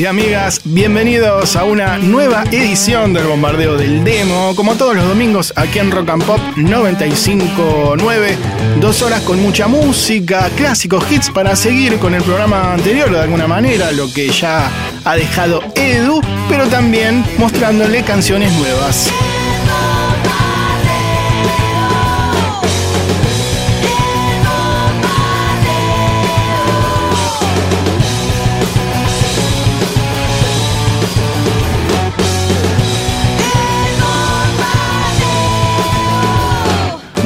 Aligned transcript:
y 0.00 0.06
amigas, 0.06 0.60
bienvenidos 0.64 1.56
a 1.56 1.64
una 1.64 1.98
nueva 1.98 2.44
edición 2.50 3.12
del 3.12 3.26
Bombardeo 3.26 3.76
del 3.76 4.02
Demo, 4.02 4.54
como 4.56 4.76
todos 4.76 4.96
los 4.96 5.06
domingos 5.06 5.52
aquí 5.56 5.78
en 5.78 5.90
Rock 5.90 6.08
and 6.08 6.24
Pop 6.24 6.40
959, 6.56 8.36
dos 8.80 9.02
horas 9.02 9.20
con 9.22 9.40
mucha 9.42 9.68
música, 9.68 10.50
clásicos 10.56 11.04
hits 11.12 11.30
para 11.30 11.54
seguir 11.54 11.98
con 11.98 12.14
el 12.14 12.22
programa 12.22 12.72
anterior 12.72 13.10
de 13.10 13.20
alguna 13.20 13.46
manera, 13.46 13.92
lo 13.92 14.12
que 14.12 14.30
ya 14.30 14.70
ha 15.04 15.16
dejado 15.16 15.62
Edu, 15.76 16.20
pero 16.48 16.66
también 16.66 17.24
mostrándole 17.38 18.02
canciones 18.02 18.52
nuevas. 18.54 19.12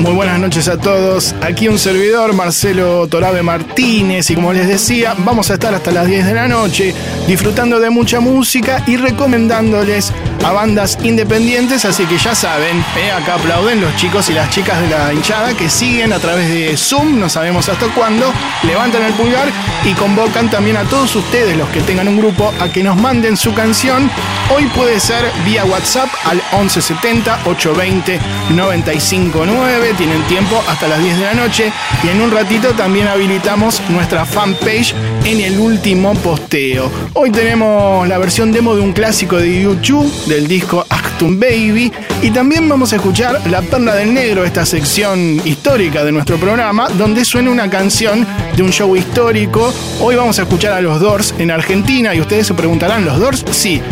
Muy 0.09 0.17
buenas 0.17 0.39
noches 0.39 0.69
a 0.69 0.79
todos. 0.79 1.35
Aquí 1.43 1.69
un 1.69 1.79
servidor, 1.79 2.33
Marcelo 2.33 3.07
Torabe 3.09 3.43
Martínez, 3.43 4.31
y 4.31 4.37
como 4.37 4.55
les 4.55 4.67
decía, 4.67 5.14
vamos 5.19 5.51
a 5.51 5.55
estar 5.55 5.75
hasta 5.75 5.91
las 5.91 6.06
10 6.06 6.25
de 6.25 6.33
la 6.33 6.48
noche 6.48 6.95
disfrutando 7.27 7.78
de 7.78 7.91
mucha 7.91 8.19
música 8.19 8.83
y 8.86 8.97
recomendándoles 8.97 10.11
a 10.45 10.53
bandas 10.53 10.98
independientes, 11.03 11.84
así 11.84 12.05
que 12.06 12.17
ya 12.17 12.34
saben, 12.34 12.79
eh, 12.97 13.11
acá 13.11 13.34
aplauden 13.34 13.83
los 13.83 13.95
chicos 13.97 14.31
y 14.31 14.33
las 14.33 14.48
chicas 14.51 14.81
de 14.81 14.89
la 14.89 15.12
hinchada 15.12 15.55
que 15.55 15.69
siguen 15.69 16.12
a 16.12 16.19
través 16.19 16.48
de 16.48 16.77
Zoom, 16.77 17.19
no 17.19 17.29
sabemos 17.29 17.69
hasta 17.69 17.86
cuándo, 17.89 18.33
levantan 18.62 19.03
el 19.03 19.12
pulgar 19.12 19.48
y 19.84 19.92
convocan 19.92 20.48
también 20.48 20.77
a 20.79 20.84
todos 20.84 21.14
ustedes, 21.17 21.56
los 21.56 21.69
que 21.69 21.81
tengan 21.83 22.09
un 22.09 22.19
grupo, 22.19 22.53
a 22.61 22.69
que 22.69 22.83
nos 22.83 22.97
manden 22.97 23.36
su 23.36 23.53
canción. 23.53 24.11
Hoy 24.55 24.64
puede 24.75 25.01
ser 25.01 25.31
vía 25.45 25.64
WhatsApp 25.64 26.09
al 26.25 26.36
1170 26.36 27.41
820 27.45 28.20
959, 28.51 29.95
tienen 29.99 30.23
tiempo 30.29 30.63
hasta 30.69 30.87
las 30.87 31.03
10 31.03 31.19
de 31.19 31.25
la 31.25 31.35
noche 31.35 31.73
y 32.05 32.09
en 32.09 32.21
un 32.21 32.31
ratito 32.31 32.71
también 32.71 33.09
habilitamos 33.09 33.83
nuestra 33.89 34.25
fanpage 34.25 34.95
en 35.25 35.41
el 35.41 35.59
último 35.59 36.15
posteo. 36.15 36.89
Hoy 37.15 37.33
tenemos 37.33 38.07
la 38.07 38.17
versión 38.19 38.53
demo 38.53 38.77
de 38.77 38.81
un 38.81 38.93
clásico 38.93 39.37
de 39.37 39.61
YouTube 39.61 40.09
del 40.27 40.47
disco 40.47 40.87
Actum 40.89 41.41
Baby 41.41 41.93
y 42.23 42.31
también 42.31 42.69
vamos 42.69 42.93
a 42.93 42.97
escuchar 42.97 43.41
La 43.51 43.61
Perla 43.61 43.97
del 43.97 44.15
Negro, 44.15 44.45
esta 44.45 44.65
sección 44.65 45.43
histórica 45.45 46.05
de 46.05 46.13
nuestro 46.13 46.37
programa, 46.37 46.89
donde 46.91 47.25
suena 47.25 47.51
una 47.51 47.69
canción 47.69 48.25
de 48.57 48.63
un 48.63 48.71
show 48.71 48.95
histórico. 48.95 49.75
Hoy 50.01 50.15
vamos 50.15 50.39
a 50.39 50.43
escuchar 50.43 50.75
a 50.75 50.81
los 50.81 51.01
Doors 51.01 51.35
en 51.39 51.51
Argentina 51.51 52.15
y 52.15 52.21
ustedes 52.21 52.47
se 52.47 52.55
preguntarán, 52.55 53.05
¿los 53.05 53.19
Doors? 53.19 53.45
Sí. 53.51 53.83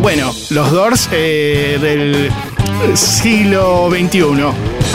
Bueno, 0.00 0.32
los 0.50 0.70
Doors 0.70 1.08
eh, 1.10 1.78
del 1.80 2.30
siglo 2.94 3.88
XXI, 3.90 4.22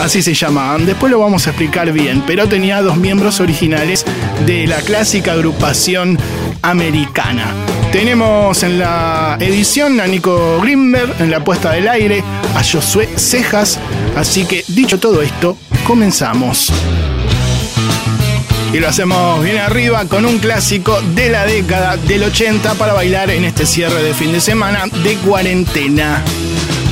así 0.02 0.22
se 0.22 0.34
llamaban. 0.34 0.86
Después 0.86 1.10
lo 1.10 1.18
vamos 1.18 1.46
a 1.46 1.50
explicar 1.50 1.92
bien, 1.92 2.22
pero 2.26 2.48
tenía 2.48 2.82
dos 2.82 2.96
miembros 2.96 3.40
originales 3.40 4.04
de 4.46 4.66
la 4.66 4.80
clásica 4.80 5.32
agrupación 5.32 6.18
americana. 6.62 7.52
Tenemos 7.92 8.62
en 8.62 8.78
la 8.78 9.36
edición 9.38 10.00
a 10.00 10.06
Nico 10.06 10.60
Grimberg, 10.62 11.20
en 11.20 11.30
la 11.30 11.44
puesta 11.44 11.72
del 11.72 11.88
aire 11.88 12.24
a 12.56 12.62
Josué 12.62 13.08
Cejas. 13.16 13.78
Así 14.16 14.46
que 14.46 14.64
dicho 14.68 14.98
todo 14.98 15.20
esto, 15.20 15.58
comenzamos. 15.86 16.72
Y 18.72 18.78
lo 18.78 18.88
hacemos 18.88 19.44
bien 19.44 19.58
arriba 19.58 20.06
con 20.06 20.24
un 20.24 20.38
clásico 20.38 20.98
de 21.14 21.28
la 21.28 21.44
década 21.44 21.98
del 21.98 22.22
80 22.22 22.72
para 22.74 22.94
bailar 22.94 23.30
en 23.30 23.44
este 23.44 23.66
cierre 23.66 24.02
de 24.02 24.14
fin 24.14 24.32
de 24.32 24.40
semana 24.40 24.84
de 25.04 25.16
cuarentena. 25.16 26.22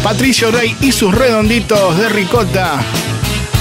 Patricio 0.03 0.51
Rey 0.51 0.77
y 0.81 0.93
sus 0.93 1.15
redonditos 1.15 1.97
de 1.99 2.09
ricota. 2.09 2.81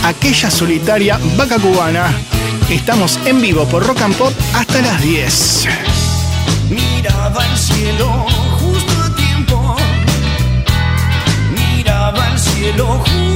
Aquella 0.03 0.49
solitaria 0.49 1.19
vaca 1.37 1.59
cubana. 1.59 2.13
Estamos 2.69 3.19
en 3.25 3.41
vivo 3.41 3.65
por 3.67 3.85
Rock 3.85 4.01
and 4.01 4.15
Pop 4.15 4.33
hasta 4.53 4.81
las 4.81 5.01
10 5.01 5.67
miraba 6.69 7.45
el 7.45 7.57
cielo 7.57 8.25
justo 8.59 9.03
a 9.03 9.15
tiempo, 9.15 9.75
miraba 11.55 12.27
el 12.27 12.39
cielo 12.39 12.99
justo 12.99 13.28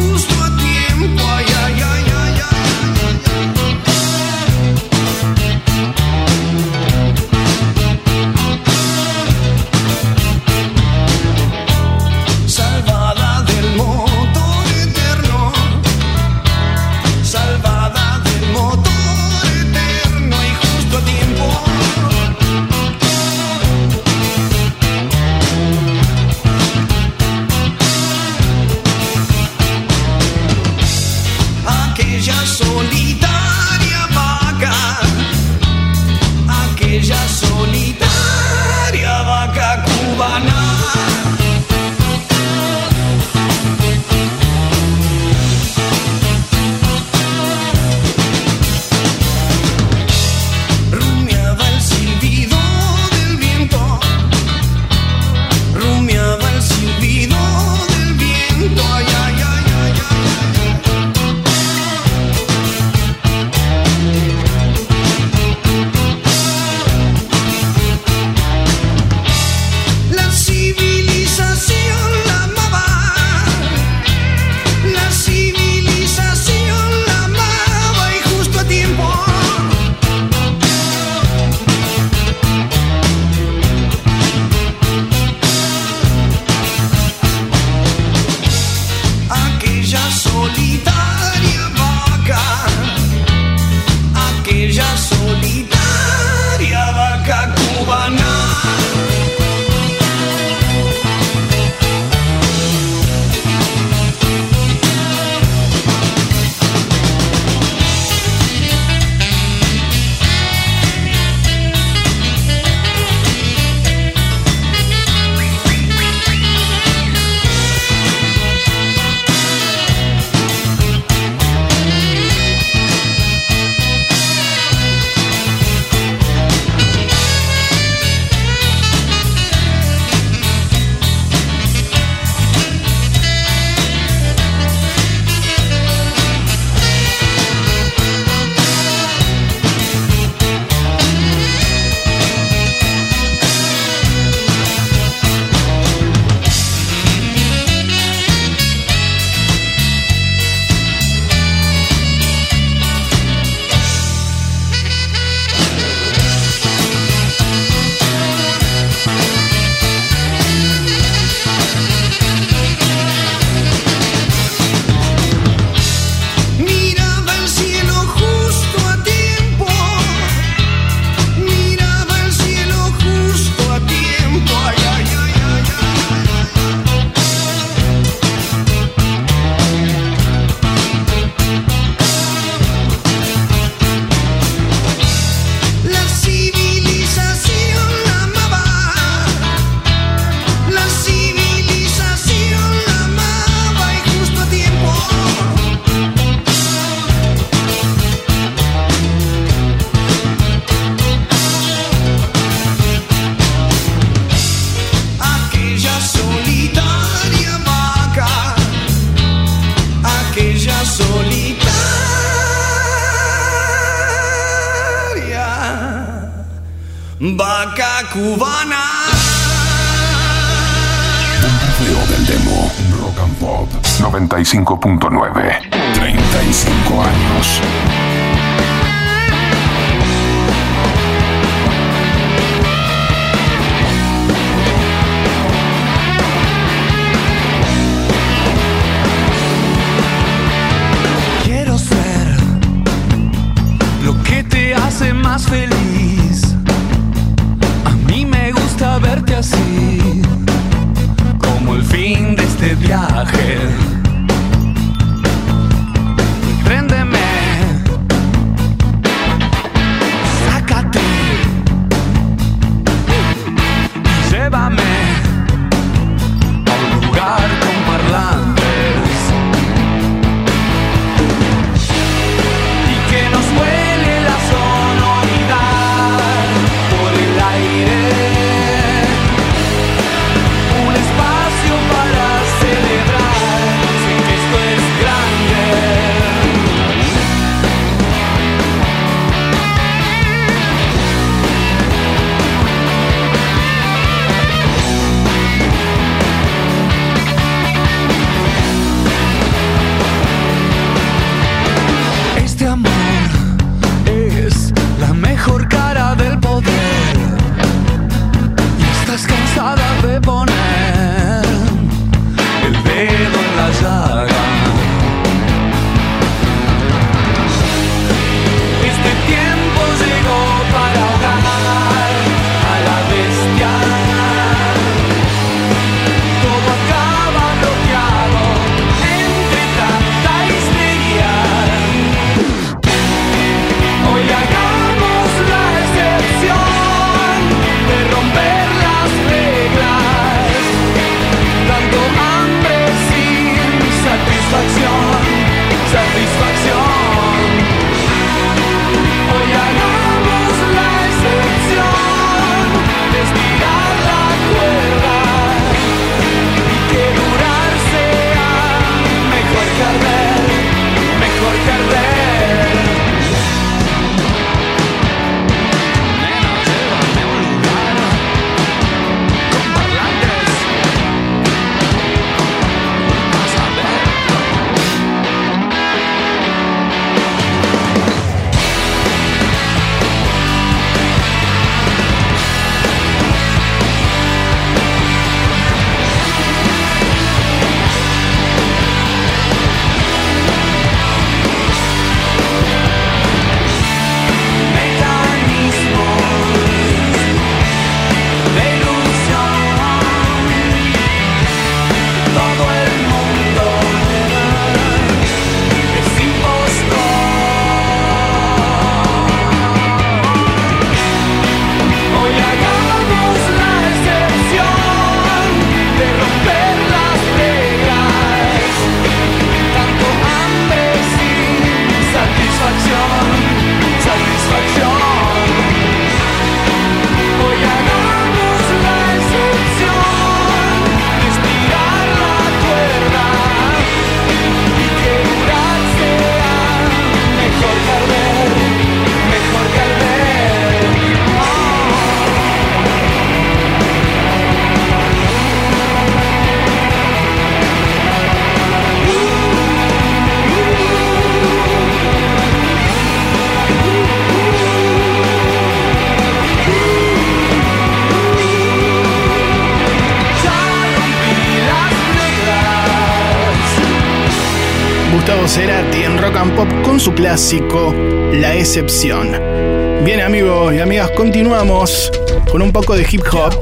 con 472.52 472.62
un 472.62 472.72
poco 472.72 472.96
de 472.96 473.08
hip 473.10 473.24
hop. 473.32 473.54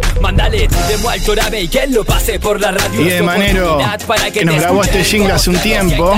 Y 2.93 3.03
de 3.03 3.21
Manero, 3.21 3.79
que, 4.33 4.45
nos 4.45 4.55
grabó 4.55 4.83
este 4.83 5.03
jingle 5.03 5.31
hace 5.31 5.49
un 5.49 5.57
tiempo. 5.57 6.13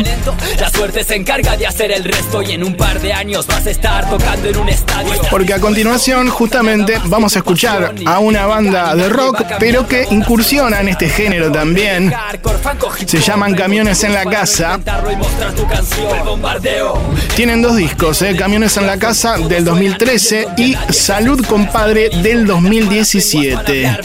La 0.60 0.70
suerte 0.70 1.04
se 1.04 1.16
encarga 1.16 1.56
de 1.58 1.68
hacer 1.68 1.92
el 1.92 2.04
resto 2.04 2.42
y 2.42 2.52
en 2.52 2.64
un 2.64 2.76
par 2.76 3.00
de 3.00 3.14
años 3.14 3.48
vas 3.48 3.66
a 3.66 3.70
estar 3.70 4.10
tocando 4.10 4.50
en 4.50 4.58
un 4.58 4.70
estadio. 4.70 5.14
Porque 5.30 5.54
a 5.54 5.60
continuación, 5.60 6.30
justamente, 6.30 7.00
vamos 7.06 7.36
a 7.36 7.40
escuchar 7.40 7.94
a 8.06 8.20
una 8.20 8.46
banda 8.46 8.96
de 8.96 9.10
rock, 9.10 9.44
pero 9.60 9.88
que 9.88 10.08
incursiona 10.10 10.82
en 10.82 10.90
este 10.90 11.10
género 11.10 11.52
también. 11.52 12.14
Se 13.06 13.20
llaman 13.20 13.56
Camiones 13.56 14.04
en 14.04 14.14
la 14.14 14.26
Casa. 14.26 14.80
Tienen 17.36 17.62
dos 17.62 17.76
discos, 17.76 18.22
eh, 18.22 18.36
Camiones 18.36 18.78
en 18.78 18.88
la 18.88 18.98
Casa 18.98 19.38
del 19.38 19.66
2013 19.66 20.48
y 20.58 20.76
Salud 20.90 21.46
Compadre 21.46 22.10
del 22.10 22.46
2013. 22.46 22.53
2017. 22.54 23.98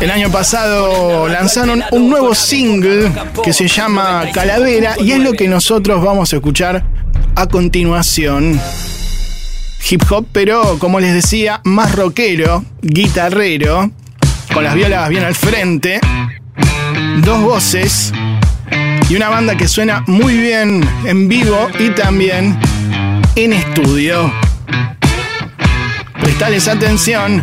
El 0.00 0.10
año 0.10 0.30
pasado 0.30 1.28
lanzaron 1.28 1.84
un 1.92 2.10
nuevo 2.10 2.34
single 2.34 3.12
que 3.44 3.52
se 3.52 3.68
llama 3.68 4.24
Calavera 4.32 4.96
y 4.98 5.12
es 5.12 5.20
lo 5.20 5.32
que 5.32 5.46
nosotros 5.46 6.02
vamos 6.02 6.32
a 6.32 6.36
escuchar 6.36 6.84
a 7.36 7.46
continuación. 7.46 8.60
Hip 9.88 10.02
hop, 10.10 10.26
pero 10.32 10.78
como 10.80 10.98
les 10.98 11.14
decía, 11.14 11.60
más 11.62 11.94
rockero, 11.94 12.64
guitarrero, 12.82 13.92
con 14.52 14.64
las 14.64 14.74
violas 14.74 15.08
bien 15.10 15.22
al 15.22 15.34
frente, 15.36 16.00
dos 17.18 17.40
voces 17.40 18.12
y 19.08 19.14
una 19.14 19.28
banda 19.28 19.56
que 19.56 19.68
suena 19.68 20.02
muy 20.08 20.38
bien 20.38 20.84
en 21.04 21.28
vivo 21.28 21.68
y 21.78 21.90
también 21.90 22.58
en 23.36 23.52
estudio. 23.52 24.32
Prestales 26.36 26.66
atención. 26.66 27.40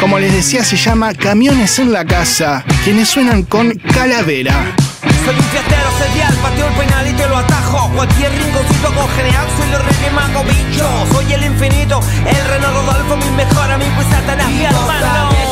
Como 0.00 0.18
les 0.18 0.32
decía, 0.32 0.64
se 0.64 0.78
llama 0.78 1.12
Camiones 1.12 1.78
en 1.78 1.92
la 1.92 2.06
Casa, 2.06 2.64
quienes 2.82 3.10
suenan 3.10 3.42
con 3.42 3.74
Calavera. 3.92 4.74
Soy 5.22 5.36
un 5.36 5.42
fiestero 5.42 5.90
serial, 5.98 6.34
pateo 6.36 6.68
el 6.68 6.74
penal 6.76 7.06
y 7.06 7.12
te 7.12 7.28
lo 7.28 7.36
atajo 7.36 7.90
Cualquier 7.94 8.32
rinconcito 8.32 8.94
con 8.94 9.06
genial, 9.10 9.46
soy 9.54 9.72
el 9.74 9.84
rey 9.84 10.10
mago 10.14 10.44
bicho 10.44 11.06
Soy 11.12 11.32
el 11.34 11.44
infinito, 11.44 12.00
el 12.26 12.48
reno 12.48 12.72
Rodolfo, 12.72 13.16
mi 13.18 13.30
mejor 13.36 13.70
amigo 13.70 14.00
y 14.00 14.10
Satanás, 14.10 14.48
mi 14.48 14.64
hermano 14.64 15.49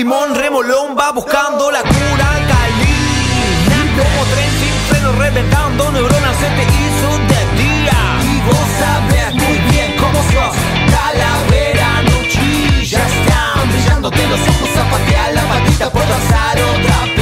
limón, 0.00 0.34
remolón, 0.34 0.96
va 0.98 1.12
buscando 1.12 1.70
la 1.70 1.82
cura 1.82 2.26
alcalina 2.36 3.76
Como 3.98 4.20
tren 4.32 4.50
sin 4.60 4.74
freno, 4.88 5.12
reventando 5.12 5.92
neuronas, 5.92 6.36
se 6.38 6.48
te 6.56 6.64
hizo 6.78 7.08
de 7.30 7.40
día. 7.62 7.98
Y 8.32 8.40
vos 8.48 8.66
sabés 8.80 9.34
muy 9.34 9.58
bien 9.70 9.96
cómo 10.00 10.18
sos, 10.32 10.56
calavera 10.94 12.02
no 12.06 12.16
chilla 12.32 12.98
Están 13.06 13.70
brillándote 13.72 14.26
los 14.26 14.40
ojos, 14.40 14.68
zapatea 14.74 15.32
la 15.32 15.42
patita 15.42 15.90
por 15.90 16.08
danzar 16.08 16.56
otra 16.72 16.96
pista 17.04 17.19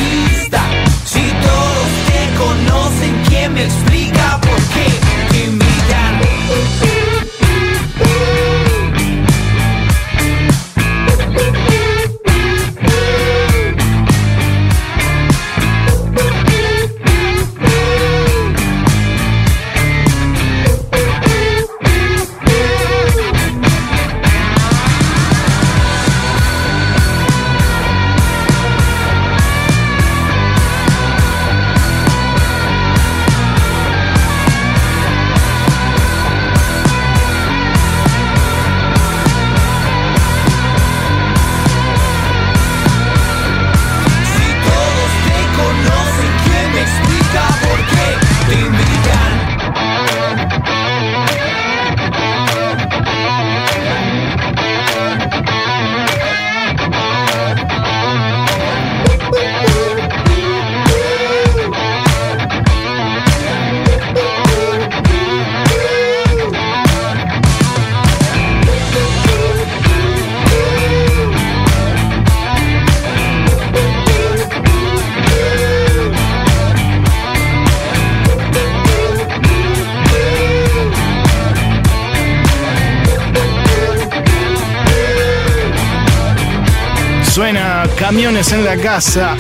En 88.38 88.64
la 88.64 88.76
Casa. 88.76 89.37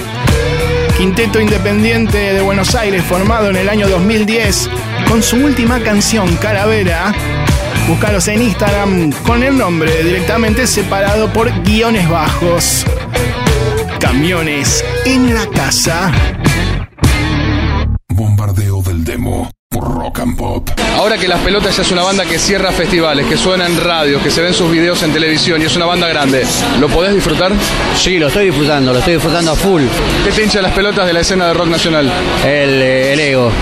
Quinteto 0.96 1.40
Independiente 1.40 2.18
de 2.34 2.42
Buenos 2.42 2.74
Aires 2.74 3.00
formado 3.04 3.48
en 3.48 3.54
el 3.54 3.68
año 3.68 3.88
2010 3.88 4.68
con 5.08 5.22
su 5.22 5.36
última 5.36 5.78
canción 5.78 6.34
Calavera. 6.38 7.14
Búscalos 7.86 8.26
en 8.26 8.42
Instagram 8.42 9.12
con 9.22 9.44
el 9.44 9.56
nombre 9.56 10.02
directamente 10.02 10.66
separado 10.66 11.32
por 11.32 11.48
guiones 11.62 12.08
bajos. 12.08 12.84
Camiones 14.00 14.84
en 15.06 15.32
la 15.32 15.46
casa. 15.46 16.10
Bombardeo 18.08 18.82
del 18.82 19.04
demo 19.04 19.48
Rock 19.78 20.20
and 20.20 20.36
Pop. 20.36 20.70
Ahora 20.96 21.18
que 21.18 21.28
Las 21.28 21.40
Pelotas 21.40 21.76
ya 21.76 21.82
es 21.82 21.90
una 21.92 22.02
banda 22.02 22.24
que 22.24 22.38
cierra 22.38 22.72
festivales, 22.72 23.26
que 23.26 23.36
suena 23.36 23.66
en 23.66 23.78
radio, 23.78 24.18
que 24.22 24.30
se 24.30 24.40
ven 24.40 24.54
sus 24.54 24.70
videos 24.70 25.02
en 25.02 25.12
televisión 25.12 25.60
y 25.60 25.66
es 25.66 25.76
una 25.76 25.84
banda 25.84 26.08
grande, 26.08 26.46
¿lo 26.80 26.88
podés 26.88 27.14
disfrutar? 27.14 27.52
Sí, 27.94 28.18
lo 28.18 28.28
estoy 28.28 28.46
disfrutando, 28.46 28.92
lo 28.94 28.98
estoy 28.98 29.14
disfrutando 29.14 29.52
a 29.52 29.54
full. 29.54 29.82
¿Qué 30.24 30.32
te 30.32 30.42
hincha 30.42 30.62
las 30.62 30.72
pelotas 30.72 31.06
de 31.06 31.12
la 31.12 31.20
escena 31.20 31.48
de 31.48 31.54
rock 31.54 31.68
nacional? 31.68 32.10
El, 32.44 32.82
eh, 32.82 33.12
el 33.12 33.20
ego, 33.20 33.52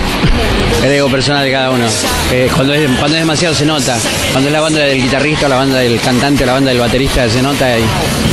el 0.81 0.91
ego 0.93 1.09
personal 1.09 1.43
de 1.43 1.51
cada 1.51 1.71
uno. 1.71 1.85
Eh, 2.31 2.49
cuando, 2.55 2.73
es, 2.73 2.89
cuando 2.91 3.17
es 3.17 3.21
demasiado 3.23 3.53
se 3.53 3.65
nota. 3.65 3.97
Cuando 4.31 4.47
es 4.47 4.53
la 4.53 4.61
banda 4.61 4.79
del 4.79 5.01
guitarrista, 5.01 5.49
la 5.49 5.57
banda 5.57 5.79
del 5.79 5.99
cantante, 5.99 6.45
la 6.45 6.53
banda 6.53 6.69
del 6.69 6.79
baterista 6.79 7.29
se 7.29 7.41
nota 7.41 7.77
y, 7.77 7.83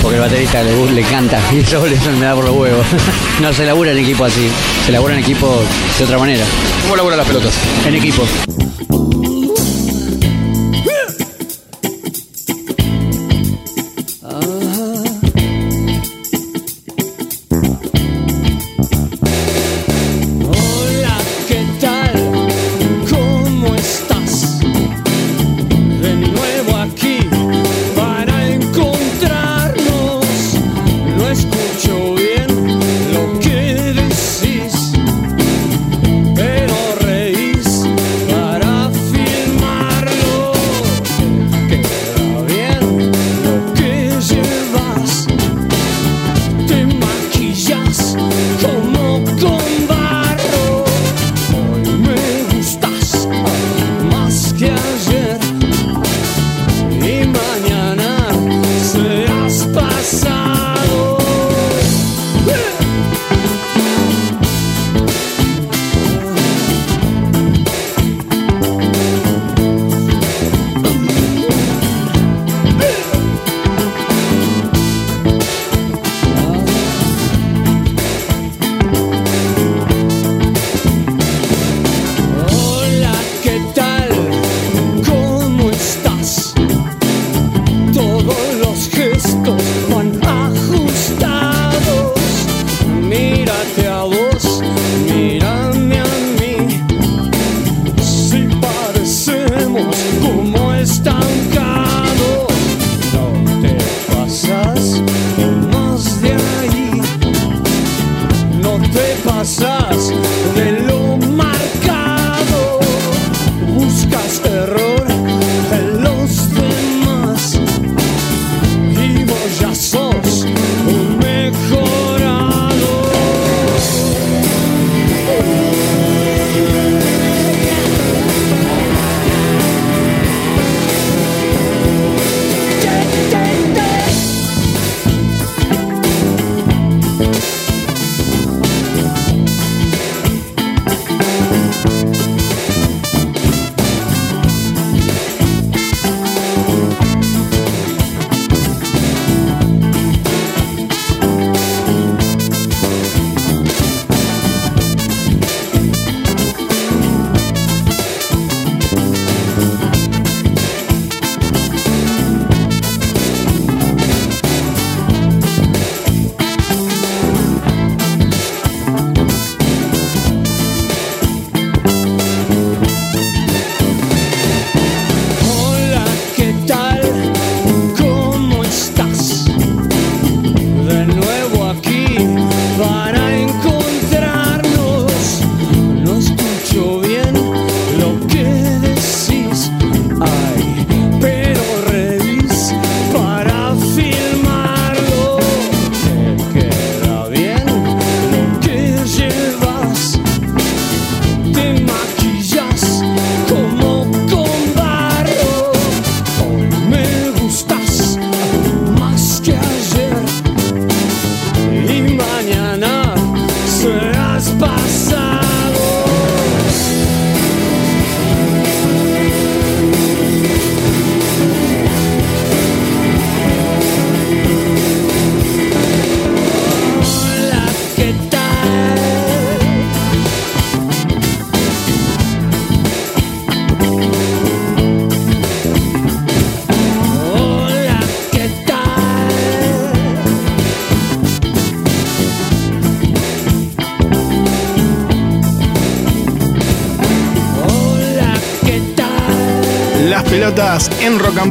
porque 0.00 0.16
el 0.16 0.22
baterista 0.22 0.62
le, 0.62 0.92
le 0.92 1.02
canta 1.02 1.40
y 1.52 1.58
eso, 1.58 1.84
eso 1.84 2.10
me 2.12 2.26
da 2.26 2.34
por 2.36 2.44
los 2.44 2.54
huevos. 2.54 2.86
no 3.42 3.52
se 3.52 3.66
labura 3.66 3.90
en 3.90 3.98
equipo 3.98 4.24
así, 4.24 4.48
se 4.86 4.92
labura 4.92 5.14
en 5.14 5.20
equipo 5.20 5.60
de 5.98 6.04
otra 6.04 6.18
manera. 6.18 6.44
¿Cómo 6.82 6.96
laburan 6.96 7.18
las 7.18 7.26
pelotas? 7.26 7.54
En 7.86 7.94
equipo. 7.94 8.63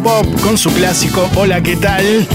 Pop 0.01 0.25
con 0.41 0.57
su 0.57 0.71
clásico 0.71 1.29
Hola, 1.35 1.61
¿qué 1.61 1.75
tal? 1.75 2.27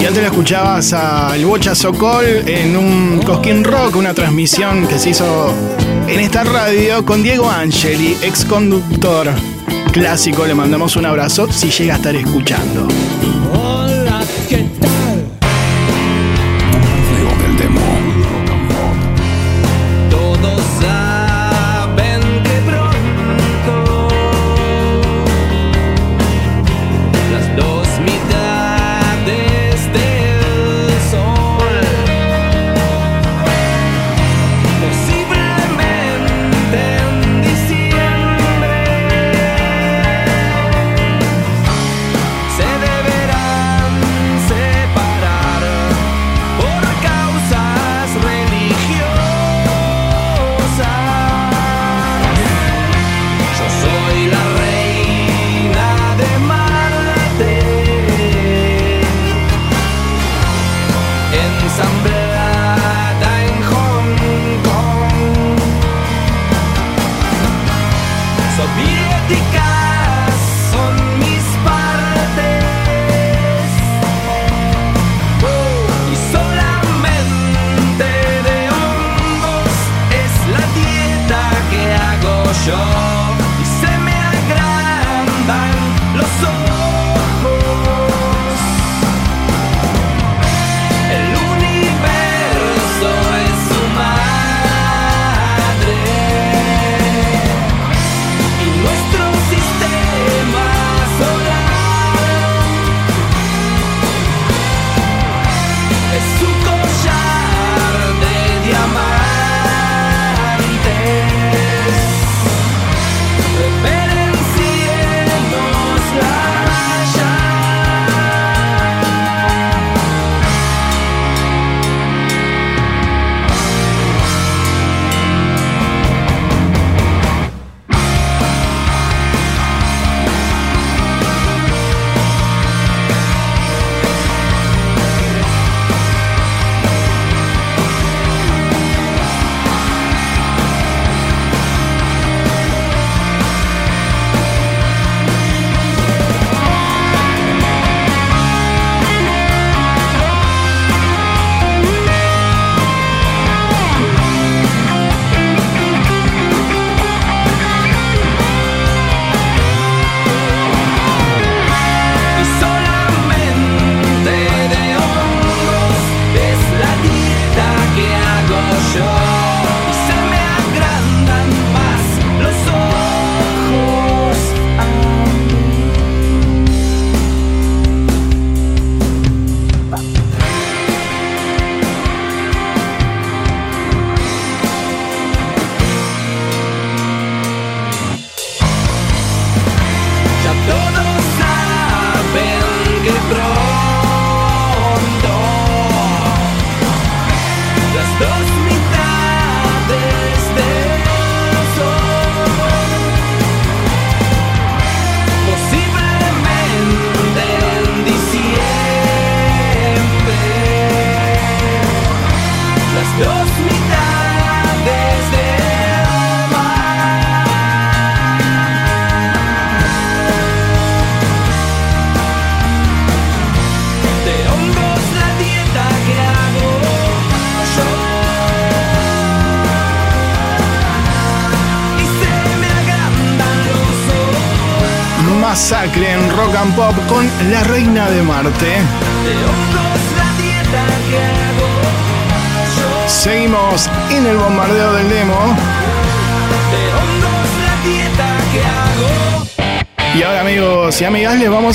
Y 0.00 0.04
antes 0.04 0.22
lo 0.22 0.28
escuchabas 0.28 0.92
al 0.92 1.44
Bocha 1.44 1.74
Sokol 1.74 2.24
en 2.46 2.76
un 2.76 3.20
Cosquín 3.24 3.62
Rock, 3.64 3.96
una 3.96 4.14
transmisión 4.14 4.86
que 4.86 4.98
se 4.98 5.10
hizo 5.10 5.54
en 6.08 6.20
esta 6.20 6.44
radio 6.44 7.04
con 7.04 7.22
Diego 7.22 7.50
Angeli, 7.50 8.16
ex 8.22 8.44
conductor 8.44 9.28
clásico. 9.92 10.46
Le 10.46 10.54
mandamos 10.54 10.96
un 10.96 11.06
abrazo 11.06 11.50
si 11.52 11.70
llega 11.70 11.94
a 11.94 11.96
estar 11.96 12.14
escuchando. 12.16 12.88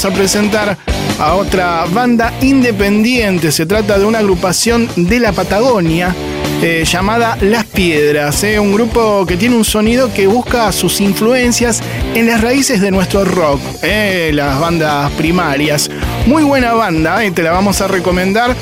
A 0.05 0.09
presentar 0.09 0.77
a 1.19 1.35
otra 1.35 1.85
banda 1.91 2.33
independiente. 2.41 3.51
Se 3.51 3.65
trata 3.65 3.99
de 3.99 4.05
una 4.05 4.19
agrupación 4.19 4.89
de 4.95 5.19
la 5.19 5.31
Patagonia 5.31 6.15
eh, 6.61 6.83
llamada 6.85 7.37
Las 7.41 7.65
Piedras. 7.65 8.43
eh, 8.43 8.59
un 8.59 8.73
grupo 8.73 9.25
que 9.25 9.37
tiene 9.37 9.55
un 9.55 9.65
sonido 9.65 10.13
que 10.13 10.27
busca 10.27 10.71
sus 10.71 11.01
influencias 11.01 11.81
en 12.15 12.27
las 12.27 12.41
raíces 12.41 12.81
de 12.81 12.91
nuestro 12.91 13.25
rock, 13.25 13.59
eh, 13.83 14.31
las 14.33 14.59
bandas 14.59 15.11
primarias. 15.11 15.89
Muy 16.25 16.43
buena 16.43 16.73
banda, 16.73 17.19
te 17.33 17.43
la 17.43 17.51
vamos 17.51 17.81
a 17.81 17.87
recomendar 17.87 18.55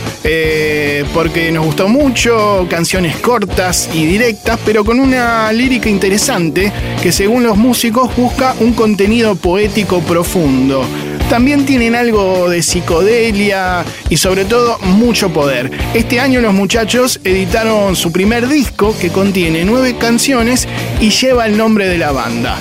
porque 1.13 1.51
nos 1.51 1.65
gustó 1.65 1.87
mucho, 1.89 2.67
canciones 2.69 3.17
cortas 3.17 3.89
y 3.93 4.05
directas, 4.05 4.59
pero 4.65 4.85
con 4.85 4.99
una 4.99 5.51
lírica 5.51 5.89
interesante 5.89 6.71
que 7.01 7.11
según 7.11 7.43
los 7.43 7.57
músicos 7.57 8.15
busca 8.15 8.55
un 8.59 8.73
contenido 8.73 9.35
poético 9.35 9.99
profundo. 10.01 10.85
También 11.29 11.63
tienen 11.63 11.93
algo 11.93 12.49
de 12.49 12.63
psicodelia 12.63 13.85
y 14.09 14.17
sobre 14.17 14.45
todo 14.45 14.79
mucho 14.79 15.29
poder. 15.29 15.69
Este 15.93 16.19
año 16.19 16.41
los 16.41 16.55
muchachos 16.55 17.19
editaron 17.23 17.95
su 17.95 18.11
primer 18.11 18.47
disco 18.47 18.95
que 18.99 19.09
contiene 19.09 19.63
nueve 19.63 19.95
canciones 19.99 20.67
y 20.99 21.11
lleva 21.11 21.45
el 21.45 21.55
nombre 21.55 21.87
de 21.87 21.99
la 21.99 22.11
banda. 22.11 22.57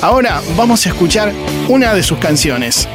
Ahora 0.00 0.40
vamos 0.56 0.86
a 0.86 0.88
escuchar 0.88 1.30
una 1.68 1.92
de 1.92 2.02
sus 2.02 2.16
canciones. 2.16 2.88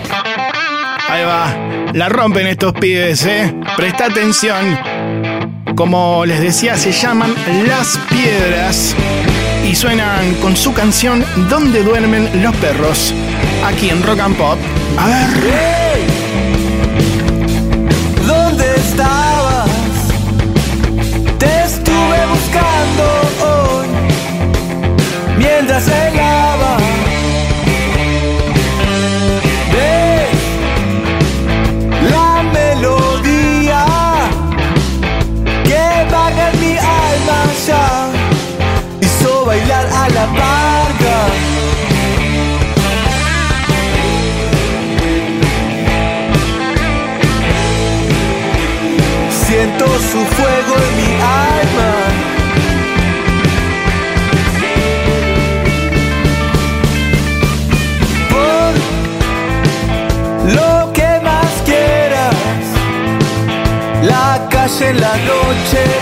Ahí 1.07 1.23
va, 1.23 1.91
la 1.93 2.09
rompen 2.09 2.47
estos 2.47 2.73
pibes, 2.73 3.23
¿eh? 3.25 3.53
Presta 3.77 4.05
atención. 4.05 4.77
Como 5.75 6.25
les 6.25 6.41
decía, 6.41 6.77
se 6.77 6.91
llaman 6.91 7.33
Las 7.67 7.99
Piedras 8.09 8.95
y 9.69 9.75
suenan 9.75 10.33
con 10.35 10.57
su 10.57 10.73
canción 10.73 11.23
Donde 11.47 11.83
duermen 11.83 12.41
los 12.41 12.55
perros, 12.55 13.13
aquí 13.63 13.89
en 13.89 14.01
Rock 14.01 14.19
and 14.19 14.35
Pop. 14.35 14.57
A 14.97 15.07
ver. 15.07 15.31
¿Dónde 18.27 18.75
estabas? 18.75 19.69
Te 21.39 21.63
estuve 21.63 22.19
buscando 22.33 23.03
hoy 23.49 23.87
mientras 25.37 25.87
llegaba. 25.87 26.77
¿Ves? 29.73 30.39
La 32.11 32.43
melodía 32.43 33.85
que 35.63 36.11
vaga 36.11 36.51
en 36.51 36.59
mi 36.59 36.77
alma 36.77 37.39
ya 37.67 38.00
su 50.09 50.25
fuego 50.35 50.75
en 50.87 50.93
mi 50.99 51.13
alma. 51.21 51.91
Por 58.33 58.71
lo 60.55 60.93
que 60.93 61.09
más 61.23 61.51
quieras, 61.65 62.35
la 64.03 64.47
calle 64.49 64.89
en 64.89 64.97
la 64.99 65.15
noche 65.17 66.00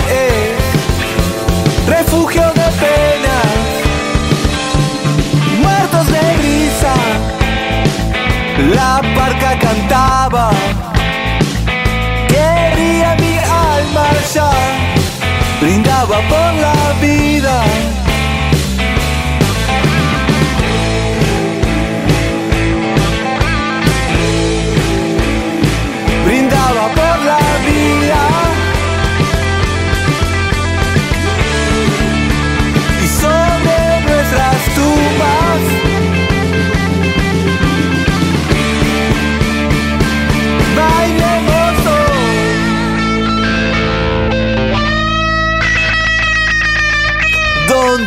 brindaba 16.10 16.28
por 16.28 16.54
la 16.62 16.94
vida. 17.02 17.29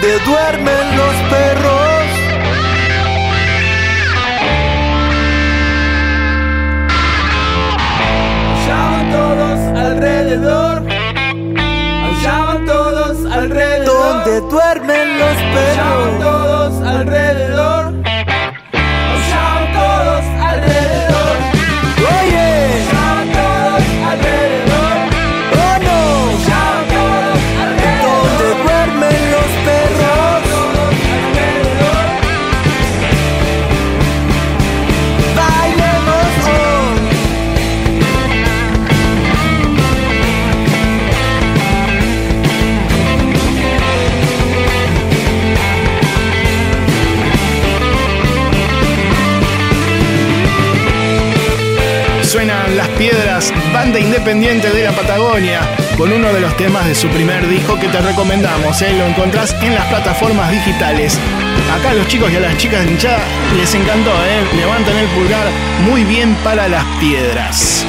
Donde 0.02 0.18
duermen 0.24 0.96
los 0.96 1.14
perros. 1.30 2.02
Aullaban 8.50 9.10
todos 9.12 9.78
alrededor. 9.78 10.82
Aullaban 12.04 12.66
todos 12.66 13.32
alrededor. 13.32 14.24
Donde 14.24 14.40
duermen 14.50 15.18
los 15.20 15.36
perros. 15.36 15.78
Aullaban 15.78 16.18
todos 16.18 16.86
alrededor. 16.88 17.51
Independiente 53.90 54.70
de 54.70 54.84
la 54.84 54.92
Patagonia, 54.92 55.60
con 55.98 56.12
uno 56.12 56.32
de 56.32 56.40
los 56.40 56.56
temas 56.56 56.86
de 56.86 56.94
su 56.94 57.08
primer 57.08 57.48
disco 57.48 57.78
que 57.78 57.88
te 57.88 58.00
recomendamos. 58.00 58.80
¿eh? 58.80 58.94
Lo 58.96 59.06
encontrás 59.06 59.54
en 59.60 59.74
las 59.74 59.86
plataformas 59.86 60.50
digitales. 60.50 61.18
Acá 61.72 61.90
a 61.90 61.94
los 61.94 62.06
chicos 62.06 62.30
y 62.32 62.36
a 62.36 62.40
las 62.40 62.56
chicas 62.56 62.86
hinchada 62.86 63.18
les 63.56 63.74
encantó, 63.74 64.10
¿eh? 64.10 64.56
levantan 64.56 64.96
el 64.96 65.06
pulgar 65.08 65.46
muy 65.84 66.04
bien 66.04 66.34
para 66.44 66.68
Las 66.68 66.84
Piedras. 67.00 67.84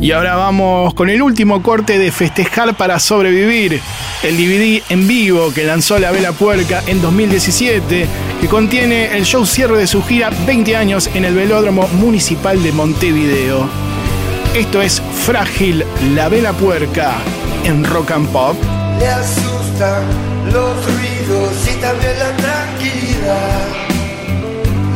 Y 0.00 0.12
ahora 0.12 0.36
vamos 0.36 0.94
con 0.94 1.10
el 1.10 1.20
último 1.20 1.62
corte 1.62 1.98
de 1.98 2.10
Festejar 2.10 2.74
para 2.74 2.98
Sobrevivir, 2.98 3.80
el 4.22 4.36
DVD 4.36 4.82
en 4.90 5.08
vivo 5.08 5.52
que 5.52 5.64
lanzó 5.64 5.98
la 5.98 6.10
Vela 6.10 6.32
Puerca 6.32 6.82
en 6.86 7.02
2017, 7.02 8.06
que 8.40 8.48
contiene 8.48 9.16
el 9.16 9.24
show 9.24 9.44
cierre 9.44 9.78
de 9.78 9.86
su 9.86 10.02
gira 10.02 10.30
20 10.46 10.76
años 10.76 11.10
en 11.14 11.24
el 11.24 11.34
Velódromo 11.34 11.86
Municipal 11.88 12.62
de 12.62 12.72
Montevideo. 12.72 13.68
Esto 14.54 14.80
es 14.80 15.02
Frágil, 15.24 15.84
la 16.14 16.28
Vela 16.28 16.52
Puerca, 16.52 17.18
en 17.64 17.84
Rock 17.84 18.12
and 18.12 18.28
Pop. 18.30 18.56
Le 18.98 19.06
asustan 19.06 20.02
los 20.52 20.84
ruidos 20.86 21.52
y 21.68 21.80
también 21.80 22.18
la 22.18 22.36
tranquilidad. 22.36 23.68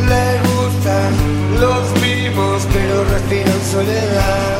Le 0.08 0.40
gustan 0.48 1.60
los 1.60 2.02
vivos, 2.02 2.66
pero 2.72 3.04
respiran 3.04 3.60
soledad. 3.70 4.58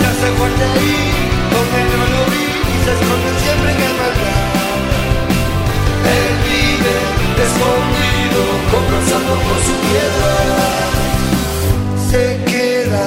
Ya 0.00 0.12
se 0.12 0.38
guarda 0.38 0.72
ahí, 0.74 0.96
no 1.50 2.06
lo 2.14 2.30
vi, 2.30 2.44
y 2.44 2.84
se 2.84 2.92
esconde 2.92 3.30
siempre 3.42 3.70
en 3.72 3.82
el 3.82 3.94
maldad. 3.96 4.63
Escondido, 7.36 8.42
conversando 8.70 9.32
por 9.34 9.58
su 9.66 9.74
piedad. 9.88 10.86
Se 12.08 12.24
queda 12.50 13.06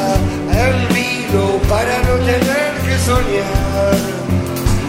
hervido 0.51 1.57
para 1.69 1.95
no 2.03 2.15
tener 2.25 2.71
que 2.85 2.95
soñar 2.99 3.95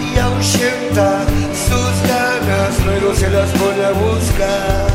y 0.03 0.18
ahuyenta 0.18 1.22
sus 1.68 1.92
ganas, 2.11 2.85
luego 2.85 3.14
se 3.14 3.31
las 3.31 3.48
pone 3.51 3.85
a 3.85 3.92
buscar. 3.92 4.87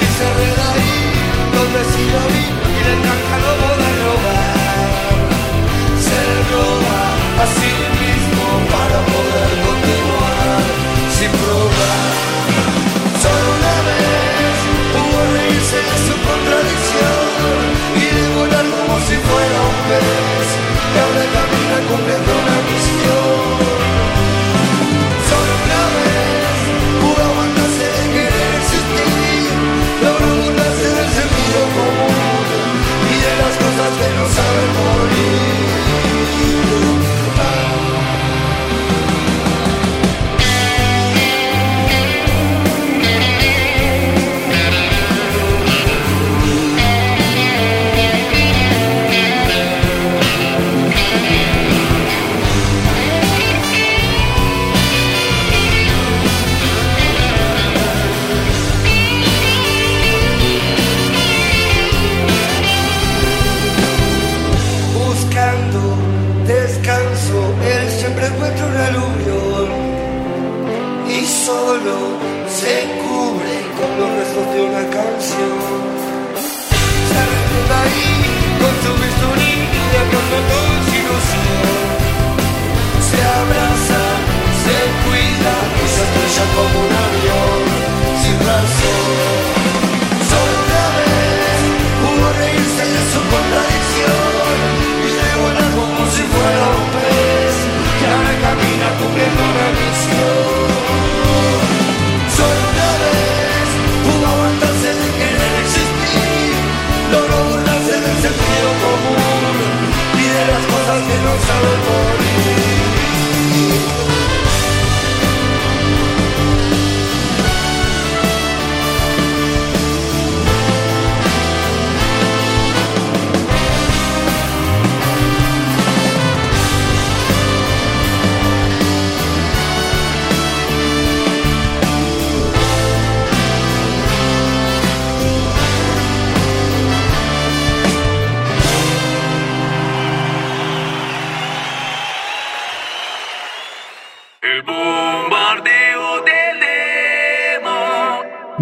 Y 0.00 0.06
se 0.16 0.26
reda 0.38 0.66
ahí, 0.72 1.00
donde 1.54 1.80
sí 1.92 2.04
lo 2.14 2.24
vi, 2.32 2.46
y 2.48 2.80
le 2.86 2.92
encanta 2.98 3.34
no 3.44 3.52
poder 3.62 3.96
robar. 4.06 5.18
Se 6.08 6.20
roba 6.50 7.00
a 7.42 7.46
sí 7.56 7.72
mismo 8.00 8.46
para 8.74 8.98
poder 9.12 9.50
continuar 9.68 10.62
sin 11.18 11.30
probar. 11.42 12.39
Solo 14.00 14.16
una 14.16 14.29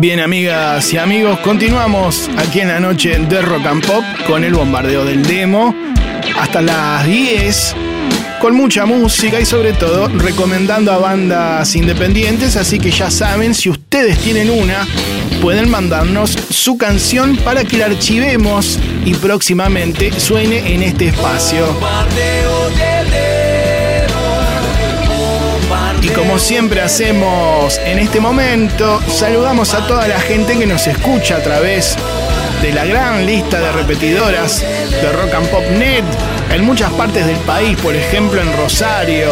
Bien, 0.01 0.21
amigas 0.21 0.93
y 0.93 0.97
amigos, 0.97 1.41
continuamos 1.41 2.31
aquí 2.39 2.61
en 2.61 2.69
la 2.69 2.79
noche 2.79 3.19
de 3.19 3.43
Rock 3.43 3.67
and 3.67 3.85
Pop 3.85 4.05
con 4.29 4.45
el 4.45 4.55
bombardeo 4.55 5.05
del 5.05 5.27
demo 5.27 5.75
hasta 6.39 6.63
las 6.63 7.05
10 7.05 7.75
con 8.41 8.55
mucha 8.55 8.87
música 8.87 9.41
y 9.41 9.45
sobre 9.45 9.73
todo 9.73 10.07
recomendando 10.07 10.93
a 10.93 10.99
bandas 10.99 11.75
independientes, 11.75 12.55
así 12.55 12.79
que 12.79 12.93
ya 12.93 13.11
saben, 13.11 13.57
si 13.57 13.71
ustedes 13.71 14.21
tienen 14.21 14.51
una, 14.51 14.87
pueden 15.43 15.69
mandarnos 15.69 16.31
su 16.49 16.79
canción 16.79 17.37
para 17.37 17.65
que 17.65 17.79
la 17.79 17.87
archivemos 17.87 18.79
y 19.05 19.15
próximamente 19.15 20.13
suene 20.21 20.75
en 20.75 20.85
este 20.85 21.09
espacio. 21.09 21.67
Siempre 26.39 26.81
hacemos 26.81 27.79
en 27.85 27.99
este 27.99 28.21
momento, 28.21 29.01
saludamos 29.09 29.75
a 29.75 29.87
toda 29.87 30.07
la 30.07 30.21
gente 30.21 30.59
que 30.59 30.67
nos 30.67 30.87
escucha 30.87 31.37
a 31.37 31.43
través 31.43 31.97
de 32.63 32.73
la 32.73 32.85
gran 32.85 33.27
lista 33.27 33.61
de 33.61 33.73
repetidoras 33.73 34.61
de 34.61 35.13
Rock 35.13 35.35
and 35.35 35.49
Pop 35.49 35.65
Net 35.71 36.05
en 36.51 36.65
muchas 36.65 36.91
partes 36.93 37.27
del 37.27 37.37
país, 37.39 37.77
por 37.79 37.95
ejemplo 37.95 38.41
en 38.41 38.57
Rosario, 38.57 39.29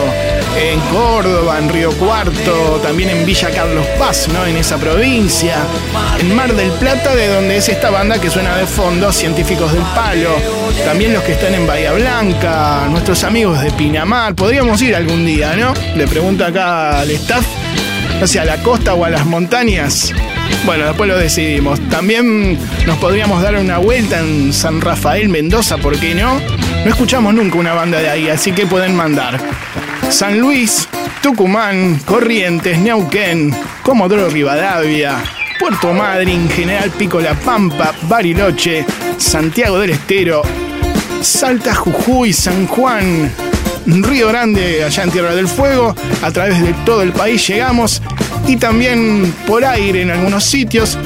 en 0.56 0.80
Córdoba, 0.92 1.58
en 1.58 1.68
Río 1.68 1.92
Cuarto, 1.92 2.80
también 2.82 3.10
en 3.10 3.26
Villa 3.26 3.50
Carlos 3.50 3.86
Paz, 3.98 4.28
¿no? 4.32 4.46
En 4.46 4.56
esa 4.56 4.78
provincia, 4.78 5.56
en 6.18 6.34
Mar 6.34 6.54
del 6.54 6.70
Plata, 6.72 7.14
de 7.14 7.28
donde 7.28 7.56
es 7.56 7.68
esta 7.68 7.90
banda 7.90 8.20
que 8.20 8.30
suena 8.30 8.56
de 8.56 8.66
fondo, 8.66 9.12
Científicos 9.12 9.72
del 9.72 9.82
Palo, 9.94 10.30
también 10.84 11.12
los 11.12 11.22
que 11.22 11.32
están 11.32 11.54
en 11.54 11.66
Bahía 11.66 11.92
Blanca, 11.92 12.86
nuestros 12.90 13.24
amigos 13.24 13.60
de 13.60 13.70
Pinamar, 13.72 14.34
podríamos 14.34 14.80
ir 14.82 14.94
algún 14.94 15.26
día, 15.26 15.56
¿no? 15.56 15.74
Le 15.94 16.06
pregunto 16.06 16.44
acá 16.44 17.00
al 17.00 17.10
staff, 17.10 17.46
hacia 18.22 18.44
la 18.44 18.56
costa 18.62 18.94
o 18.94 19.04
a 19.04 19.10
las 19.10 19.26
montañas. 19.26 20.12
Bueno, 20.64 20.86
después 20.86 21.08
lo 21.08 21.18
decidimos. 21.18 21.80
También 21.88 22.58
nos 22.86 22.98
podríamos 22.98 23.42
dar 23.42 23.56
una 23.56 23.78
vuelta 23.78 24.20
en 24.20 24.52
San 24.52 24.80
Rafael, 24.80 25.28
Mendoza, 25.28 25.76
¿por 25.78 25.98
qué 25.98 26.14
no? 26.14 26.40
No 26.86 26.92
escuchamos 26.92 27.34
nunca 27.34 27.58
una 27.58 27.74
banda 27.74 27.98
de 27.98 28.08
ahí, 28.08 28.28
así 28.28 28.52
que 28.52 28.64
pueden 28.64 28.94
mandar. 28.94 29.40
San 30.08 30.38
Luis, 30.38 30.88
Tucumán, 31.20 31.98
Corrientes, 32.04 32.78
Neuquén, 32.78 33.52
Comodoro 33.82 34.28
Rivadavia, 34.28 35.16
Puerto 35.58 35.92
Madryn, 35.92 36.48
General 36.48 36.88
Pico 36.92 37.20
La 37.20 37.34
Pampa, 37.34 37.92
Bariloche, 38.02 38.86
Santiago 39.18 39.80
del 39.80 39.90
Estero, 39.90 40.42
Salta, 41.22 41.74
Jujuy, 41.74 42.32
San 42.32 42.68
Juan, 42.68 43.32
Río 43.86 44.28
Grande, 44.28 44.84
allá 44.84 45.02
en 45.02 45.10
Tierra 45.10 45.34
del 45.34 45.48
Fuego. 45.48 45.92
A 46.22 46.30
través 46.30 46.62
de 46.62 46.72
todo 46.84 47.02
el 47.02 47.10
país 47.10 47.44
llegamos 47.48 48.00
y 48.46 48.58
también 48.58 49.34
por 49.44 49.64
aire 49.64 50.02
en 50.02 50.12
algunos 50.12 50.44
sitios, 50.44 50.96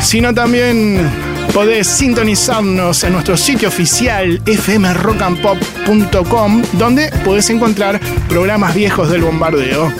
sino 0.00 0.34
también 0.34 1.08
podés 1.52 1.86
sintonizarnos 1.86 3.04
en 3.04 3.12
nuestro 3.12 3.36
sitio 3.36 3.68
oficial 3.68 4.40
fmrockandpop.com, 4.44 6.62
donde 6.72 7.12
podés 7.24 7.48
encontrar 7.50 8.00
programas 8.28 8.74
viejos 8.74 9.08
del 9.10 9.22
bombardeo. 9.22 9.92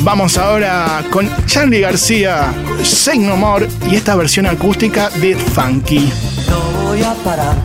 Vamos 0.00 0.38
ahora 0.38 1.02
con 1.10 1.28
Charlie 1.46 1.80
García, 1.80 2.54
Say 2.82 3.18
No 3.18 3.36
More 3.36 3.68
y 3.90 3.96
esta 3.96 4.14
versión 4.14 4.46
acústica 4.46 5.10
de 5.10 5.34
Funky. 5.34 6.12
No 6.48 6.60
voy 6.82 7.02
a 7.02 7.14
parar, 7.14 7.56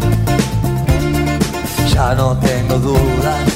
ya 1.93 2.15
no 2.15 2.35
tengo 2.39 2.79
dudas. 2.79 3.52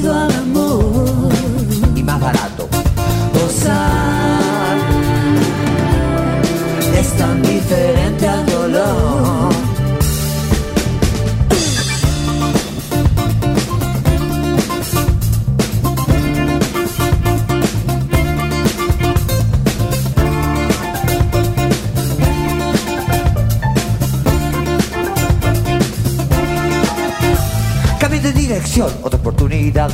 Parecido 0.00 0.14
al 0.14 0.27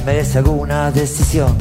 merece 0.05 0.39
alguna 0.39 0.91
decisión. 0.91 1.57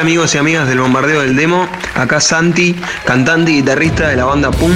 Amigos 0.00 0.34
y 0.34 0.38
amigas 0.38 0.68
del 0.68 0.80
Bombardeo 0.80 1.22
del 1.22 1.36
Demo, 1.36 1.66
acá 1.94 2.20
Santi, 2.20 2.76
cantante 3.04 3.50
y 3.50 3.56
guitarrista 3.56 4.08
de 4.08 4.16
la 4.16 4.24
banda 4.26 4.50
Pum. 4.50 4.72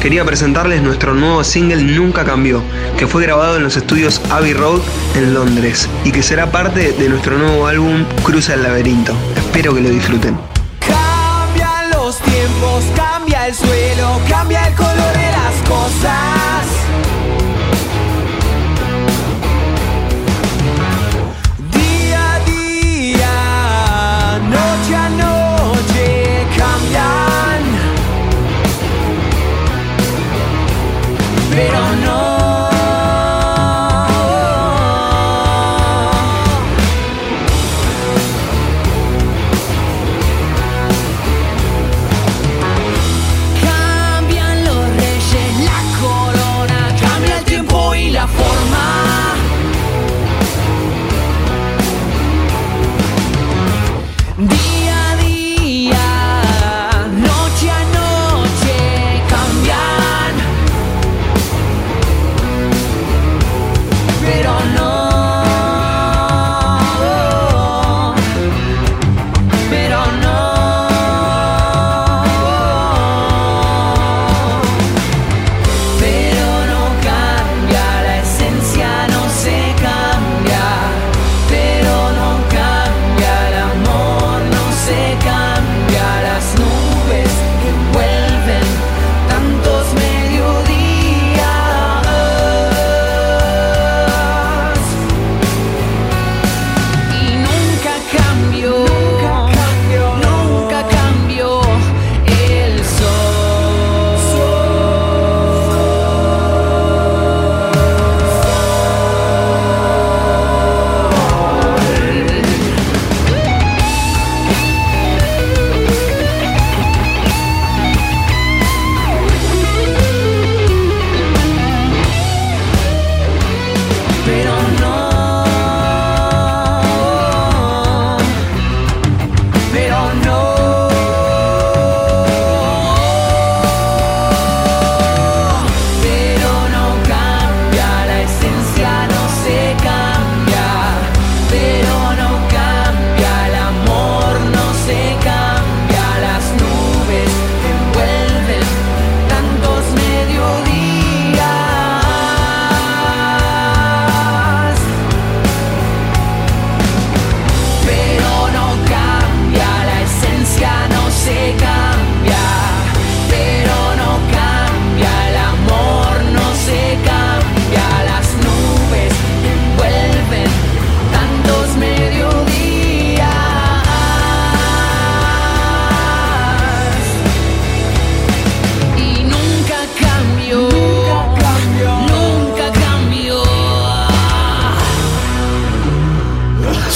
Quería 0.00 0.24
presentarles 0.24 0.82
nuestro 0.82 1.14
nuevo 1.14 1.44
single 1.44 1.82
Nunca 1.82 2.24
Cambió, 2.24 2.62
que 2.96 3.06
fue 3.06 3.22
grabado 3.22 3.56
en 3.56 3.64
los 3.64 3.76
estudios 3.76 4.20
Abbey 4.30 4.54
Road 4.54 4.80
en 5.14 5.34
Londres 5.34 5.88
y 6.04 6.10
que 6.10 6.22
será 6.22 6.50
parte 6.50 6.92
de 6.92 7.08
nuestro 7.08 7.36
nuevo 7.36 7.66
álbum 7.66 8.04
Cruza 8.24 8.54
el 8.54 8.62
Laberinto. 8.62 9.14
Espero 9.36 9.74
que 9.74 9.82
lo 9.82 9.90
disfruten. 9.90 10.38
Cambian 10.80 11.90
los 11.90 12.18
tiempos, 12.18 12.84
cambia 12.96 13.48
el 13.48 13.54
suelo, 13.54 14.20
cambia 14.28 14.66
el 14.68 14.74
color 14.74 15.12
de 15.12 15.30
las 15.30 15.68
cosas. 15.68 16.41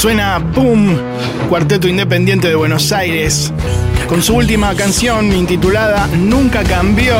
Suena 0.06 0.38
Boom, 0.38 0.96
cuarteto 1.48 1.88
independiente 1.88 2.46
de 2.46 2.54
Buenos 2.54 2.92
Aires, 2.92 3.52
con 4.08 4.22
su 4.22 4.36
última 4.36 4.72
canción 4.76 5.32
intitulada 5.32 6.06
Nunca 6.06 6.62
cambió, 6.62 7.16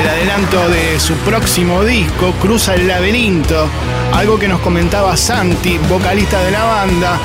el 0.00 0.08
adelanto 0.08 0.70
de 0.70 0.98
su 1.00 1.12
próximo 1.16 1.84
disco, 1.84 2.32
Cruza 2.40 2.76
el 2.76 2.88
laberinto, 2.88 3.68
algo 4.14 4.38
que 4.38 4.48
nos 4.48 4.60
comentaba 4.60 5.18
Santi, 5.18 5.76
vocalista 5.86 6.42
de 6.44 6.50
la 6.50 6.64
banda, 6.64 7.18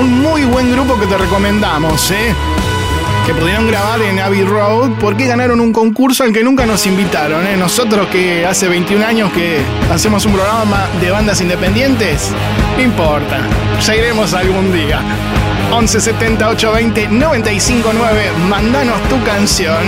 un 0.00 0.20
muy 0.20 0.44
buen 0.46 0.72
grupo 0.72 0.98
que 0.98 1.06
te 1.06 1.16
recomendamos, 1.16 2.10
¿eh? 2.10 2.34
Que 3.26 3.32
pudieron 3.34 3.66
grabar 3.66 4.02
en 4.02 4.18
Abbey 4.18 4.44
Road 4.44 4.92
porque 5.00 5.26
ganaron 5.26 5.60
un 5.60 5.72
concurso 5.72 6.24
al 6.24 6.32
que 6.32 6.44
nunca 6.44 6.66
nos 6.66 6.86
invitaron. 6.86 7.46
¿eh? 7.46 7.56
Nosotros 7.56 8.06
que 8.08 8.44
hace 8.44 8.68
21 8.68 9.04
años 9.04 9.32
que 9.32 9.60
hacemos 9.90 10.26
un 10.26 10.34
programa 10.34 10.86
de 11.00 11.10
bandas 11.10 11.40
independientes, 11.40 12.30
no 12.76 12.82
importa, 12.82 13.38
ya 13.80 13.96
iremos 13.96 14.34
algún 14.34 14.72
día. 14.72 15.00
11 15.72 16.00
70 16.00 16.48
820 16.50 17.08
959, 17.08 18.30
mandanos 18.48 19.00
tu 19.08 19.22
canción. 19.24 19.82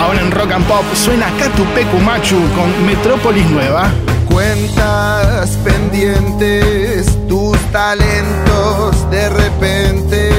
Ahora 0.00 0.20
en 0.20 0.30
Rock 0.30 0.52
and 0.52 0.66
Pop 0.66 0.84
suena 0.94 1.26
Catupecu 1.38 1.98
Machu 1.98 2.40
con 2.56 2.86
Metrópolis 2.86 3.48
Nueva. 3.50 3.90
Cuentas 4.28 5.56
pendientes, 5.64 7.18
tus 7.28 7.58
talentos 7.72 9.10
de 9.10 9.28
repente, 9.28 10.29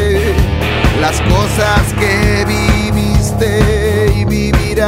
las 1.02 1.20
cosas 1.22 1.94
que 2.00 2.46
viviste 2.46 4.14
y 4.16 4.24
vivirás. 4.26 4.86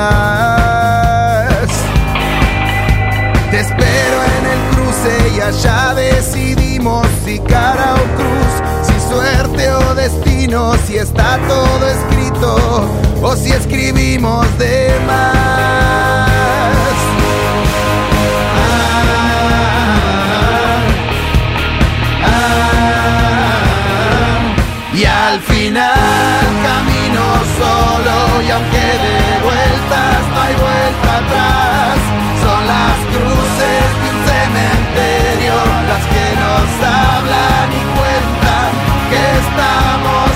Te 3.49 3.59
espero 3.59 4.17
en 4.37 4.45
el 4.53 4.59
cruce 4.75 5.13
y 5.35 5.41
allá 5.41 5.95
decidimos 5.95 7.07
si 7.25 7.39
cara 7.39 7.95
o 7.95 8.03
cruz, 8.15 8.53
si 8.83 8.93
suerte 9.09 9.71
o 9.71 9.95
destino, 9.95 10.75
si 10.85 10.97
está 10.97 11.39
todo 11.47 11.87
escrito 11.87 12.87
o 13.23 13.35
si 13.35 13.51
escribimos 13.51 14.45
de 14.59 14.91
más. 15.07 15.42
Y 24.95 25.05
al 25.05 25.39
final 25.41 26.43
camino 26.69 27.23
solo 27.57 28.41
y 28.45 28.51
aunque 28.51 28.77
de 28.77 29.39
vueltas 29.43 30.19
no 30.29 30.41
hay 30.41 30.53
vuelta 30.53 31.17
atrás, 31.17 31.97
son 32.43 32.61
las 32.67 32.97
cruces 33.13 33.85
de 33.99 34.07
un 34.13 34.19
cementerio 34.29 35.55
las 35.89 36.03
que 36.13 36.27
nos 36.43 36.67
hablan 36.85 37.67
y 37.73 37.83
cuentan 37.97 38.69
que 39.09 39.23
estamos 39.41 40.32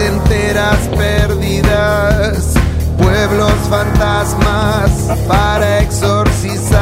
enteras 0.00 0.78
perdidas, 0.96 2.54
pueblos 2.96 3.52
fantasmas 3.68 4.90
para 5.26 5.80
exorcizar. 5.80 6.78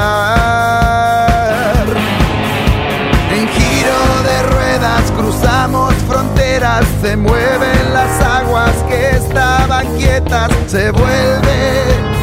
En 3.30 3.48
giro 3.48 4.22
de 4.24 4.42
ruedas 4.54 5.10
cruzamos 5.12 5.94
fronteras, 6.08 6.86
se 7.02 7.16
mueven 7.16 7.92
las 7.92 8.20
aguas 8.20 8.74
que 8.88 9.10
estaban 9.10 9.86
quietas, 9.96 10.50
se 10.66 10.90
vuelven 10.90 12.15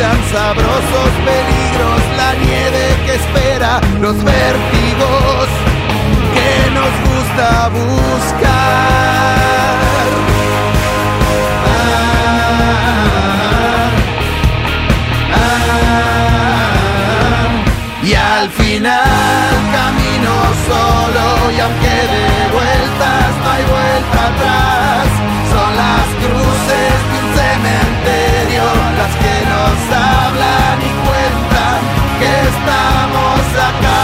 acechan, 0.00 0.18
sabrosos 0.32 1.12
peligros, 1.24 2.00
la 2.16 2.32
nieve 2.34 2.96
que 3.06 3.14
espera, 3.14 3.80
los 4.00 4.16
vértigos 4.24 5.48
que 6.34 6.70
nos 6.70 6.92
gusta 7.08 7.68
buscar. 7.68 8.50
Ah, 11.66 12.20
ah, 15.34 16.44
y 18.02 18.14
al 18.14 18.48
final 18.50 19.50
camino 19.72 20.32
solo 20.68 21.50
y 21.56 21.60
aunque 21.60 21.94
de 22.14 22.28
vueltas 22.52 23.28
no 23.42 23.50
hay 23.50 23.64
vuelta 23.64 24.18
atrás, 24.28 25.06
son 25.52 25.70
las 25.76 26.06
cruces 26.22 26.94
de 27.10 27.16
un 27.20 27.28
cementerio 27.36 28.64
las 28.98 29.12
que 29.16 29.39
acá. 32.70 34.00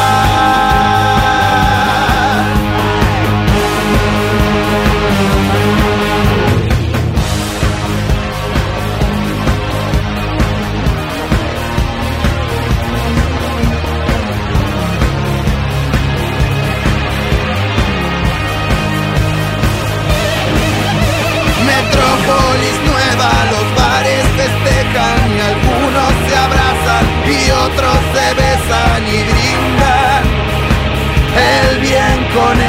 Metrópolis 21.65 22.77
nueva, 22.91 23.31
los 23.51 23.67
bares 23.77 24.25
festejan 24.37 25.37
y 25.37 25.41
algunos 25.41 26.13
se 26.29 26.37
abrazan 26.37 27.05
con 32.37 32.66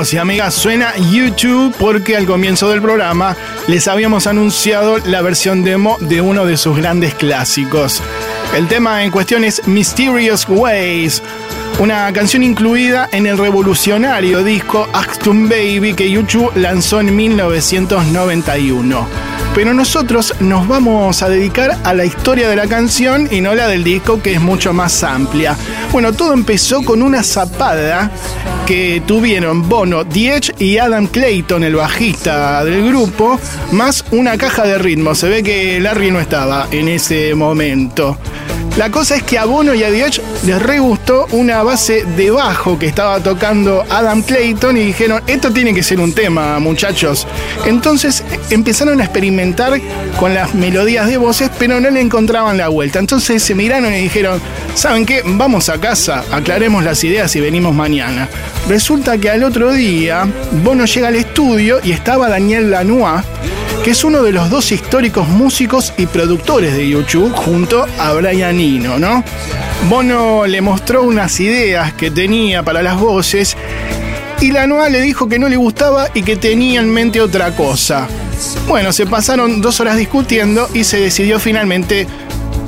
y 0.00 0.16
amigas, 0.16 0.54
suena 0.54 0.96
YouTube 0.96 1.74
porque 1.78 2.16
al 2.16 2.24
comienzo 2.24 2.70
del 2.70 2.80
programa 2.80 3.36
les 3.68 3.86
habíamos 3.86 4.26
anunciado 4.26 4.96
la 5.04 5.20
versión 5.20 5.62
demo 5.62 5.98
de 6.00 6.22
uno 6.22 6.46
de 6.46 6.56
sus 6.56 6.74
grandes 6.74 7.14
clásicos. 7.14 8.02
El 8.56 8.66
tema 8.66 9.04
en 9.04 9.10
cuestión 9.10 9.44
es 9.44 9.68
Mysterious 9.68 10.46
Ways, 10.48 11.22
una 11.78 12.10
canción 12.14 12.42
incluida 12.42 13.10
en 13.12 13.26
el 13.26 13.36
revolucionario 13.36 14.42
disco 14.42 14.88
Actum 14.94 15.50
Baby 15.50 15.92
que 15.92 16.10
YouTube 16.10 16.50
lanzó 16.54 17.00
en 17.00 17.14
1991. 17.14 19.06
Pero 19.54 19.74
nosotros 19.74 20.34
nos 20.40 20.66
vamos 20.66 21.22
a 21.22 21.28
dedicar 21.28 21.76
a 21.84 21.92
la 21.92 22.04
historia 22.06 22.48
de 22.48 22.56
la 22.56 22.68
canción 22.68 23.28
y 23.30 23.40
no 23.40 23.54
la 23.54 23.68
del 23.68 23.84
disco 23.84 24.22
que 24.22 24.32
es 24.32 24.40
mucho 24.40 24.72
más 24.72 25.02
amplia. 25.02 25.56
Bueno, 25.92 26.12
todo 26.12 26.32
empezó 26.32 26.82
con 26.82 27.02
una 27.02 27.22
zapada 27.22 28.10
que 28.70 29.02
tuvieron 29.04 29.68
Bono, 29.68 30.04
Diech 30.04 30.54
y 30.60 30.78
Adam 30.78 31.08
Clayton, 31.08 31.64
el 31.64 31.74
bajista 31.74 32.64
del 32.64 32.86
grupo, 32.86 33.36
más 33.72 34.04
una 34.12 34.38
caja 34.38 34.62
de 34.62 34.78
ritmo. 34.78 35.16
Se 35.16 35.28
ve 35.28 35.42
que 35.42 35.80
Larry 35.80 36.12
no 36.12 36.20
estaba 36.20 36.68
en 36.70 36.88
ese 36.88 37.34
momento. 37.34 38.16
La 38.80 38.90
cosa 38.90 39.16
es 39.16 39.22
que 39.24 39.36
a 39.36 39.44
Bono 39.44 39.74
y 39.74 39.82
a 39.84 39.90
Diech 39.90 40.22
les 40.46 40.62
re 40.62 40.78
gustó 40.78 41.26
una 41.32 41.62
base 41.62 42.02
de 42.16 42.30
bajo 42.30 42.78
que 42.78 42.86
estaba 42.86 43.20
tocando 43.20 43.84
Adam 43.90 44.22
Clayton 44.22 44.74
y 44.78 44.86
dijeron, 44.86 45.20
esto 45.26 45.52
tiene 45.52 45.74
que 45.74 45.82
ser 45.82 46.00
un 46.00 46.14
tema, 46.14 46.58
muchachos. 46.60 47.26
Entonces 47.66 48.24
empezaron 48.48 49.02
a 49.02 49.04
experimentar 49.04 49.78
con 50.18 50.32
las 50.32 50.54
melodías 50.54 51.08
de 51.08 51.18
voces, 51.18 51.50
pero 51.58 51.78
no 51.78 51.90
le 51.90 52.00
encontraban 52.00 52.56
la 52.56 52.68
vuelta. 52.68 52.98
Entonces 52.98 53.42
se 53.42 53.54
miraron 53.54 53.92
y 53.92 53.98
dijeron, 53.98 54.40
¿saben 54.74 55.04
qué? 55.04 55.20
Vamos 55.26 55.68
a 55.68 55.78
casa, 55.78 56.24
aclaremos 56.32 56.82
las 56.82 57.04
ideas 57.04 57.36
y 57.36 57.40
venimos 57.40 57.74
mañana. 57.74 58.30
Resulta 58.66 59.18
que 59.18 59.28
al 59.28 59.44
otro 59.44 59.74
día, 59.74 60.26
Bono 60.64 60.86
llega 60.86 61.08
al 61.08 61.16
estudio 61.16 61.80
y 61.84 61.92
estaba 61.92 62.30
Daniel 62.30 62.70
Lanois, 62.70 63.26
que 63.84 63.92
es 63.92 64.04
uno 64.04 64.22
de 64.22 64.32
los 64.32 64.50
dos 64.50 64.72
históricos 64.72 65.28
músicos 65.28 65.92
y 65.96 66.06
productores 66.06 66.74
de 66.74 66.88
YouTube 66.88 67.32
junto 67.32 67.86
a 67.98 68.12
Brian 68.12 68.60
Eno, 68.60 68.98
¿no? 68.98 69.24
Bono 69.88 70.46
le 70.46 70.60
mostró 70.60 71.02
unas 71.02 71.40
ideas 71.40 71.92
que 71.94 72.10
tenía 72.10 72.62
para 72.62 72.82
las 72.82 73.00
voces 73.00 73.56
y 74.40 74.52
Lanois 74.52 74.90
le 74.90 75.00
dijo 75.00 75.28
que 75.28 75.38
no 75.38 75.48
le 75.48 75.56
gustaba 75.56 76.08
y 76.14 76.22
que 76.22 76.36
tenía 76.36 76.80
en 76.80 76.90
mente 76.90 77.20
otra 77.20 77.54
cosa. 77.56 78.06
Bueno, 78.68 78.92
se 78.92 79.06
pasaron 79.06 79.60
dos 79.60 79.80
horas 79.80 79.96
discutiendo 79.96 80.68
y 80.74 80.84
se 80.84 80.98
decidió 81.00 81.38
finalmente 81.38 82.06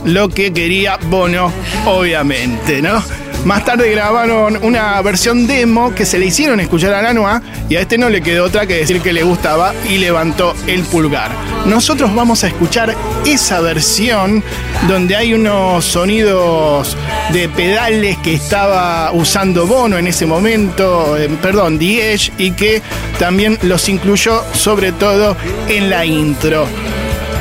lo 0.05 0.29
que 0.29 0.53
quería 0.53 0.97
Bono, 0.97 1.53
obviamente, 1.87 2.81
¿no? 2.83 3.03
Más 3.45 3.65
tarde 3.65 3.91
grabaron 3.91 4.57
una 4.63 5.03
versión 5.03 5.49
demo 5.49 5.93
que 5.95 6.07
se 6.07 6.17
le 6.17 6.27
hicieron 6.27 6.61
escuchar 6.61 6.95
a 6.95 7.03
Lanois 7.03 7.41
y 7.69 7.75
a 7.75 7.81
este 7.81 7.99
no 7.99 8.09
le 8.09 8.23
quedó 8.23 8.45
otra 8.45 8.67
que 8.67 8.77
decir 8.77 9.01
que 9.01 9.13
le 9.13 9.25
gustaba 9.25 9.75
y 9.89 9.99
levantó 9.99 10.55
el 10.69 10.83
pulgar. 10.85 11.33
Nosotros 11.67 12.15
vamos 12.15 12.45
a 12.45 12.47
escuchar 12.47 12.95
esa 13.27 13.61
versión 13.61 14.45
donde 14.87 15.17
hay 15.17 15.35
unos 15.35 15.85
sonidos 15.85 16.97
de 17.33 17.49
pedales 17.49 18.17
que 18.19 18.35
estaba 18.35 19.11
usando 19.13 19.67
Bono 19.67 19.99
en 19.99 20.07
ese 20.07 20.25
momento, 20.25 21.17
eh, 21.17 21.29
perdón, 21.43 21.81
Diez, 21.81 22.31
y 22.39 22.53
que 22.53 22.81
también 23.19 23.59
los 23.63 23.89
incluyó 23.89 24.41
sobre 24.55 24.93
todo 24.93 25.37
en 25.69 25.91
la 25.91 26.05
intro 26.07 26.67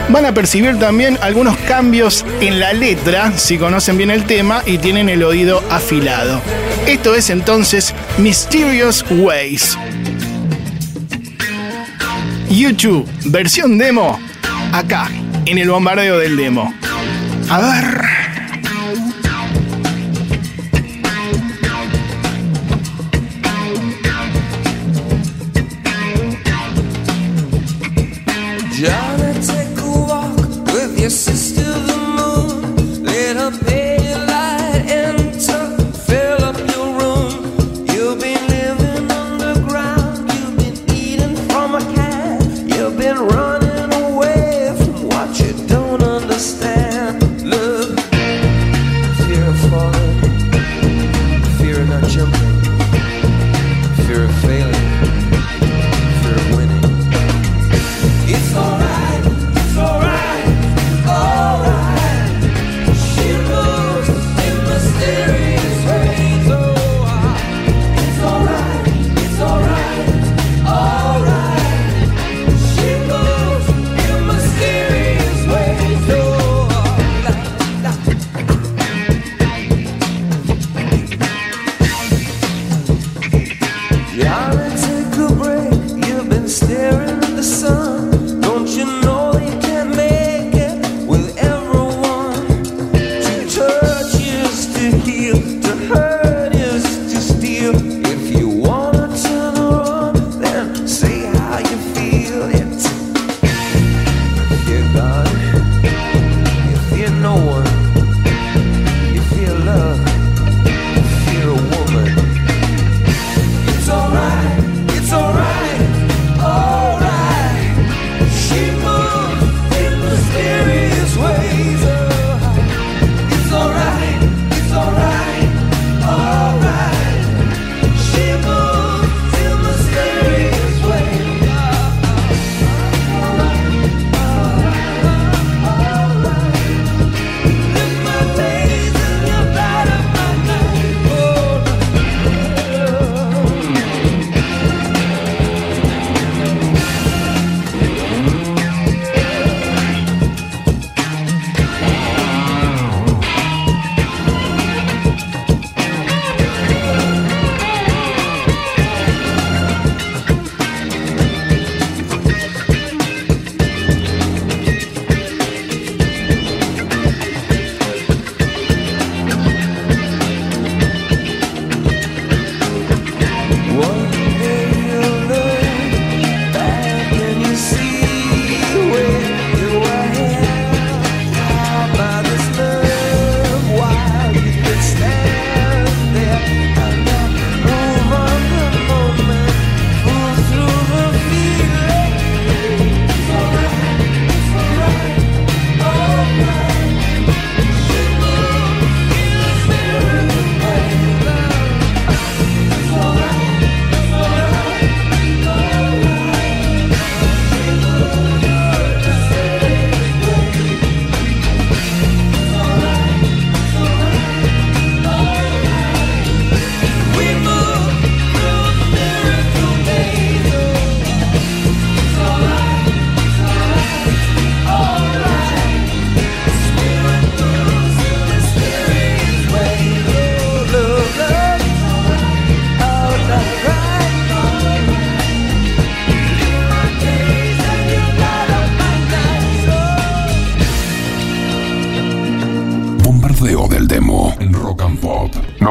van 0.09 0.25
a 0.25 0.33
percibir 0.33 0.77
también 0.79 1.17
algunos 1.21 1.57
cambios 1.57 2.25
en 2.39 2.59
la 2.59 2.73
letra 2.73 3.31
si 3.37 3.57
conocen 3.57 3.97
bien 3.97 4.11
el 4.11 4.25
tema 4.25 4.63
y 4.65 4.77
tienen 4.77 5.09
el 5.09 5.23
oído 5.23 5.63
afilado. 5.69 6.41
Esto 6.87 7.15
es 7.15 7.29
entonces 7.29 7.93
Mysterious 8.17 9.05
Ways. 9.09 9.77
YouTube, 12.49 13.07
versión 13.25 13.77
demo, 13.77 14.19
acá, 14.73 15.09
en 15.45 15.57
el 15.57 15.69
bombardeo 15.69 16.17
del 16.19 16.35
demo. 16.35 16.73
A 17.49 17.59
ver. 17.59 18.21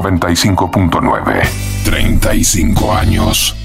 95.9. 0.02 1.42
35 1.84 2.94
años. 2.94 3.59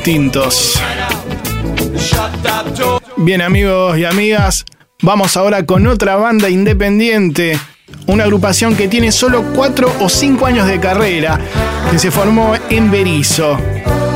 Distintos. 0.00 0.80
Bien 3.18 3.42
amigos 3.42 3.98
y 3.98 4.06
amigas, 4.06 4.64
vamos 5.02 5.36
ahora 5.36 5.66
con 5.66 5.86
otra 5.86 6.16
banda 6.16 6.48
independiente, 6.48 7.58
una 8.06 8.24
agrupación 8.24 8.76
que 8.76 8.88
tiene 8.88 9.12
solo 9.12 9.44
4 9.54 9.96
o 10.00 10.08
5 10.08 10.46
años 10.46 10.66
de 10.66 10.80
carrera, 10.80 11.38
que 11.90 11.98
se 11.98 12.10
formó 12.10 12.54
en 12.70 12.90
Berizo. 12.90 13.58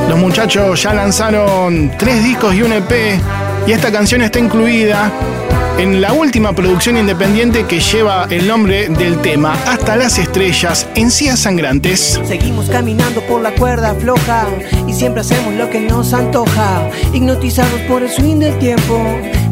Los 0.09 0.17
muchachos 0.17 0.81
ya 0.81 0.95
lanzaron 0.95 1.91
3 1.99 2.23
discos 2.23 2.55
y 2.55 2.63
un 2.63 2.73
EP, 2.73 3.19
y 3.67 3.71
esta 3.71 3.91
canción 3.91 4.23
está 4.23 4.39
incluida 4.39 5.11
en 5.77 6.01
la 6.01 6.13
última 6.13 6.53
producción 6.53 6.97
independiente 6.97 7.65
que 7.65 7.79
lleva 7.79 8.27
el 8.29 8.47
nombre 8.47 8.87
del 8.89 9.19
tema, 9.21 9.53
Hasta 9.65 9.95
las 9.95 10.17
Estrellas, 10.17 10.87
Encías 10.95 11.39
Sangrantes. 11.39 12.19
Seguimos 12.25 12.69
caminando 12.69 13.21
por 13.21 13.41
la 13.41 13.51
cuerda 13.51 13.93
floja 13.95 14.47
y 14.87 14.93
siempre 14.93 15.21
hacemos 15.21 15.53
lo 15.55 15.69
que 15.69 15.81
nos 15.81 16.13
antoja, 16.13 16.89
hipnotizados 17.13 17.79
por 17.81 18.03
el 18.03 18.09
swing 18.09 18.39
del 18.39 18.57
tiempo. 18.59 18.99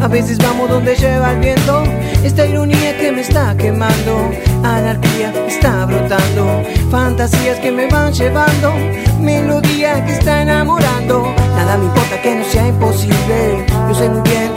A 0.02 0.08
veces 0.08 0.38
vamos 0.38 0.70
donde 0.70 0.96
lleva 0.96 1.34
el 1.34 1.40
viento, 1.40 1.84
esta 2.24 2.46
ironía 2.46 2.98
que 2.98 3.12
me 3.12 3.22
está 3.22 3.56
quemando, 3.58 4.32
anarquía 4.64 5.34
está 5.48 5.86
brotando, 5.86 6.64
fantasías 6.90 7.60
que 7.60 7.72
me 7.72 7.88
van 7.88 8.14
llevando, 8.14 8.74
melodía 9.20 10.04
que 10.06 10.14
está 10.14 10.42
enamorando. 10.42 11.34
Nada 11.56 11.78
me 11.78 11.86
importa 11.86 12.22
que 12.22 12.36
no 12.36 12.46
sea 12.46 12.68
imposible, 12.68 13.66
yo 13.90 13.96
sé 13.96 14.10
muy 14.10 14.22
bien 14.30 14.53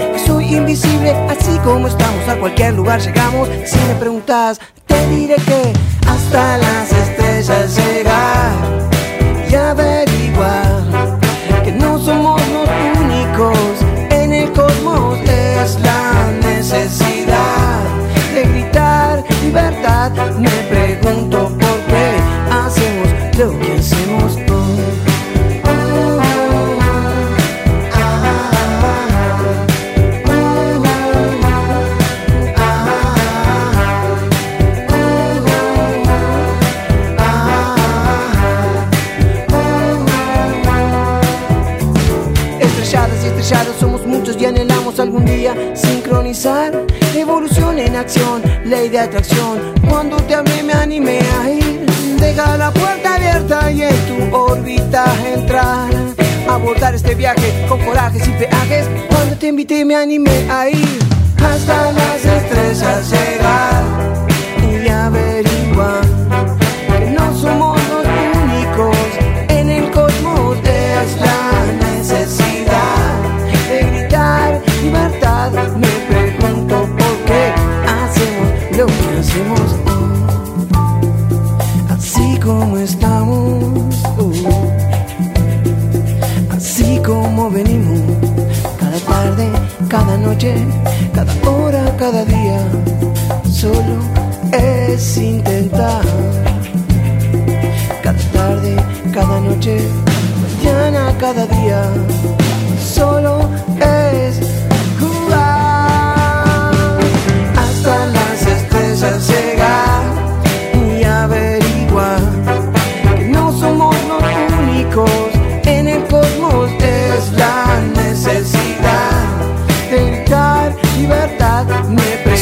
invisible, 0.57 1.11
así 1.29 1.59
como 1.65 1.89
estamos 1.89 2.29
a 2.29 2.37
cualquier 2.37 2.75
lugar 2.75 3.01
llegamos. 3.01 3.49
Si 3.65 3.79
me 3.79 3.95
preguntas, 3.95 4.59
te 4.87 5.09
diré 5.09 5.37
que 5.37 5.73
hasta 6.07 6.59
las 6.59 6.93
estrellas 6.93 7.77
llegar 7.77 8.53
y 9.51 9.55
averiguar 9.55 10.16
algún 45.17 45.25
día 45.25 45.55
sincronizar 45.75 46.85
evolución 47.14 47.79
en 47.79 47.97
acción, 47.97 48.43
ley 48.64 48.89
de 48.91 48.99
atracción. 48.99 49.73
Cuando 49.89 50.17
te 50.19 50.35
hablé 50.35 50.62
me 50.62 50.75
animé 50.75 51.21
a 51.41 51.51
ir, 51.51 51.87
deja 52.19 52.57
la 52.59 52.71
puerta 52.71 53.14
abierta 53.14 53.71
y 53.71 53.83
en 53.83 53.97
tu 54.07 54.37
órbita 54.37 55.05
entrar. 55.35 55.91
Abordar 56.49 56.95
este 56.95 57.14
viaje 57.14 57.64
con 57.69 57.81
corajes 57.85 58.29
y 58.29 58.31
peajes. 58.33 58.87
Cuando 59.09 59.37
te 59.37 59.49
invité 59.49 59.85
me 59.85 59.97
animé 59.97 60.51
a 60.51 60.69
ir 60.69 60.99
hasta 61.43 61.93
las 61.93 62.25
estrellas 62.25 63.11
llegar 63.11 63.85
y 64.62 64.89
averiguar 64.89 66.05
que 66.99 67.11
no 67.11 67.35
somos 67.35 67.76
cada 90.17 90.29
noche, 90.29 90.55
cada 91.14 91.51
hora, 91.51 91.97
cada 91.99 92.25
día, 92.25 92.59
solo 93.51 93.99
es 94.53 95.17
intentar. 95.19 96.03
Cada 98.03 98.19
tarde, 98.33 98.77
cada 99.12 99.41
noche, 99.41 99.79
mañana, 100.43 101.14
cada 101.19 101.47
día, 101.47 101.83
solo 102.95 103.41
es 103.79 103.86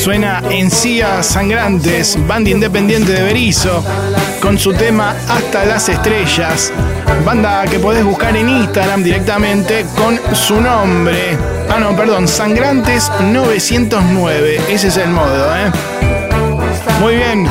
Suena 0.04 0.42
Encías 0.50 1.24
Sangrantes, 1.24 2.18
banda 2.28 2.50
independiente 2.50 3.12
de 3.12 3.22
Berizo, 3.22 3.82
con 4.42 4.58
su 4.58 4.74
tema 4.74 5.16
Hasta 5.30 5.64
las 5.64 5.88
Estrellas. 5.88 6.70
Banda 7.24 7.64
que 7.64 7.78
podés 7.78 8.04
buscar 8.04 8.36
en 8.36 8.50
Instagram 8.50 9.02
directamente 9.02 9.86
con 9.96 10.20
su 10.34 10.60
nombre. 10.60 11.38
Ah, 11.70 11.80
no, 11.80 11.96
perdón, 11.96 12.28
Sangrantes 12.28 13.10
909. 13.32 14.60
Ese 14.68 14.88
es 14.88 14.96
el 14.98 15.08
modo, 15.08 15.56
¿eh? 15.56 15.72
Muy 17.00 17.16
bien. 17.16 17.48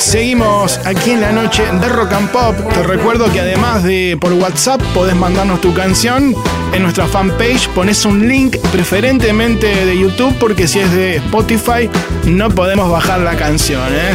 Seguimos 0.00 0.80
aquí 0.86 1.10
en 1.10 1.20
la 1.20 1.30
noche 1.30 1.62
de 1.62 1.88
Rock 1.90 2.12
and 2.14 2.30
Pop. 2.30 2.56
Te 2.72 2.82
recuerdo 2.82 3.30
que 3.30 3.40
además 3.40 3.84
de 3.84 4.16
por 4.18 4.32
WhatsApp 4.32 4.80
podés 4.94 5.14
mandarnos 5.14 5.60
tu 5.60 5.74
canción. 5.74 6.34
En 6.72 6.82
nuestra 6.82 7.06
fanpage 7.06 7.68
pones 7.68 8.06
un 8.06 8.26
link 8.26 8.56
preferentemente 8.72 9.84
de 9.84 9.98
YouTube 9.98 10.34
porque 10.40 10.66
si 10.66 10.80
es 10.80 10.90
de 10.92 11.16
Spotify 11.16 11.90
no 12.24 12.48
podemos 12.48 12.90
bajar 12.90 13.20
la 13.20 13.36
canción. 13.36 13.86
¿eh? 13.92 14.12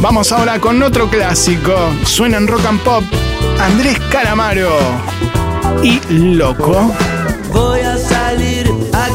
Vamos 0.00 0.32
ahora 0.32 0.58
con 0.58 0.82
otro 0.82 1.10
clásico. 1.10 1.74
Suena 2.04 2.38
en 2.38 2.48
Rock 2.48 2.64
and 2.64 2.80
Pop. 2.80 3.04
Andrés 3.60 4.00
Calamaro. 4.10 4.78
Y 5.82 6.00
Loco. 6.08 6.90
Voy 7.52 7.80
a 7.80 7.98
salir 7.98 8.66
a 8.94 9.08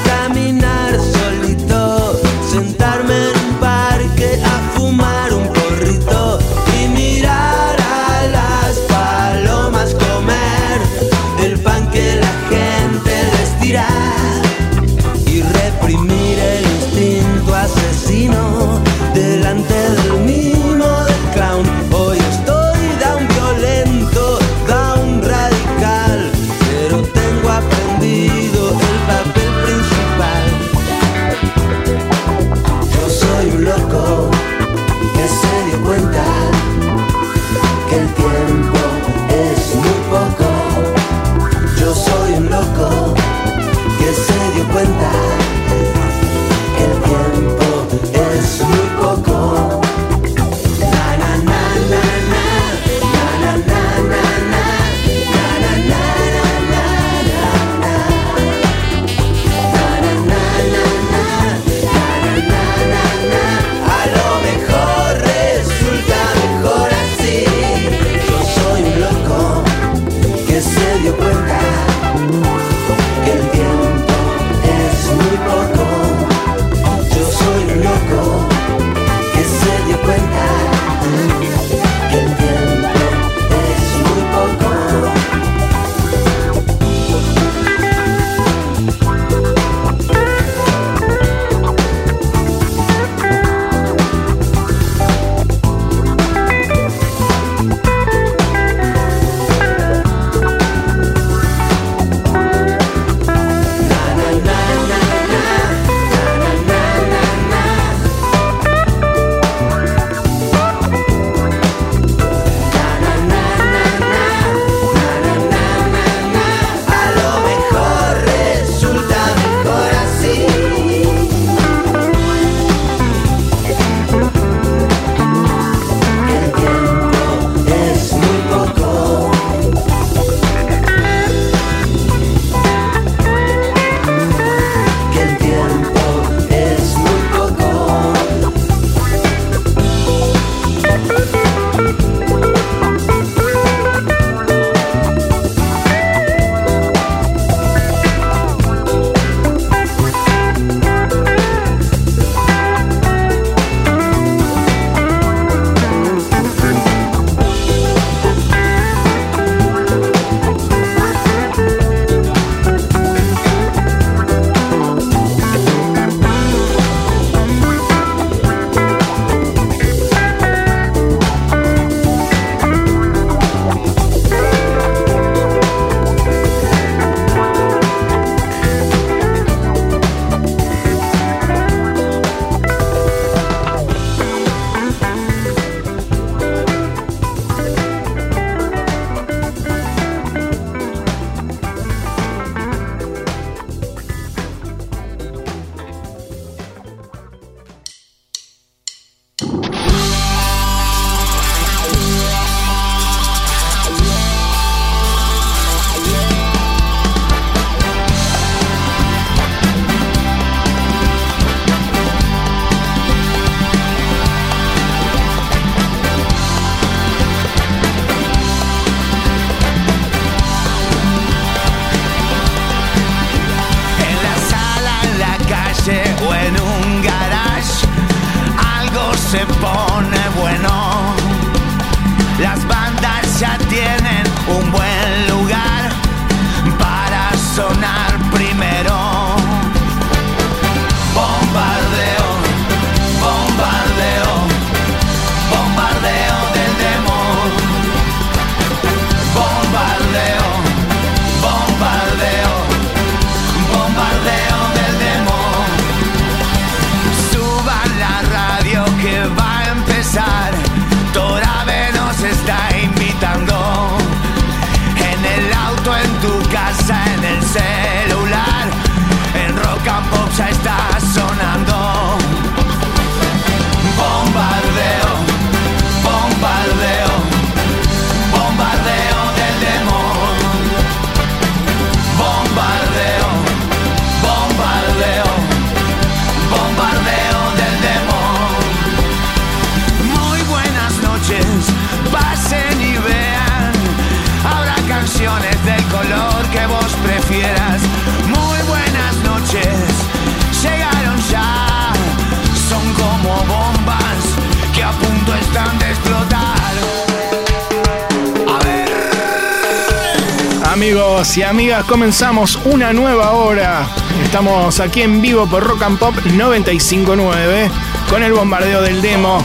Y 311.36 311.44
amigas, 311.44 311.84
comenzamos 311.86 312.60
una 312.66 312.94
nueva 312.94 313.34
hora. 313.34 313.88
Estamos 314.24 314.80
aquí 314.80 315.04
en 315.04 315.22
vivo 315.22 315.46
por 315.46 315.64
Rock 315.64 315.84
and 315.84 316.00
Pop 316.00 316.16
959 316.26 317.70
con 318.10 318.24
el 318.24 318.34
bombardeo 318.34 318.82
del 318.82 319.04
demo. 319.04 319.44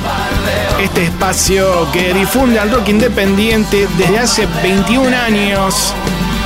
Este 0.81 1.05
espacio 1.05 1.87
que 1.93 2.15
difunde 2.15 2.59
al 2.59 2.71
rock 2.71 2.89
independiente 2.89 3.87
desde 3.99 4.19
hace 4.19 4.47
21 4.63 5.15
años 5.15 5.93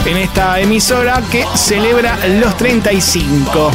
en 0.05 0.17
esta 0.17 0.59
emisora 0.59 1.23
que 1.31 1.47
celebra 1.55 2.19
los 2.41 2.57
35. 2.57 3.71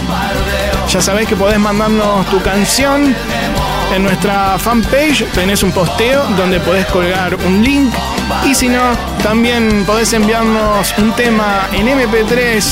Ya 0.90 1.02
sabés 1.02 1.26
que 1.26 1.38
podés 1.38 1.60
mandarnos 1.60 2.26
tu 2.30 2.42
canción 2.42 3.16
en 3.96 4.04
nuestra 4.04 4.58
fanpage. 4.60 5.26
Tenés 5.34 5.64
un 5.64 5.72
posteo 5.72 6.26
donde 6.36 6.60
podés 6.60 6.86
colgar 6.88 7.36
un 7.36 7.64
link. 7.64 7.94
Y 8.46 8.56
si 8.56 8.68
no, 8.68 8.82
también 9.24 9.84
podés 9.86 10.14
enviarnos 10.14 10.94
un 10.98 11.12
tema 11.14 11.68
en 11.72 11.88
MP3 11.88 12.64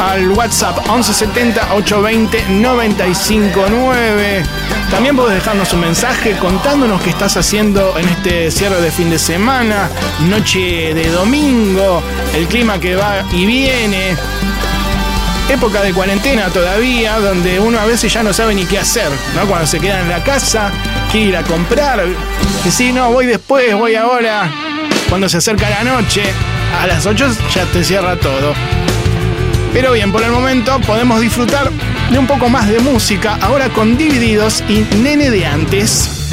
al 0.00 0.30
WhatsApp 0.30 0.78
1170 0.78 1.74
820 1.74 2.44
959. 2.48 4.42
También 4.90 5.16
podés 5.16 5.36
dejarnos 5.36 5.72
un 5.72 5.80
mensaje 5.80 6.36
contándonos 6.38 7.00
qué 7.02 7.10
estás 7.10 7.36
haciendo 7.36 7.98
en 7.98 8.08
este 8.08 8.50
cierre 8.50 8.80
de 8.80 8.90
fin 8.90 9.10
de 9.10 9.18
semana, 9.18 9.90
noche 10.28 10.94
de 10.94 11.08
domingo, 11.10 12.02
el 12.34 12.46
clima 12.46 12.78
que 12.78 12.96
va 12.96 13.24
y 13.32 13.44
viene. 13.46 14.16
Época 15.48 15.82
de 15.82 15.92
cuarentena 15.92 16.48
todavía, 16.48 17.18
donde 17.18 17.60
uno 17.60 17.78
a 17.78 17.84
veces 17.84 18.12
ya 18.12 18.22
no 18.22 18.32
sabe 18.32 18.54
ni 18.54 18.64
qué 18.64 18.78
hacer, 18.78 19.10
¿no? 19.34 19.46
Cuando 19.46 19.66
se 19.66 19.78
queda 19.80 20.00
en 20.00 20.08
la 20.08 20.24
casa, 20.24 20.70
quiere 21.10 21.26
ir 21.26 21.36
a 21.36 21.42
comprar, 21.42 22.02
que 22.62 22.70
si 22.70 22.92
no, 22.92 23.10
voy 23.12 23.26
después, 23.26 23.74
voy 23.74 23.94
ahora. 23.94 24.50
Cuando 25.14 25.28
se 25.28 25.36
acerca 25.36 25.70
la 25.70 25.84
noche, 25.84 26.24
a 26.82 26.88
las 26.88 27.06
8 27.06 27.36
ya 27.54 27.64
te 27.66 27.84
cierra 27.84 28.16
todo. 28.16 28.52
Pero 29.72 29.92
bien, 29.92 30.10
por 30.10 30.24
el 30.24 30.32
momento 30.32 30.80
podemos 30.80 31.20
disfrutar 31.20 31.70
de 32.10 32.18
un 32.18 32.26
poco 32.26 32.48
más 32.48 32.66
de 32.66 32.80
música, 32.80 33.38
ahora 33.40 33.68
con 33.68 33.96
Divididos 33.96 34.64
y 34.68 34.80
Nene 34.96 35.30
de 35.30 35.46
antes. 35.46 36.23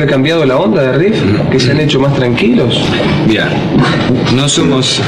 Que 0.00 0.04
ha 0.04 0.06
cambiado 0.06 0.46
la 0.46 0.56
onda 0.56 0.82
de 0.82 0.92
riff, 0.92 1.22
que 1.50 1.60
se 1.60 1.72
han 1.72 1.80
hecho 1.80 2.00
más 2.00 2.14
tranquilos. 2.14 2.80
Mira, 3.26 3.50
no 4.34 4.48
somos 4.48 4.98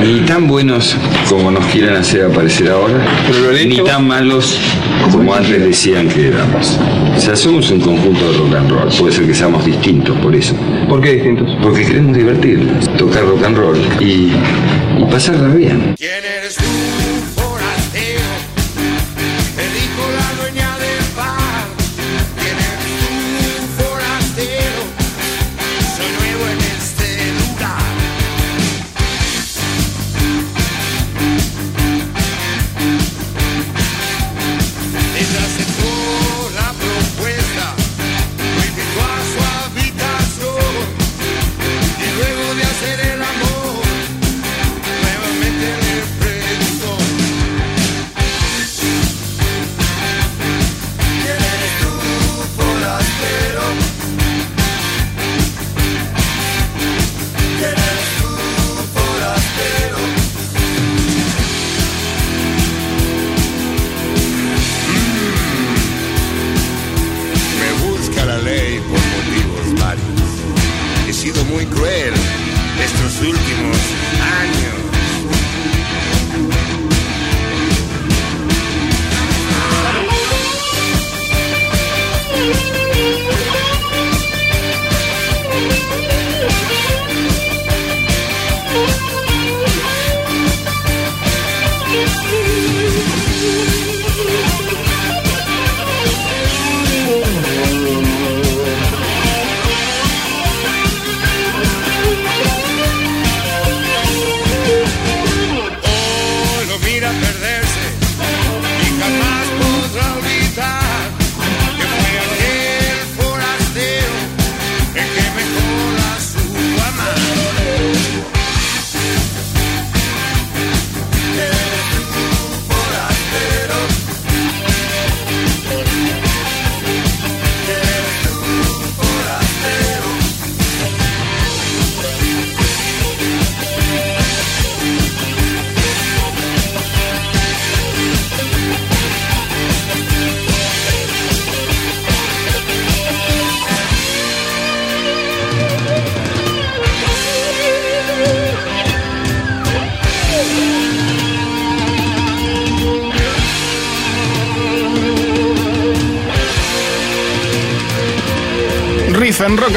ni 0.00 0.20
tan 0.20 0.48
buenos 0.48 0.96
como 1.28 1.50
nos 1.50 1.66
quieren 1.66 1.94
hacer 1.96 2.24
aparecer 2.24 2.70
ahora, 2.70 2.94
ni 3.66 3.76
tan 3.82 4.06
malos 4.06 4.58
como 5.12 5.34
antes 5.34 5.60
decían 5.60 6.08
que 6.08 6.28
éramos. 6.28 6.78
O 7.14 7.20
sea, 7.20 7.36
somos 7.36 7.70
un 7.70 7.80
conjunto 7.80 8.32
de 8.32 8.38
rock 8.38 8.54
and 8.54 8.70
roll. 8.70 8.88
Puede 8.98 9.12
ser 9.12 9.26
que 9.26 9.34
seamos 9.34 9.66
distintos 9.66 10.16
por 10.18 10.34
eso. 10.34 10.54
¿Por 10.88 11.02
qué 11.02 11.14
distintos? 11.14 11.54
Porque 11.62 11.84
queremos 11.84 12.16
divertirnos, 12.16 12.88
tocar 12.96 13.24
rock 13.24 13.44
and 13.44 13.56
roll 13.58 13.78
y, 14.00 14.30
y 14.98 15.04
pasarla 15.10 15.48
bien. 15.48 15.94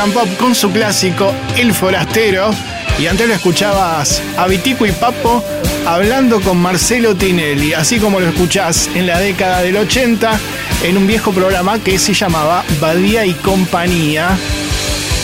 Pop 0.10 0.28
con 0.40 0.56
su 0.56 0.72
clásico 0.72 1.32
El 1.58 1.74
Forastero. 1.74 2.50
Y 2.98 3.06
antes 3.06 3.28
lo 3.28 3.36
escuchabas 3.36 4.22
a 4.36 4.48
Vitico 4.48 4.86
y 4.88 4.92
Papo 4.92 5.44
hablando 5.86 6.42
con 6.42 6.58
Marcelo 6.58 7.16
Tinelli, 7.16 7.74
así 7.74 8.00
como 8.00 8.20
lo 8.20 8.28
escuchás 8.28 8.90
en 8.96 9.06
la 9.06 9.20
década 9.20 9.62
del 9.62 9.78
80 9.78 10.40
en 10.84 10.98
un 10.98 11.06
viejo 11.06 11.32
programa 11.32 11.78
que 11.80 12.00
se 12.00 12.14
llamaba 12.14 12.64
Badía 12.80 13.26
y 13.26 13.34
Compañía, 13.34 14.30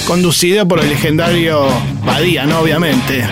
conducido 0.05 0.67
por 0.67 0.79
el 0.79 0.89
legendario 0.89 1.67
Badía, 2.05 2.45
¿no? 2.45 2.59
Obviamente. 2.59 3.27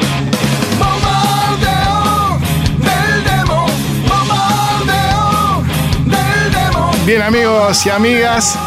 Bien 7.05 7.21
amigos 7.21 7.85
y 7.85 7.91
amigas, 7.91 8.57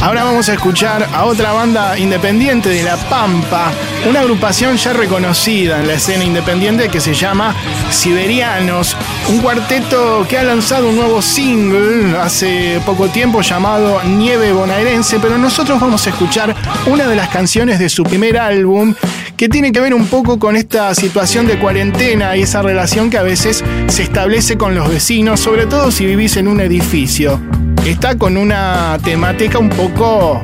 ahora 0.00 0.24
vamos 0.24 0.48
a 0.48 0.54
escuchar 0.54 1.08
a 1.12 1.24
otra 1.24 1.52
banda 1.52 1.98
independiente 1.98 2.68
de 2.68 2.82
La 2.82 2.96
Pampa, 2.96 3.72
una 4.08 4.20
agrupación 4.20 4.76
ya 4.76 4.92
reconocida 4.92 5.80
en 5.80 5.88
la 5.88 5.94
escena 5.94 6.24
independiente 6.24 6.88
que 6.88 7.00
se 7.00 7.14
llama 7.14 7.54
Siberianos, 7.90 8.96
un 9.28 9.40
cuarteto 9.40 10.26
que 10.28 10.38
ha 10.38 10.44
lanzado 10.44 10.88
un 10.88 10.96
nuevo 10.96 11.22
single 11.22 12.16
hace 12.18 12.80
poco 12.86 13.08
tiempo 13.08 13.40
llamado 13.40 14.02
Nieve 14.04 14.52
Bonaerense, 14.52 15.18
pero 15.20 15.38
nosotros 15.38 15.80
vamos 15.80 16.06
a 16.06 16.10
escuchar 16.10 16.54
una 16.86 17.06
de 17.06 17.16
las 17.16 17.28
canciones 17.28 17.78
de 17.78 17.88
su 17.88 18.04
primer 18.04 18.38
álbum 18.38 18.94
que 19.36 19.48
tiene 19.48 19.72
que 19.72 19.80
ver 19.80 19.94
un 19.94 20.06
poco 20.06 20.38
con 20.38 20.56
esta 20.56 20.94
situación 20.94 21.46
de 21.46 21.58
cuarentena 21.58 22.36
y 22.36 22.42
esa 22.42 22.62
relación 22.62 23.10
que 23.10 23.18
a 23.18 23.22
veces 23.22 23.64
se 23.86 24.02
establece 24.02 24.56
con 24.56 24.74
los 24.74 24.88
vecinos, 24.88 25.40
sobre 25.40 25.66
todo 25.66 25.90
si 25.90 26.06
vivís 26.06 26.36
en 26.36 26.48
un 26.48 26.60
edificio. 26.60 27.40
Está 27.84 28.16
con 28.16 28.36
una 28.36 28.98
temática 29.02 29.58
un 29.58 29.70
poco 29.70 30.42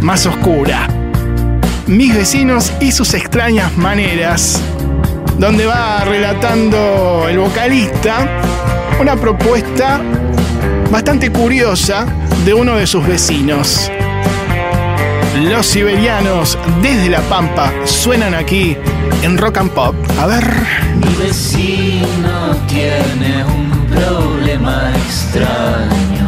más 0.00 0.26
oscura. 0.26 0.88
Mis 1.86 2.14
vecinos 2.14 2.72
y 2.80 2.92
sus 2.92 3.14
extrañas 3.14 3.76
maneras, 3.76 4.60
donde 5.38 5.66
va 5.66 6.04
relatando 6.04 7.26
el 7.28 7.38
vocalista 7.38 8.26
una 9.00 9.16
propuesta 9.16 10.00
bastante 10.90 11.30
curiosa 11.30 12.06
de 12.44 12.54
uno 12.54 12.76
de 12.76 12.86
sus 12.86 13.06
vecinos. 13.06 13.90
Los 15.42 15.66
siberianos 15.66 16.58
desde 16.82 17.10
La 17.10 17.20
Pampa 17.22 17.72
suenan 17.84 18.34
aquí 18.34 18.76
en 19.22 19.38
Rock 19.38 19.58
and 19.58 19.70
Pop. 19.70 19.94
A 20.18 20.26
ver. 20.26 20.44
Mi 20.96 21.14
vecino 21.14 22.56
tiene 22.66 23.44
un 23.44 23.86
problema 23.86 24.90
extraño. 25.06 26.27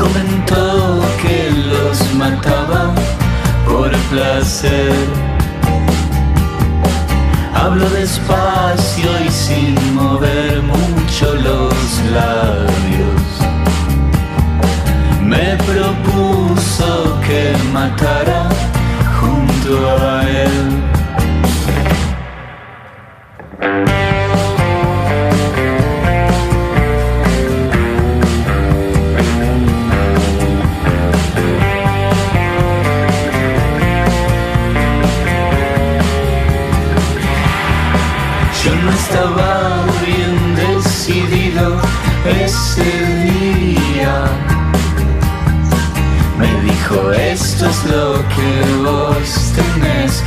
Me 0.00 0.06
comentó 0.06 1.02
que 1.20 1.50
los 1.68 2.14
mataba 2.14 2.94
por 3.66 3.90
placer. 4.08 4.94
Hablo 7.54 7.86
despacio 7.90 9.10
y 9.26 9.30
sin 9.30 9.94
mover 9.94 10.62
mucho 10.62 11.34
los 11.34 11.74
labios. 12.14 13.22
Me 15.22 15.56
propuso 15.66 17.20
que 17.26 17.54
matara 17.70 18.48
junto 19.20 19.98
a 20.08 20.22
él. 20.26 20.80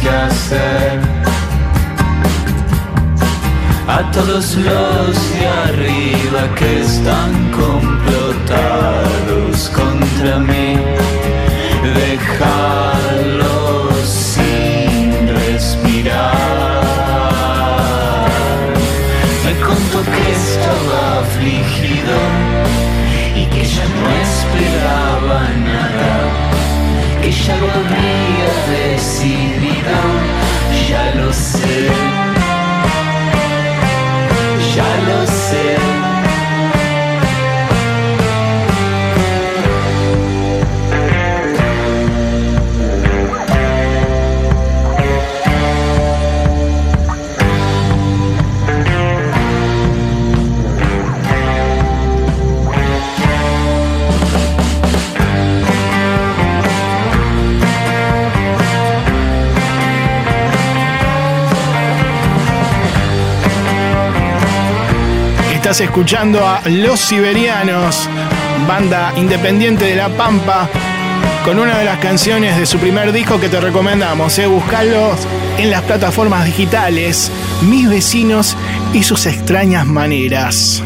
Hacer. 0.09 0.99
A 3.87 3.99
todos 4.11 4.55
los 4.55 5.31
de 5.33 5.47
arriba 5.47 6.41
que 6.55 6.81
están 6.81 7.31
complotados 7.51 8.09
contra 9.69 10.39
mí, 10.39 10.77
déjalos 11.99 13.43
sin 14.07 15.27
respirar. 15.27 16.83
Me 19.45 19.53
contó 19.59 19.97
que 20.13 20.25
estaba 20.31 21.01
afligido 21.19 22.17
y 23.35 23.43
que 23.45 23.63
ya 23.65 23.85
no 23.99 24.05
esperaba 24.27 25.39
nada, 25.71 26.13
que 27.21 27.29
ya 27.31 27.55
lo 27.57 27.67
había 27.79 28.51
decidido, 28.71 29.42
ya 31.23 31.29
lo 31.29 31.62
Estás 65.73 65.87
escuchando 65.87 66.47
a 66.47 66.61
Los 66.69 66.99
Siberianos, 66.99 68.07
banda 68.67 69.11
independiente 69.17 69.85
de 69.85 69.95
La 69.95 70.07
Pampa, 70.07 70.69
con 71.43 71.57
una 71.57 71.79
de 71.79 71.83
las 71.83 71.97
canciones 71.97 72.59
de 72.59 72.67
su 72.67 72.77
primer 72.77 73.11
disco 73.11 73.39
que 73.39 73.49
te 73.49 73.59
recomendamos. 73.59 74.37
¿eh? 74.37 74.45
Buscarlos 74.45 75.17
en 75.57 75.71
las 75.71 75.81
plataformas 75.81 76.45
digitales, 76.45 77.31
Mis 77.63 77.89
vecinos 77.89 78.55
y 78.93 79.01
sus 79.01 79.25
extrañas 79.25 79.87
maneras. 79.87 80.83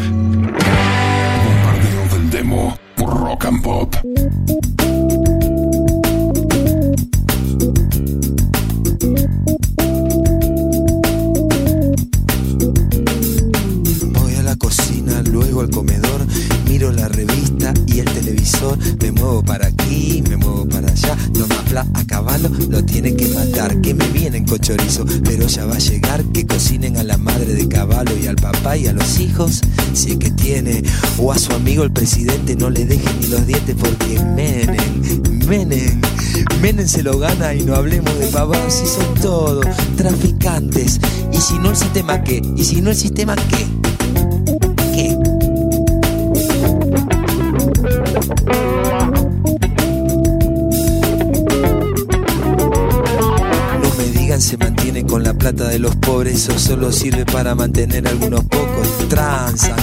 A 31.88 31.94
su 31.94 31.94
amigo 31.94 31.94
el 31.94 31.94
presidente, 31.94 32.56
no 32.56 32.70
le 32.70 32.86
dejen 32.86 33.20
ni 33.20 33.28
los 33.28 33.46
dientes 33.46 33.76
porque 33.80 34.20
menen, 34.36 35.48
menen, 35.48 36.02
menen 36.62 36.88
se 36.88 37.04
lo 37.04 37.18
gana 37.18 37.54
y 37.54 37.64
no 37.64 37.76
hablemos 37.76 38.18
de 38.20 38.28
pavados, 38.28 38.74
si 38.74 38.86
son 38.88 39.14
todos 39.22 39.66
traficantes, 39.96 41.00
y 41.32 41.38
si 41.38 41.58
no 41.60 41.70
el 41.70 41.76
sistema 41.76 42.24
qué, 42.24 42.42
y 42.56 42.64
si 42.64 42.82
no 42.82 42.90
el 42.92 42.96
sistema 42.96 43.36
qué. 43.36 43.68
¿Qué? 44.94 45.18
No 53.82 53.90
me 53.98 54.20
digan 54.20 54.42
se 54.42 54.58
mantiene 54.58 55.06
con 55.06 55.24
la 55.24 55.34
plata 55.34 55.68
de 55.68 55.80
los 55.80 55.96
pobres 55.98 56.17
o 56.38 56.60
solo 56.60 56.92
sirve 56.92 57.26
para 57.26 57.56
mantener 57.56 58.08
algunos 58.08 58.44
pocos. 58.44 58.88
Transan, 59.10 59.76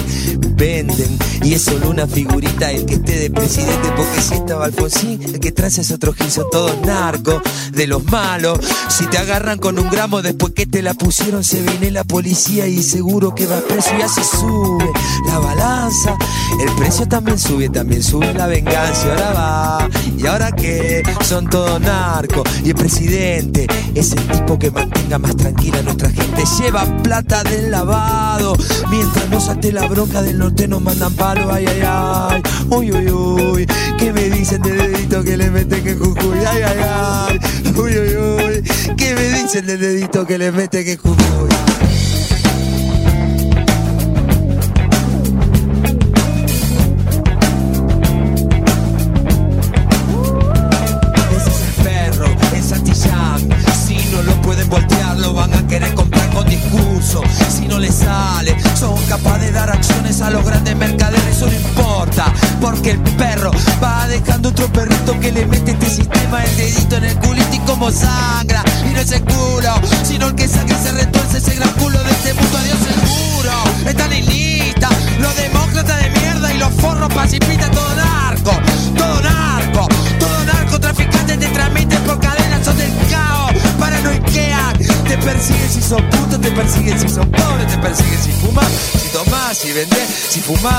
venden 0.55 1.17
y 1.43 1.53
es 1.53 1.63
solo 1.63 1.89
una 1.89 2.07
figurita 2.07 2.71
el 2.71 2.85
que 2.85 2.95
esté 2.95 3.19
de 3.19 3.29
presidente 3.29 3.89
porque 3.95 4.21
si 4.21 4.35
estaba 4.35 4.65
Alfonsín, 4.65 5.21
el 5.21 5.39
que 5.39 5.51
trae 5.51 5.67
es 5.67 5.91
otro 5.91 6.13
gil, 6.13 6.31
son 6.31 6.45
todos 6.49 6.79
narcos 6.85 7.41
de 7.75 7.87
los 7.87 8.03
malos. 8.05 8.59
Si 8.87 9.05
te 9.07 9.17
agarran 9.17 9.59
con 9.59 9.77
un 9.77 9.89
gramo 9.89 10.21
después 10.21 10.53
que 10.53 10.65
te 10.65 10.81
la 10.81 10.93
pusieron 10.93 11.43
se 11.43 11.61
viene 11.61 11.91
la 11.91 12.03
policía 12.03 12.67
y 12.67 12.81
seguro 12.81 13.35
que 13.35 13.45
va 13.45 13.59
preso 13.59 13.91
y 13.97 14.01
así 14.01 14.21
sube 14.23 14.89
la 15.27 15.39
balanza. 15.39 16.17
El 16.59 16.71
precio 16.75 17.07
también 17.07 17.37
sube, 17.37 17.69
también 17.69 18.01
sube 18.01 18.33
la 18.33 18.47
venganza 18.47 19.09
ahora 19.09 19.31
va. 19.33 19.89
¿Y 20.17 20.25
ahora 20.27 20.51
qué? 20.51 21.03
Son 21.23 21.49
todos 21.49 21.81
narcos 21.81 22.43
y 22.63 22.69
el 22.69 22.75
presidente 22.75 23.67
es 23.93 24.13
el 24.13 24.27
tipo 24.27 24.57
que 24.57 24.71
mantenga 24.71 25.19
más 25.19 25.35
tranquila 25.35 25.79
a 25.79 25.81
nuestra 25.83 26.09
gente. 26.09 26.43
Lleva 26.59 26.85
plata 27.03 27.43
del 27.43 27.71
lavado. 27.71 28.55
Mientras 28.89 29.29
no 29.29 29.39
salte 29.39 29.71
la 29.71 29.87
bronca 29.87 30.21
del 30.21 30.37
norte 30.37 30.67
nos 30.67 30.81
mandan 30.81 31.13
palo. 31.13 31.51
Ay, 31.51 31.65
ay, 31.67 31.81
ay. 31.83 32.41
Uy, 32.69 32.91
uy, 32.91 33.11
uy. 33.11 33.67
¿Qué 33.97 34.13
me 34.13 34.29
dicen 34.29 34.61
del 34.61 34.77
dedito 34.77 35.23
que 35.23 35.37
le 35.37 35.49
meten 35.49 35.87
en 35.87 35.99
Jujuy? 35.99 36.39
Ay, 36.47 36.61
ay, 36.63 36.79
ay. 36.83 37.39
Uy, 37.77 37.97
uy, 37.97 38.15
uy. 38.17 38.63
¿Qué 38.97 39.15
me 39.15 39.29
dicen 39.29 39.65
del 39.65 39.79
dedito 39.79 40.25
que 40.25 40.37
le 40.37 40.51
meten 40.51 40.87
en 40.87 40.97
Jujuy? 40.97 41.74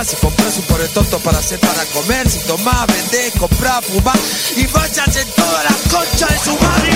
Si 0.04 0.16
compras 0.16 0.56
un 0.56 0.64
pobre 0.64 0.88
tonto 0.88 1.18
para 1.20 1.38
hacer 1.38 1.60
para 1.60 1.84
comer, 1.86 2.28
si 2.28 2.40
tomás, 2.40 2.86
vendés, 2.88 3.32
comprás, 3.38 3.84
fumás 3.84 4.18
y 4.56 4.66
vayas 4.66 5.16
en 5.16 5.28
toda 5.30 5.62
la 5.62 5.70
concha 5.90 6.26
de 6.26 6.38
su 6.40 6.56
madre 6.58 6.95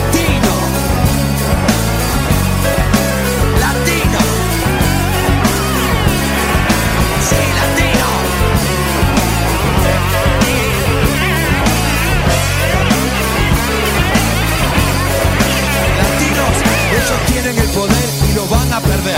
Tienen 17.41 17.57
el 17.57 17.69
poder 17.69 18.09
y 18.29 18.35
lo 18.35 18.45
van 18.45 18.71
a 18.71 18.79
perder. 18.79 19.15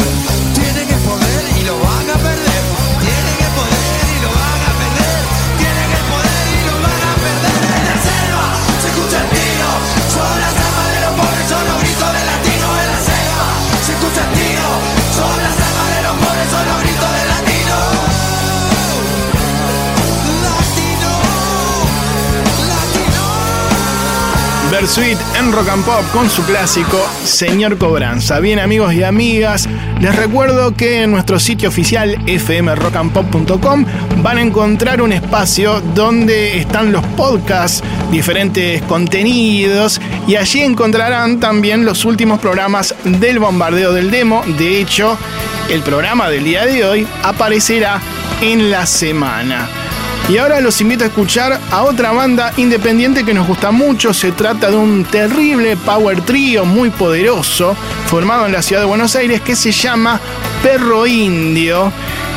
Tienen 0.54 0.90
el 0.90 1.00
poder 1.02 1.44
y 1.60 1.64
lo 1.66 1.78
van 1.78 2.10
a 2.10 2.12
Versuit 24.74 25.20
en 25.38 25.52
Rock 25.52 25.70
and 25.70 25.86
Pop 25.86 26.02
con 26.12 26.28
su 26.28 26.44
clásico 26.45 26.98
Señor 27.24 27.78
Cobranza. 27.78 28.40
Bien 28.40 28.58
amigos 28.58 28.91
y 28.95 29.04
amigas, 29.04 29.70
les 30.02 30.16
recuerdo 30.16 30.74
que 30.76 31.04
en 31.04 31.12
nuestro 31.12 31.40
sitio 31.40 31.70
oficial 31.70 32.18
fmrockandpop.com 32.26 33.86
van 34.24 34.38
a 34.38 34.41
encontrar 34.41 35.04
un 35.04 35.14
espacio 35.14 35.80
donde 35.94 36.58
están 36.58 36.91
los 36.91 37.06
podcasts, 37.16 37.84
diferentes 38.10 38.82
contenidos 38.82 40.02
y 40.28 40.38
allí 40.38 40.62
encontrarán 40.62 41.40
también 41.40 41.86
los 41.86 42.04
últimos 42.04 42.40
programas 42.40 42.95
del 43.04 43.38
bombardeo 43.38 43.94
del 43.94 44.10
demo. 44.10 44.41
De 44.58 44.82
hecho, 44.82 45.20
el 45.70 45.84
programa 45.84 46.32
del 46.32 46.45
día 46.45 46.66
de 46.66 46.84
hoy 46.84 47.08
aparecerá 47.22 48.02
en 48.41 48.72
la 48.72 48.88
semana. 48.88 49.83
Y 50.30 50.38
ahora 50.38 50.62
los 50.62 50.80
invito 50.80 51.04
a 51.04 51.08
escuchar 51.08 51.60
a 51.70 51.84
otra 51.84 52.14
banda 52.14 52.54
independiente 52.56 53.26
que 53.26 53.34
nos 53.34 53.45
gusta 53.45 53.72
mucho. 53.72 54.14
Se 54.14 54.32
trata 54.32 54.72
de 54.72 54.78
un 54.78 55.04
terrible 55.04 55.76
power 55.76 56.22
trio 56.22 56.64
muy 56.64 56.90
poderoso, 56.91 57.76
formado 58.08 58.45
en 58.45 58.54
la 58.54 58.62
ciudad 58.62 58.82
de 58.82 58.88
Buenos 58.88 59.16
Aires, 59.18 59.41
que 59.41 59.56
se 59.56 59.74
llama 59.74 60.22
Perro 60.64 61.06
Indio. 61.06 61.91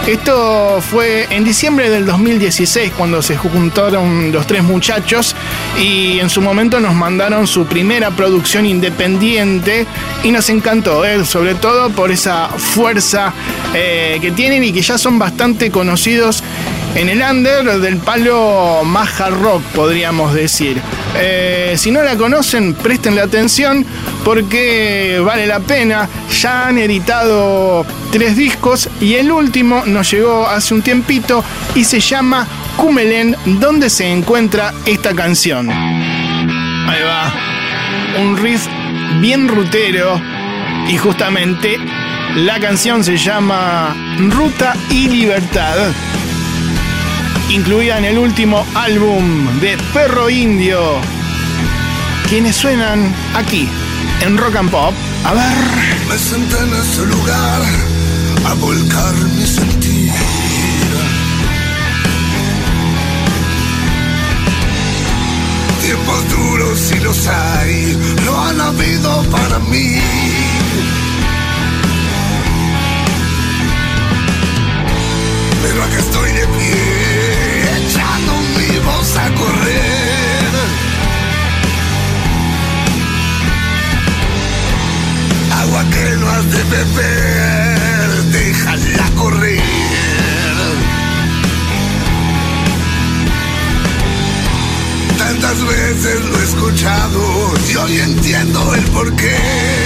Esto 0.07 0.81
fue 0.89 1.27
en 1.31 1.43
diciembre 1.43 1.91
del 1.91 2.07
2016 2.07 2.93
cuando 2.97 3.23
se 3.23 3.37
juntaron 3.37 4.31
los 4.31 4.47
tres 4.47 4.63
muchachos 4.63 5.35
y 5.81 6.21
en 6.21 6.31
su 6.31 6.41
momento 6.41 6.79
nos 6.79 6.95
mandaron 6.95 7.49
su 7.49 7.67
primera 7.67 8.13
producción 8.13 8.67
independiente 8.67 9.85
y 10.23 10.31
nos 10.31 10.49
encantó, 10.49 11.05
¿eh? 11.05 11.25
sobre 11.25 11.57
todo 11.57 11.91
por 11.91 12.13
esa 12.13 12.49
fuerza 12.51 13.33
eh, 13.75 14.19
que 14.21 14.31
tienen 14.31 14.63
y 14.63 14.73
que 14.73 14.81
ya 14.81 14.97
son 14.97 15.19
bastante 15.19 15.73
conocidos 15.73 16.45
en 16.97 17.11
el 17.11 17.21
under 17.21 17.79
del 17.79 17.99
palo 17.99 18.83
más 18.83 19.21
hard 19.21 19.35
rock, 19.43 19.63
podríamos 19.75 20.33
decir. 20.33 20.81
Eh, 21.15 21.75
si 21.77 21.91
no 21.91 22.03
la 22.03 22.17
conocen, 22.17 22.73
prestenle 22.73 23.21
atención 23.21 23.85
porque 24.25 25.21
vale 25.25 25.47
la 25.47 25.61
pena. 25.61 26.09
Ya 26.41 26.69
han 26.69 26.79
editado 26.79 27.85
tres 28.11 28.37
discos 28.37 28.89
y 28.99 29.15
el 29.15 29.31
último 29.31 29.83
nos 29.85 30.11
llegó 30.11 30.47
hace 30.47 30.73
un 30.73 30.81
tiempito 30.81 31.45
y 31.75 31.85
se 31.85 32.01
llama 32.01 32.47
Kumelen, 32.79 33.37
donde 33.61 33.91
se 33.91 34.11
encuentra 34.11 34.73
esta 34.87 35.15
canción. 35.15 35.71
Ahí 35.71 37.03
va. 37.03 37.33
Un 38.23 38.39
riff 38.39 38.67
bien 39.21 39.49
rutero 39.49 40.19
y 40.89 40.97
justamente 40.97 41.79
la 42.37 42.59
canción 42.59 43.05
se 43.05 43.19
llama 43.19 43.95
Ruta 44.31 44.75
y 44.91 45.09
Libertad 45.09 45.93
incluida 47.51 47.99
en 47.99 48.05
el 48.05 48.19
último 48.19 48.67
álbum 48.75 49.61
de 49.61 49.77
Perro 49.93 50.29
Indio, 50.29 50.81
quienes 52.29 52.57
suenan 52.57 53.15
aquí 53.35 53.69
en 54.21 54.37
Rock 54.37 54.57
and 54.57 54.71
Pop. 54.71 54.95
A 55.25 55.33
ver. 55.35 55.97
Me 56.09 56.19
senté 56.19 56.57
en 56.59 56.75
ese 56.75 57.07
lugar 57.07 57.63
a 58.45 58.55
volcar 58.55 59.15
mi 59.37 59.47
sentir. 59.47 60.13
Tiempos 65.83 66.29
duros 66.31 66.79
si 66.79 66.99
los 67.01 67.27
hay, 67.27 67.97
lo 68.25 68.41
han 68.41 68.61
habido 68.61 69.23
para 69.31 69.59
mí. 69.61 70.01
Pero 75.63 75.85
acá 75.85 75.99
estoy 75.99 76.31
de 76.33 76.47
pie, 76.47 77.06
a 79.19 79.31
correr. 79.35 80.53
Agua 85.61 85.85
que 85.91 86.17
no 86.17 86.31
has 86.31 86.51
de 86.51 86.63
beber, 86.65 88.09
déjala 88.33 89.11
correr. 89.17 89.63
Tantas 95.19 95.65
veces 95.65 96.25
lo 96.25 96.39
he 96.39 96.45
escuchado 96.45 97.53
y 97.71 97.77
hoy 97.77 98.01
entiendo 98.01 98.75
el 98.75 98.85
porqué. 98.91 99.86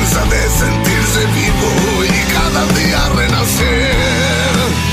Fuerza 0.00 0.24
de 0.24 0.50
sentirse 0.50 1.20
vivo 1.26 2.04
y 2.04 2.32
cada 2.32 2.66
día 2.74 3.08
renacer. 3.16 4.89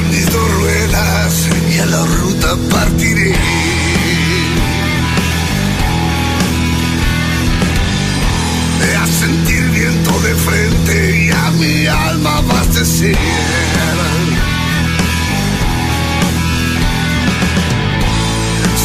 Mis 0.00 0.26
dos 0.30 0.50
ruedas 0.60 1.48
y 1.74 1.78
a 1.78 1.86
la 1.86 2.04
ruta 2.04 2.56
partiré. 2.70 3.34
A 9.00 9.06
sentir 9.06 9.62
viento 9.70 10.12
de 10.20 10.34
frente 10.34 11.26
y 11.26 11.30
a 11.30 11.50
mi 11.52 11.86
alma 11.86 12.38
abastecer. 12.38 13.16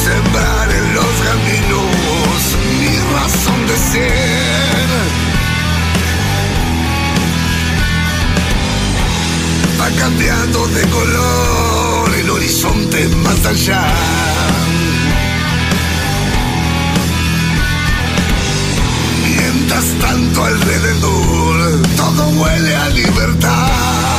Sembrar 0.04 0.70
en 0.72 0.94
los 0.94 1.14
caminos 1.28 2.42
mi 2.80 2.94
razón 3.14 3.68
de 3.68 3.78
ser. 3.78 4.49
Cambiando 9.98 10.68
de 10.68 10.82
color 10.90 12.16
el 12.16 12.30
horizonte 12.30 13.08
más 13.24 13.46
allá. 13.46 13.86
Mientras 19.28 19.86
tanto 20.00 20.44
alrededor 20.44 21.82
todo 21.96 22.30
huele 22.30 22.76
a 22.76 22.90
libertad. 22.90 24.19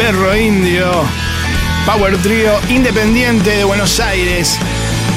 Perro 0.00 0.34
Indio 0.34 0.90
Power 1.84 2.16
Trio 2.22 2.58
independiente 2.70 3.50
de 3.50 3.64
Buenos 3.64 4.00
Aires, 4.00 4.58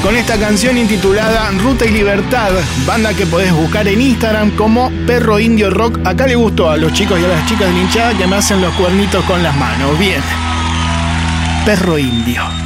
con 0.03 0.17
esta 0.17 0.37
canción 0.37 0.77
intitulada 0.77 1.49
Ruta 1.51 1.85
y 1.85 1.91
Libertad, 1.91 2.51
banda 2.85 3.13
que 3.13 3.25
podés 3.25 3.53
buscar 3.53 3.87
en 3.87 4.01
Instagram 4.01 4.51
como 4.57 4.91
Perro 5.07 5.39
Indio 5.39 5.69
Rock. 5.69 5.99
Acá 6.03 6.27
le 6.27 6.35
gustó 6.35 6.69
a 6.69 6.75
los 6.75 6.91
chicos 6.91 7.17
y 7.17 7.23
a 7.23 7.29
las 7.29 7.45
chicas 7.47 7.69
de 7.69 7.73
la 7.73 7.79
hinchada 7.79 8.17
que 8.17 8.27
me 8.27 8.35
hacen 8.35 8.59
los 8.59 8.73
cuernitos 8.73 9.23
con 9.23 9.41
las 9.41 9.55
manos. 9.55 9.97
Bien. 9.97 10.21
Perro 11.65 11.97
Indio. 11.97 12.62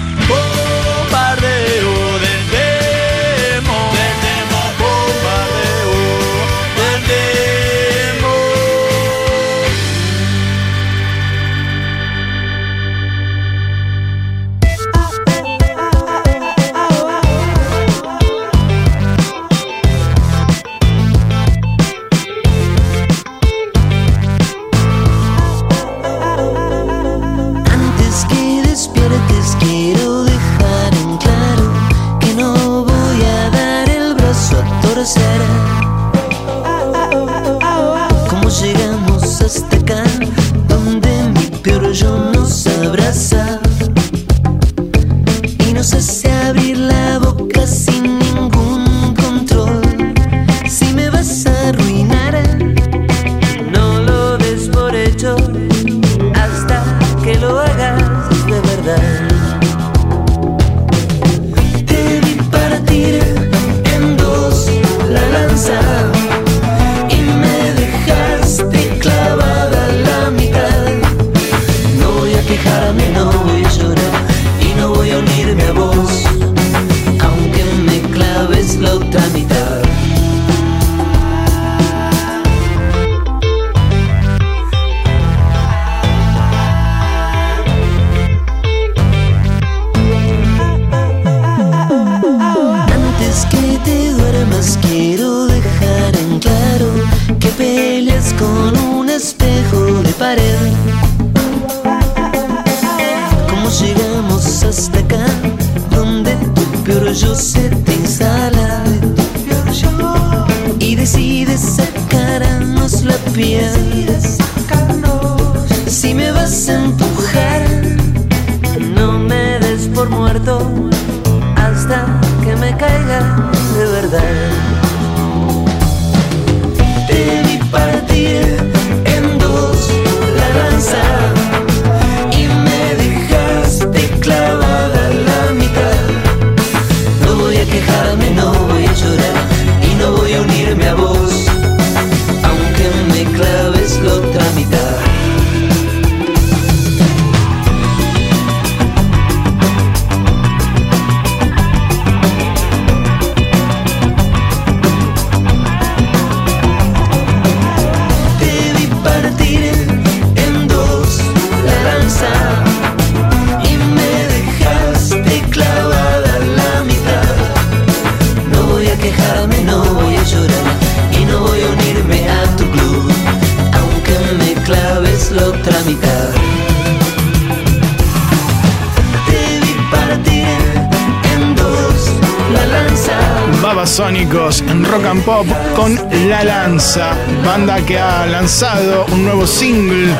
Babasónicos 183.98 184.62
en 184.62 184.86
Rock 184.86 185.06
and 185.06 185.24
Pop 185.24 185.48
con 185.76 185.96
La 186.30 186.44
Lanza, 186.44 187.18
banda 187.44 187.84
que 187.84 187.98
ha 187.98 188.28
lanzado 188.28 189.06
un 189.12 189.24
nuevo 189.24 189.48
single 189.48 190.14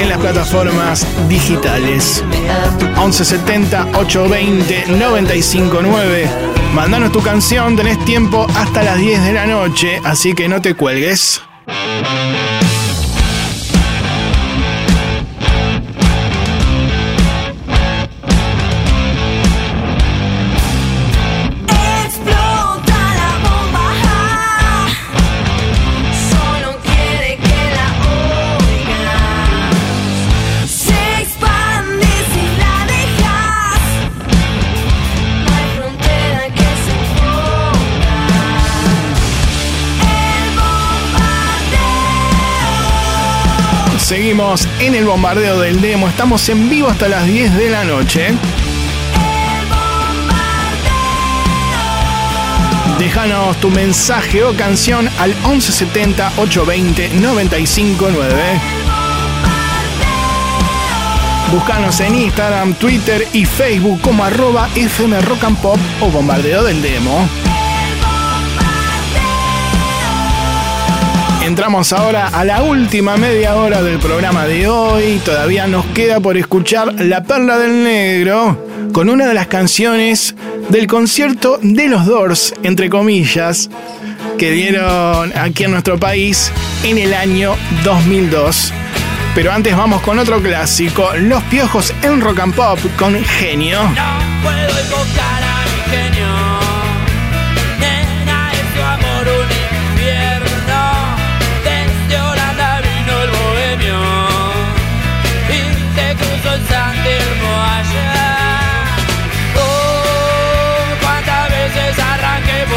en 0.00 0.08
las 0.08 0.18
plataformas 0.18 1.06
digitales. 1.28 2.24
1170 2.96 3.86
820 3.94 4.84
959. 4.88 6.28
Mandanos 6.74 7.12
tu 7.12 7.22
canción, 7.22 7.76
tenés 7.76 8.04
tiempo 8.04 8.48
hasta 8.56 8.82
las 8.82 8.98
10 8.98 9.22
de 9.22 9.32
la 9.32 9.46
noche, 9.46 10.00
así 10.04 10.34
que 10.34 10.48
no 10.48 10.60
te 10.60 10.74
cuelgues. 10.74 11.40
En 44.80 44.96
el 44.96 45.04
bombardeo 45.04 45.60
del 45.60 45.80
demo, 45.80 46.08
estamos 46.08 46.48
en 46.48 46.68
vivo 46.68 46.88
hasta 46.88 47.08
las 47.08 47.24
10 47.24 47.56
de 47.56 47.70
la 47.70 47.84
noche. 47.84 48.34
Déjanos 52.98 53.56
tu 53.58 53.70
mensaje 53.70 54.42
o 54.42 54.52
canción 54.56 55.08
al 55.20 55.36
1170 55.36 56.32
820 56.38 57.10
959. 57.20 58.60
Búscanos 61.52 62.00
en 62.00 62.16
Instagram, 62.16 62.74
Twitter 62.74 63.28
y 63.32 63.44
Facebook 63.44 64.00
como 64.00 64.24
arroba 64.24 64.68
FM 64.74 65.20
Rock 65.20 65.44
and 65.44 65.58
Pop 65.58 65.78
o 66.00 66.08
Bombardeo 66.10 66.64
del 66.64 66.82
Demo. 66.82 67.39
Entramos 71.50 71.92
ahora 71.92 72.28
a 72.28 72.44
la 72.44 72.62
última 72.62 73.16
media 73.16 73.56
hora 73.56 73.82
del 73.82 73.98
programa 73.98 74.44
de 74.44 74.68
hoy. 74.68 75.20
Todavía 75.24 75.66
nos 75.66 75.84
queda 75.86 76.20
por 76.20 76.36
escuchar 76.36 76.94
La 77.00 77.24
Perla 77.24 77.58
del 77.58 77.82
Negro 77.82 78.66
con 78.92 79.08
una 79.08 79.26
de 79.26 79.34
las 79.34 79.48
canciones 79.48 80.36
del 80.68 80.86
concierto 80.86 81.58
de 81.60 81.88
los 81.88 82.06
Doors, 82.06 82.54
entre 82.62 82.88
comillas, 82.88 83.68
que 84.38 84.52
dieron 84.52 85.36
aquí 85.36 85.64
en 85.64 85.72
nuestro 85.72 85.98
país 85.98 86.52
en 86.84 86.98
el 86.98 87.12
año 87.12 87.56
2002. 87.82 88.72
Pero 89.34 89.50
antes 89.50 89.76
vamos 89.76 90.02
con 90.02 90.20
otro 90.20 90.40
clásico, 90.40 91.10
Los 91.16 91.42
Piojos 91.44 91.92
en 92.02 92.20
Rock 92.20 92.38
and 92.38 92.54
Pop 92.54 92.78
con 92.96 93.20
Genio. 93.24 93.82
No 93.82 94.40
puedo 94.44 94.56
a 94.56 95.64
mi 95.64 95.96
genio. 95.96 96.49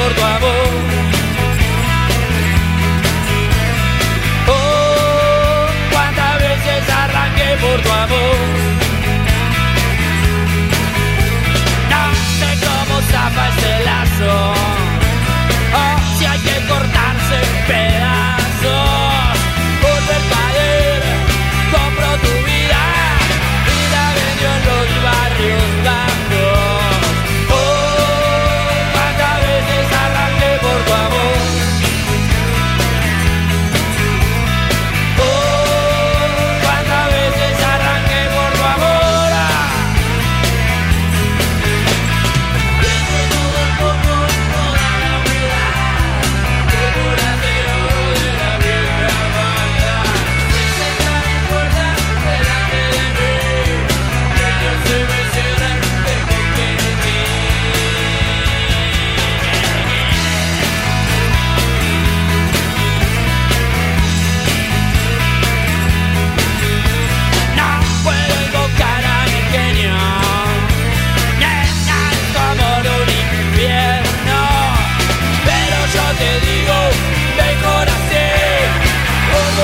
Por 0.03 0.11
tu 0.15 0.21
amor, 0.21 0.67
Oh, 4.49 5.65
cuántas 5.93 6.39
veces 6.39 6.89
arranqué 7.03 7.55
por 7.61 7.79
tu 7.81 7.89
amor. 7.89 8.35
No 11.93 12.03
sé 12.37 12.49
cómo 12.65 13.01
zapa 13.11 13.47
este 13.47 13.85
lazo. 13.85 14.53
Oh, 15.73 16.17
si 16.17 16.25
hay 16.25 16.39
que 16.39 16.67
cortarse, 16.67 17.39
pero. 17.67 17.92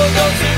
will 0.00 0.14
go 0.14 0.30
to 0.40 0.49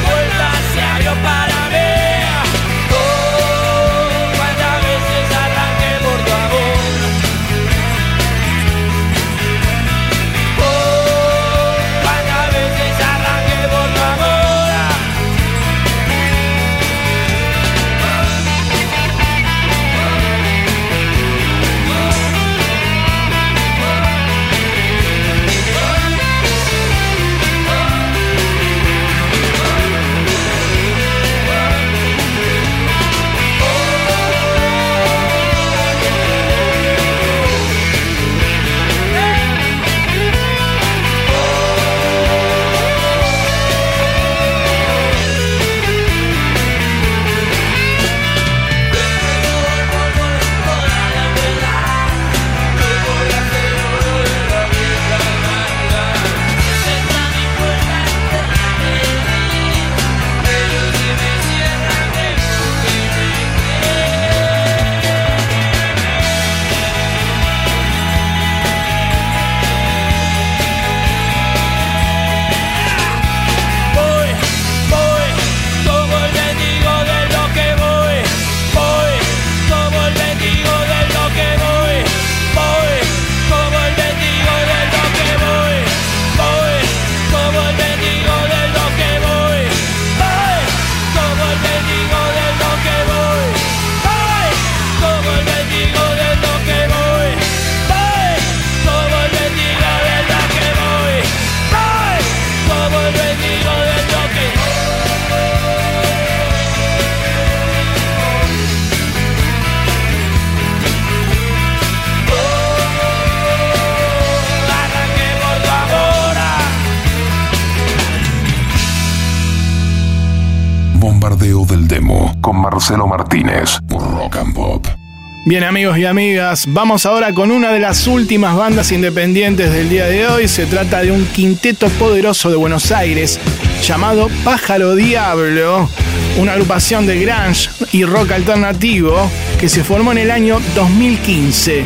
Bien 125.53 125.65
amigos 125.65 125.99
y 125.99 126.07
amigas, 126.07 126.65
vamos 126.67 127.05
ahora 127.05 127.35
con 127.35 127.51
una 127.51 127.73
de 127.73 127.79
las 127.79 128.07
últimas 128.07 128.57
bandas 128.57 128.91
independientes 128.91 129.71
del 129.71 129.91
día 129.91 130.07
de 130.07 130.27
hoy. 130.27 130.49
Se 130.49 130.65
trata 130.65 131.03
de 131.03 131.11
un 131.11 131.27
quinteto 131.27 131.91
poderoso 131.91 132.49
de 132.49 132.57
Buenos 132.57 132.91
Aires 132.91 133.39
llamado 133.83 134.31
Pájaro 134.45 134.95
Diablo, 134.95 135.91
una 136.39 136.53
agrupación 136.53 137.07
de 137.07 137.21
grunge 137.21 137.69
y 137.93 138.07
rock 138.07 138.31
alternativo 138.31 139.31
que 139.61 139.69
se 139.69 139.85
formó 139.85 140.13
en 140.13 140.19
el 140.19 140.31
año 140.31 140.59
2015. 140.75 141.85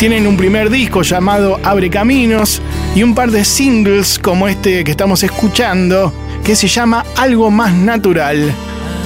Tienen 0.00 0.26
un 0.26 0.36
primer 0.36 0.68
disco 0.68 1.02
llamado 1.02 1.60
Abre 1.62 1.90
Caminos 1.90 2.60
y 2.96 3.04
un 3.04 3.14
par 3.14 3.30
de 3.30 3.44
singles 3.44 4.18
como 4.18 4.48
este 4.48 4.82
que 4.82 4.90
estamos 4.90 5.22
escuchando 5.22 6.12
que 6.42 6.56
se 6.56 6.66
llama 6.66 7.06
Algo 7.16 7.52
Más 7.52 7.74
Natural. 7.74 8.52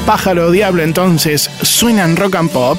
Pájaro 0.07 0.51
Diablo 0.51 0.83
entonces 0.83 1.51
suenan 1.61 2.17
rock 2.17 2.37
and 2.37 2.51
pop 2.51 2.79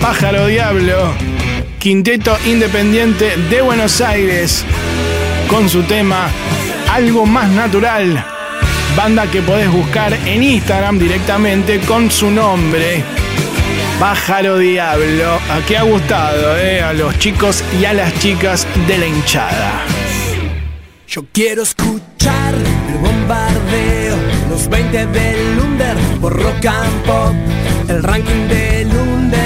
Pájaro 0.00 0.46
Diablo, 0.46 1.12
quinteto 1.80 2.36
independiente 2.46 3.36
de 3.50 3.60
Buenos 3.60 4.00
Aires, 4.00 4.64
con 5.48 5.68
su 5.68 5.82
tema 5.82 6.28
Algo 6.92 7.26
Más 7.26 7.50
Natural. 7.50 8.24
Banda 8.96 9.26
que 9.26 9.42
podés 9.42 9.68
buscar 9.72 10.12
en 10.26 10.44
Instagram 10.44 10.98
directamente 10.98 11.80
con 11.80 12.08
su 12.08 12.30
nombre. 12.30 13.02
Pájaro 13.98 14.58
Diablo. 14.58 15.40
Aquí 15.50 15.74
ha 15.74 15.82
gustado 15.82 16.56
eh, 16.56 16.80
a 16.80 16.92
los 16.92 17.18
chicos 17.18 17.64
y 17.80 17.84
a 17.84 17.94
las 17.94 18.16
chicas 18.20 18.68
de 18.86 18.98
la 18.98 19.06
hinchada. 19.06 19.82
Yo 21.08 21.24
quiero 21.32 21.62
escuchar 21.62 22.54
el 22.88 22.98
bombardeo, 22.98 24.16
los 24.50 24.68
20 24.68 25.06
del 25.06 25.58
Under 25.58 25.96
por 26.20 26.40
Rock 26.40 26.64
and 26.64 27.02
Pop, 27.02 27.34
el 27.88 28.02
ranking 28.04 28.48
del 28.48 28.86
Under 28.86 29.43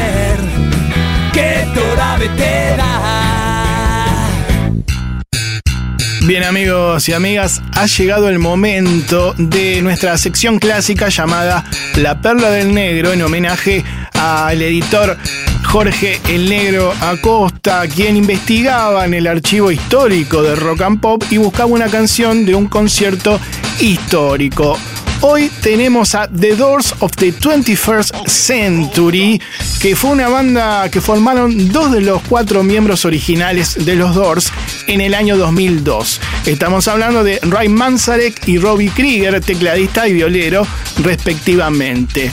Bien 6.27 6.45
amigos 6.45 7.09
y 7.09 7.15
amigas, 7.15 7.62
ha 7.74 7.86
llegado 7.86 8.28
el 8.28 8.39
momento 8.39 9.35
de 9.39 9.81
nuestra 9.81 10.19
sección 10.19 10.59
clásica 10.59 11.09
llamada 11.09 11.65
La 11.97 12.20
Perla 12.20 12.51
del 12.51 12.74
Negro 12.74 13.12
en 13.12 13.23
homenaje 13.23 13.82
al 14.12 14.61
editor 14.61 15.16
Jorge 15.65 16.20
el 16.28 16.49
Negro 16.49 16.93
Acosta, 17.01 17.86
quien 17.89 18.16
investigaba 18.16 19.05
en 19.05 19.15
el 19.15 19.27
archivo 19.27 19.70
histórico 19.70 20.43
de 20.43 20.55
Rock 20.55 20.82
and 20.82 21.01
Pop 21.01 21.24
y 21.31 21.36
buscaba 21.36 21.70
una 21.70 21.89
canción 21.89 22.45
de 22.45 22.55
un 22.55 22.69
concierto 22.69 23.39
histórico. 23.78 24.78
Hoy 25.20 25.51
tenemos 25.62 26.15
a 26.15 26.28
The 26.28 26.55
Doors 26.55 26.95
of 27.01 27.11
the 27.16 27.32
21st 27.32 28.28
Century, 28.28 29.43
que 29.81 29.97
fue 29.97 30.11
una 30.11 30.28
banda 30.28 30.89
que 30.90 31.01
formaron 31.01 31.73
dos 31.73 31.90
de 31.90 32.01
los 32.01 32.23
cuatro 32.23 32.62
miembros 32.62 33.05
originales 33.05 33.85
de 33.85 33.97
los 33.97 34.15
Doors 34.15 34.53
en 34.86 35.01
el 35.01 35.15
año 35.15 35.36
2002. 35.36 36.20
Estamos 36.47 36.86
hablando 36.86 37.24
de 37.24 37.40
Ray 37.43 37.69
Manzarek 37.69 38.47
y 38.47 38.59
Robbie 38.59 38.90
Krieger, 38.90 39.40
tecladista 39.40 40.07
y 40.07 40.12
violero, 40.12 40.65
respectivamente. 41.03 42.31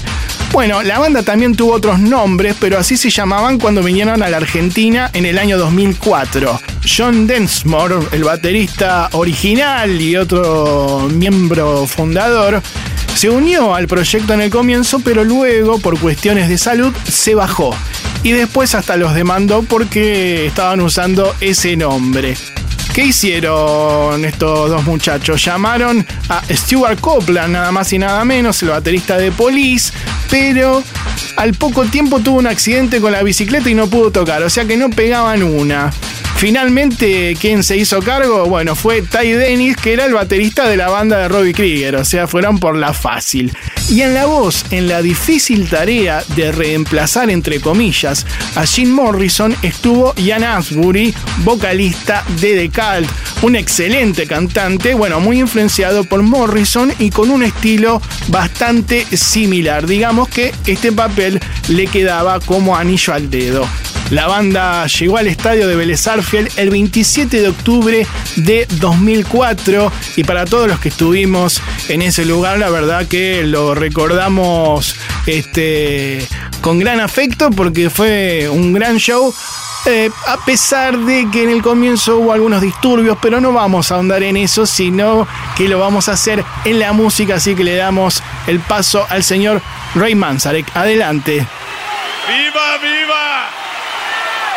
Bueno, 0.56 0.84
la 0.84 1.00
banda 1.00 1.22
también 1.22 1.54
tuvo 1.54 1.74
otros 1.74 2.00
nombres, 2.00 2.56
pero 2.58 2.80
así 2.80 2.96
se 2.96 3.10
llamaban 3.10 3.60
cuando 3.60 3.84
vinieron 3.84 4.24
a 4.24 4.30
la 4.30 4.38
Argentina 4.38 5.10
en 5.12 5.26
el 5.26 5.38
año 5.38 5.58
2004. 5.58 6.62
John 6.98 7.28
Densmore, 7.28 7.98
el 8.14 8.24
baterista 8.24 9.10
original 9.12 10.00
y 10.00 10.16
otro 10.16 11.10
miembro 11.12 11.86
fundador, 11.86 12.62
se 13.16 13.30
unió 13.30 13.76
al 13.76 13.90
proyecto 13.90 14.34
en 14.34 14.40
el 14.40 14.50
comienzo, 14.50 15.02
pero 15.02 15.26
luego, 15.26 15.78
por 15.80 16.00
cuestiones 16.00 16.48
de 16.48 16.58
salud, 16.58 16.96
se 17.04 17.36
bajó. 17.36 17.76
Y 18.24 18.32
después 18.32 18.76
hasta 18.76 18.96
los 18.96 19.14
demandó 19.14 19.62
porque 19.62 20.46
estaban 20.46 20.80
usando 20.80 21.36
ese 21.42 21.76
nombre. 21.76 22.38
¿Qué 22.96 23.08
hicieron 23.08 24.24
estos 24.24 24.70
dos 24.70 24.86
muchachos? 24.86 25.44
Llamaron 25.44 26.08
a 26.30 26.42
Stuart 26.50 26.98
Copeland, 27.02 27.52
nada 27.52 27.70
más 27.70 27.92
y 27.92 28.00
nada 28.00 28.24
menos, 28.24 28.64
el 28.64 28.70
baterista 28.70 29.18
de 29.18 29.34
Police, 29.34 29.92
pero 30.30 30.82
al 31.36 31.56
poco 31.56 31.84
tiempo 31.84 32.22
tuvo 32.22 32.40
un 32.40 32.48
accidente 32.48 33.02
con 33.02 33.12
la 33.12 33.22
bicicleta 33.22 33.70
y 33.70 33.74
no 33.74 33.88
pudo 33.88 34.12
tocar, 34.12 34.42
o 34.44 34.50
sea 34.50 34.64
que 34.64 34.78
no 34.78 34.90
pegaban 34.90 35.44
una. 35.44 35.92
Finalmente, 36.38 37.36
¿quién 37.38 37.66
se 37.66 37.76
hizo 37.76 38.00
cargo? 38.00 38.46
Bueno, 38.46 38.76
fue 38.76 39.02
Ty 39.02 39.30
Dennis, 39.30 39.76
que 39.76 39.92
era 39.92 40.06
el 40.06 40.14
baterista 40.14 40.70
de 40.70 40.78
la 40.78 40.88
banda 40.88 41.18
de 41.18 41.28
Robbie 41.28 41.54
Krieger, 41.54 41.98
o 41.98 42.06
sea, 42.06 42.28
fueron 42.28 42.60
por 42.60 42.78
la 42.78 42.94
fácil. 42.94 43.52
Y 43.88 44.02
en 44.02 44.16
la 44.16 44.26
voz, 44.26 44.66
en 44.72 44.88
la 44.88 45.04
difícil 45.04 45.70
tarea 45.70 46.24
de 46.36 46.52
reemplazar, 46.52 47.30
entre 47.30 47.60
comillas, 47.60 48.26
a 48.56 48.66
Jim 48.66 48.90
Morrison, 48.90 49.56
estuvo 49.62 50.16
Ian 50.16 50.44
Asbury, 50.44 51.14
vocalista 51.44 52.26
de 52.42 52.56
The 52.56 52.70
Cult, 52.72 53.10
un 53.44 53.56
excelente 53.56 54.26
cantante, 54.26 54.96
bueno, 54.96 55.20
muy 55.20 55.40
influenciado 55.40 56.04
por 56.04 56.24
Morrison 56.24 56.92
y 56.98 57.12
con 57.12 57.30
un 57.30 57.44
estilo 57.44 58.02
bastante 58.30 59.06
similar. 59.16 59.86
Digamos 59.86 60.30
que 60.30 60.52
este 60.66 60.92
papel 60.92 61.40
le 61.68 61.86
quedaba 61.86 62.40
como 62.40 62.76
anillo 62.76 63.14
al 63.14 63.30
dedo. 63.30 63.68
La 64.12 64.28
banda 64.28 64.86
llegó 64.86 65.18
al 65.18 65.26
estadio 65.26 65.68
de 65.68 65.76
Vélez 65.76 66.08
Arfiel 66.08 66.50
el 66.58 66.70
27 66.70 67.42
de 67.42 67.48
octubre 67.48 68.06
de 68.36 68.68
2004 68.70 69.92
y 70.16 70.24
para 70.24 70.46
todos 70.46 70.68
los 70.68 70.80
que 70.80 70.90
estuvimos 70.90 71.62
en 71.90 72.04
ese 72.04 72.24
lugar, 72.24 72.60
la 72.60 72.70
verdad 72.70 73.08
que 73.08 73.44
lo 73.44 73.74
recordamos 73.74 74.96
este, 75.26 76.26
con 76.62 76.78
gran 76.78 77.00
afecto 77.00 77.50
porque 77.50 77.90
fue 77.90 78.48
un 78.48 78.74
gran 78.74 78.98
show. 78.98 79.34
Eh, 79.88 80.10
a 80.28 80.38
pesar 80.46 80.98
de 80.98 81.28
que 81.32 81.44
en 81.44 81.50
el 81.50 81.62
comienzo 81.62 82.18
hubo 82.18 82.34
algunos 82.34 82.62
disturbios, 82.62 83.18
pero 83.22 83.40
no 83.40 83.54
vamos 83.54 83.92
a 83.92 83.96
ahondar 83.96 84.24
en 84.24 84.38
eso, 84.38 84.66
sino 84.66 85.28
que 85.56 85.68
lo 85.68 85.80
vamos 85.80 86.10
a 86.10 86.14
hacer 86.14 86.44
en 86.64 86.80
la 86.80 86.92
música, 86.92 87.36
así 87.36 87.56
que 87.56 87.64
le 87.64 87.76
damos 87.76 88.24
el 88.48 88.60
paso 88.60 89.06
al 89.10 89.24
señor 89.24 89.62
Ray 89.94 90.16
Manzarek. 90.16 90.76
Adelante. 90.76 91.46
¡Viva, 92.28 92.78
viva! 92.82 93.25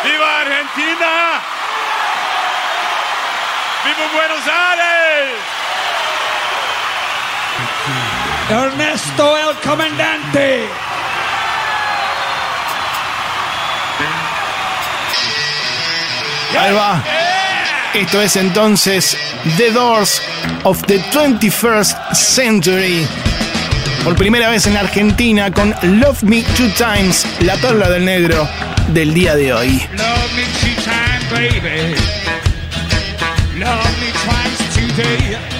¡Viva 0.03 0.41
Argentina! 0.41 1.41
¡Viva 3.83 4.07
Buenos 4.13 4.47
Aires! 4.47 5.59
Ernesto 8.49 9.37
el 9.37 9.55
Comandante. 9.57 10.69
Ahí 16.59 16.73
va. 16.73 17.03
Esto 17.93 18.21
es 18.21 18.35
entonces 18.35 19.17
The 19.57 19.71
Doors 19.71 20.21
of 20.63 20.81
the 20.83 20.99
21st 21.11 22.15
Century. 22.15 23.07
Por 24.03 24.15
primera 24.15 24.49
vez 24.49 24.65
en 24.67 24.77
Argentina 24.77 25.51
con 25.51 25.73
Love 25.99 26.23
Me 26.23 26.41
Two 26.55 26.69
Times, 26.77 27.25
la 27.41 27.55
perla 27.55 27.89
del 27.89 28.05
negro 28.05 28.47
del 28.93 29.13
día 29.13 29.35
de 29.35 29.53
hoy. 29.53 29.81
Love 29.91 30.33
me 30.35 30.43
two 30.59 30.81
times, 30.83 31.29
baby. 31.29 31.95
Love 33.59 33.99
me 33.99 34.11
twice 34.23 34.95
today. 34.95 35.58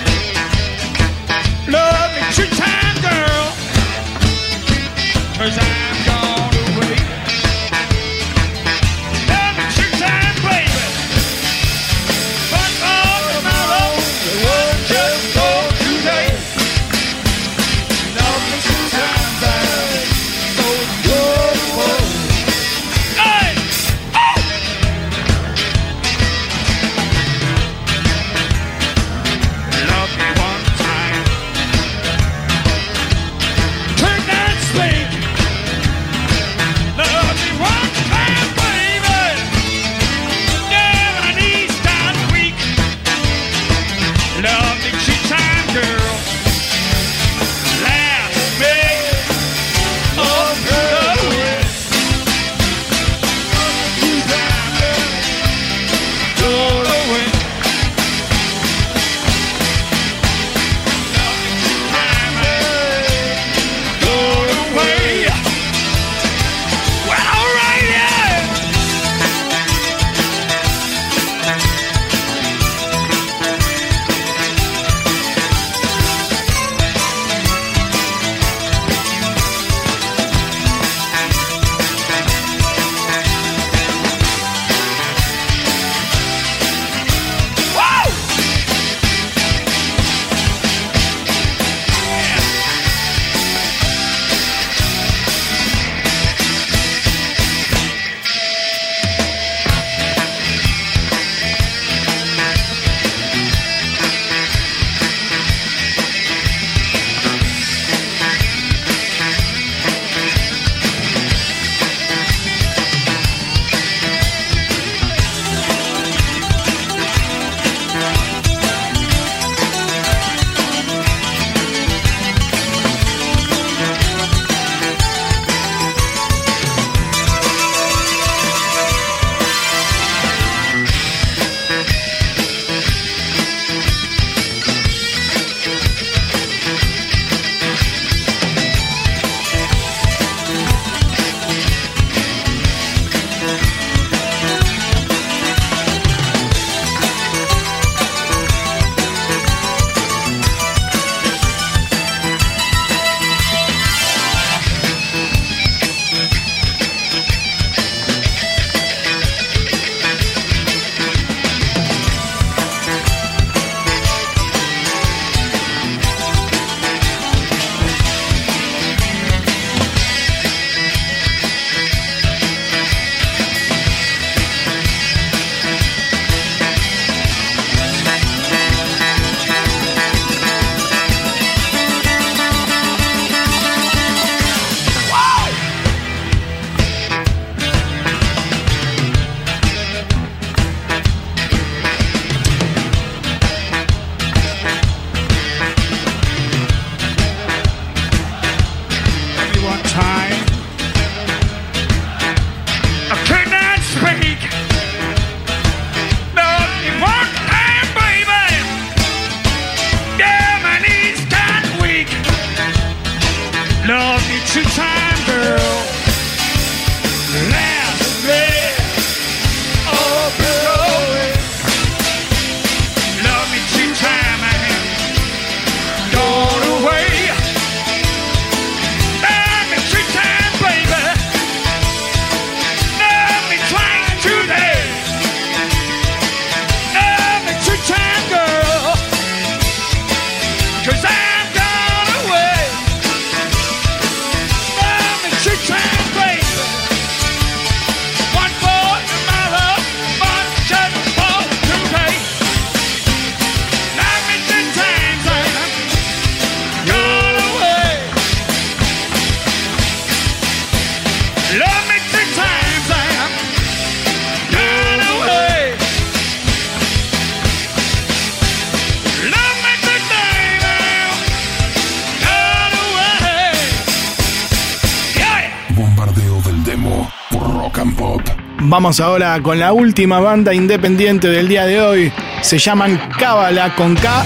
Vamos 278.80 279.02
ahora 279.02 279.38
con 279.42 279.60
la 279.60 279.74
última 279.74 280.22
banda 280.22 280.54
independiente 280.54 281.28
del 281.28 281.50
día 281.50 281.66
de 281.66 281.82
hoy. 281.82 282.14
Se 282.42 282.58
llaman 282.58 282.98
Cábala 283.20 283.76
con 283.76 283.94
K 283.94 284.24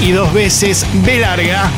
y 0.00 0.12
dos 0.12 0.32
veces 0.32 0.86
B 1.04 1.18
larga. 1.18 1.68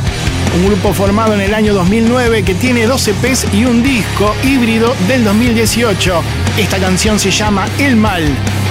Un 0.55 0.67
grupo 0.67 0.93
formado 0.93 1.33
en 1.33 1.41
el 1.41 1.55
año 1.55 1.73
2009 1.73 2.43
que 2.43 2.55
tiene 2.55 2.87
12 2.87 3.13
EPs 3.13 3.47
y 3.55 3.65
un 3.65 3.83
disco 3.83 4.35
híbrido 4.45 4.95
del 5.09 5.25
2018. 5.25 6.23
Esta 6.59 6.77
canción 6.77 7.19
se 7.19 7.31
llama 7.31 7.67
El 7.79 7.97
Mal. 7.97 8.23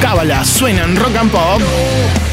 Cábala 0.04 0.46
suena 0.46 0.84
en 0.84 0.96
rock 0.96 1.16
and 1.16 1.32
pop. 1.32 2.27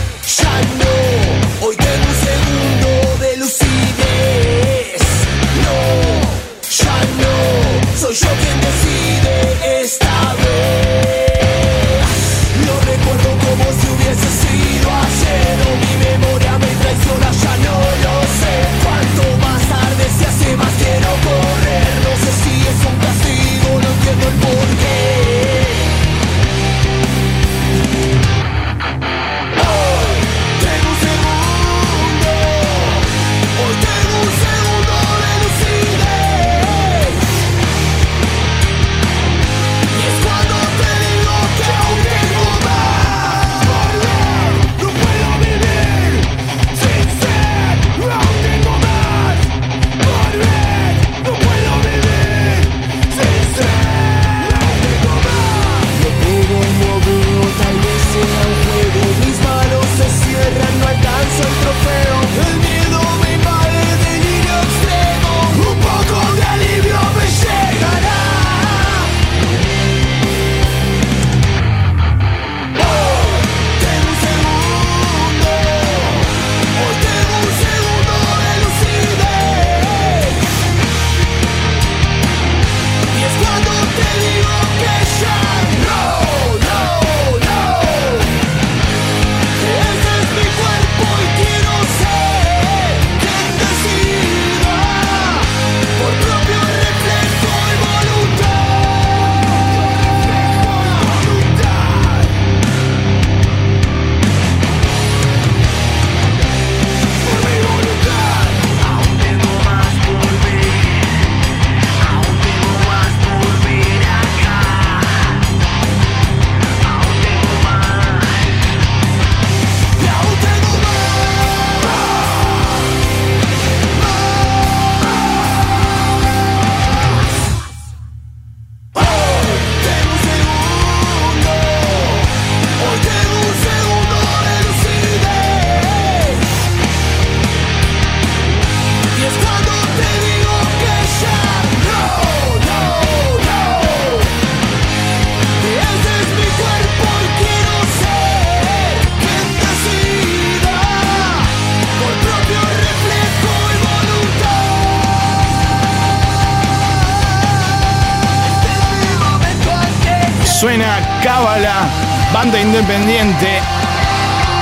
Independiente 162.85 163.62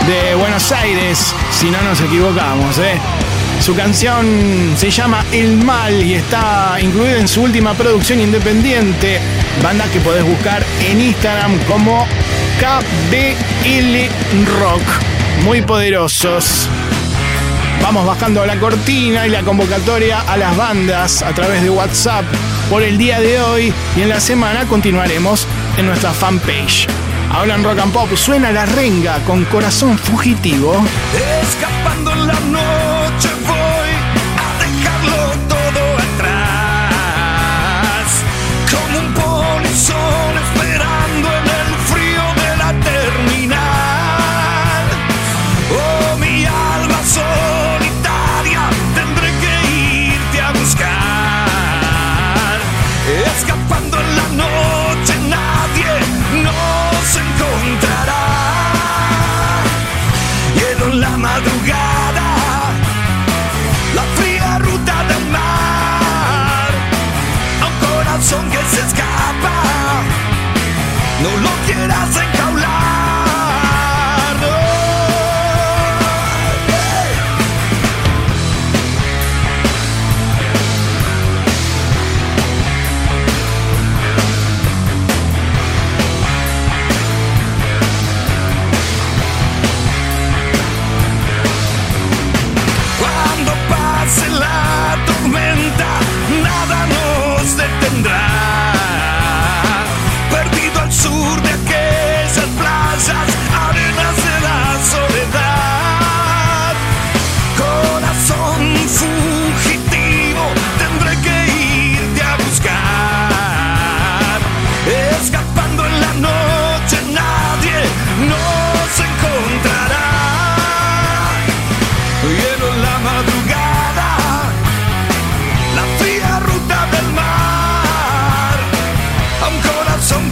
de 0.06 0.36
Buenos 0.36 0.70
Aires, 0.70 1.34
si 1.50 1.68
no 1.70 1.82
nos 1.82 2.00
equivocamos. 2.00 2.78
¿eh? 2.78 2.96
Su 3.60 3.74
canción 3.74 4.74
se 4.76 4.92
llama 4.92 5.24
El 5.32 5.56
Mal 5.56 6.00
y 6.00 6.14
está 6.14 6.78
incluida 6.80 7.18
en 7.18 7.26
su 7.26 7.42
última 7.42 7.74
producción 7.74 8.20
independiente, 8.20 9.18
banda 9.60 9.86
que 9.86 9.98
podés 9.98 10.22
buscar 10.22 10.64
en 10.88 11.00
Instagram 11.00 11.58
como 11.66 12.06
KBL 12.60 14.08
Rock. 14.60 14.82
Muy 15.42 15.62
poderosos. 15.62 16.68
Vamos 17.82 18.06
bajando 18.06 18.46
la 18.46 18.56
cortina 18.60 19.26
y 19.26 19.30
la 19.30 19.42
convocatoria 19.42 20.20
a 20.20 20.36
las 20.36 20.56
bandas 20.56 21.22
a 21.22 21.34
través 21.34 21.60
de 21.60 21.70
WhatsApp 21.70 22.24
por 22.70 22.84
el 22.84 22.98
día 22.98 23.18
de 23.18 23.40
hoy 23.40 23.74
y 23.96 24.02
en 24.02 24.08
la 24.08 24.20
semana 24.20 24.64
continuaremos 24.68 25.48
en 25.76 25.86
nuestra 25.86 26.12
fanpage. 26.12 26.86
Hablan 27.32 27.64
rock 27.64 27.78
and 27.78 27.92
pop, 27.92 28.14
suena 28.14 28.52
la 28.52 28.66
renga 28.66 29.18
con 29.24 29.44
corazón 29.46 29.96
fugitivo. 29.96 30.84
Escapando 31.42 32.12
en 32.12 32.26
la 32.26 32.40
noche 32.40 32.91
did 71.74 71.90
I 71.90 72.04
think? 72.06 72.31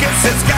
Corazón 0.00 0.44
que 0.44 0.49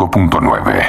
95.9. 0.00 0.79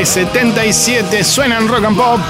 Ataque 0.00 0.06
77 0.06 1.24
suena 1.24 1.58
en 1.58 1.68
rock 1.68 1.84
and 1.84 1.96
pop 1.96 2.20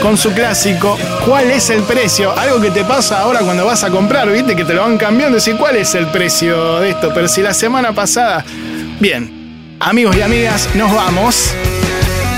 con 0.00 0.16
su 0.16 0.32
clásico 0.32 0.96
¿Cuál 1.26 1.50
es 1.50 1.68
el 1.68 1.82
precio? 1.82 2.32
Algo 2.38 2.62
que 2.62 2.70
te 2.70 2.82
pasa 2.82 3.20
ahora 3.20 3.40
cuando 3.40 3.66
vas 3.66 3.84
a 3.84 3.90
comprar, 3.90 4.30
viste 4.30 4.56
que 4.56 4.64
te 4.64 4.72
lo 4.72 4.80
van 4.80 4.96
cambiando, 4.96 5.36
decir 5.36 5.56
¿cuál 5.56 5.76
es 5.76 5.94
el 5.94 6.06
precio 6.06 6.80
de 6.80 6.90
esto? 6.90 7.12
Pero 7.12 7.28
si 7.28 7.42
la 7.42 7.52
semana 7.52 7.92
pasada, 7.92 8.42
bien, 9.00 9.76
amigos 9.80 10.16
y 10.16 10.22
amigas, 10.22 10.68
nos 10.74 10.94
vamos. 10.94 11.52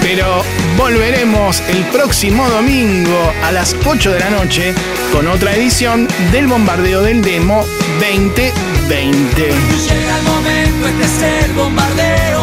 Pero 0.02 0.42
volveremos 0.76 1.62
el 1.68 1.84
próximo 1.84 2.48
domingo 2.48 3.32
a 3.44 3.52
las 3.52 3.76
8 3.86 4.10
de 4.10 4.18
la 4.18 4.30
noche 4.30 4.74
con 5.12 5.28
otra 5.28 5.54
edición 5.54 6.08
del 6.32 6.48
bombardeo 6.48 7.02
del 7.02 7.22
demo 7.22 7.64
2020. 8.00 8.52
Llega 9.88 10.18
el 10.18 10.22
momento, 10.24 10.88
este 10.88 11.04
es 11.04 11.44
el 11.44 11.52
bombardeo 11.52 12.33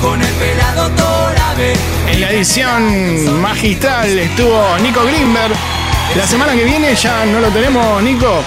con 0.00 0.20
el 0.20 0.32
pelado 0.34 0.88
Torabe. 0.90 1.74
En 2.08 2.20
la 2.20 2.30
edición 2.30 3.40
magistral 3.40 4.18
estuvo 4.18 4.78
Nico 4.78 5.04
Grimberg. 5.04 5.54
La 6.16 6.26
semana 6.26 6.54
que 6.54 6.64
viene 6.64 6.94
ya 6.94 7.24
no 7.26 7.40
lo 7.40 7.48
tenemos, 7.48 8.02
Nico. 8.02 8.42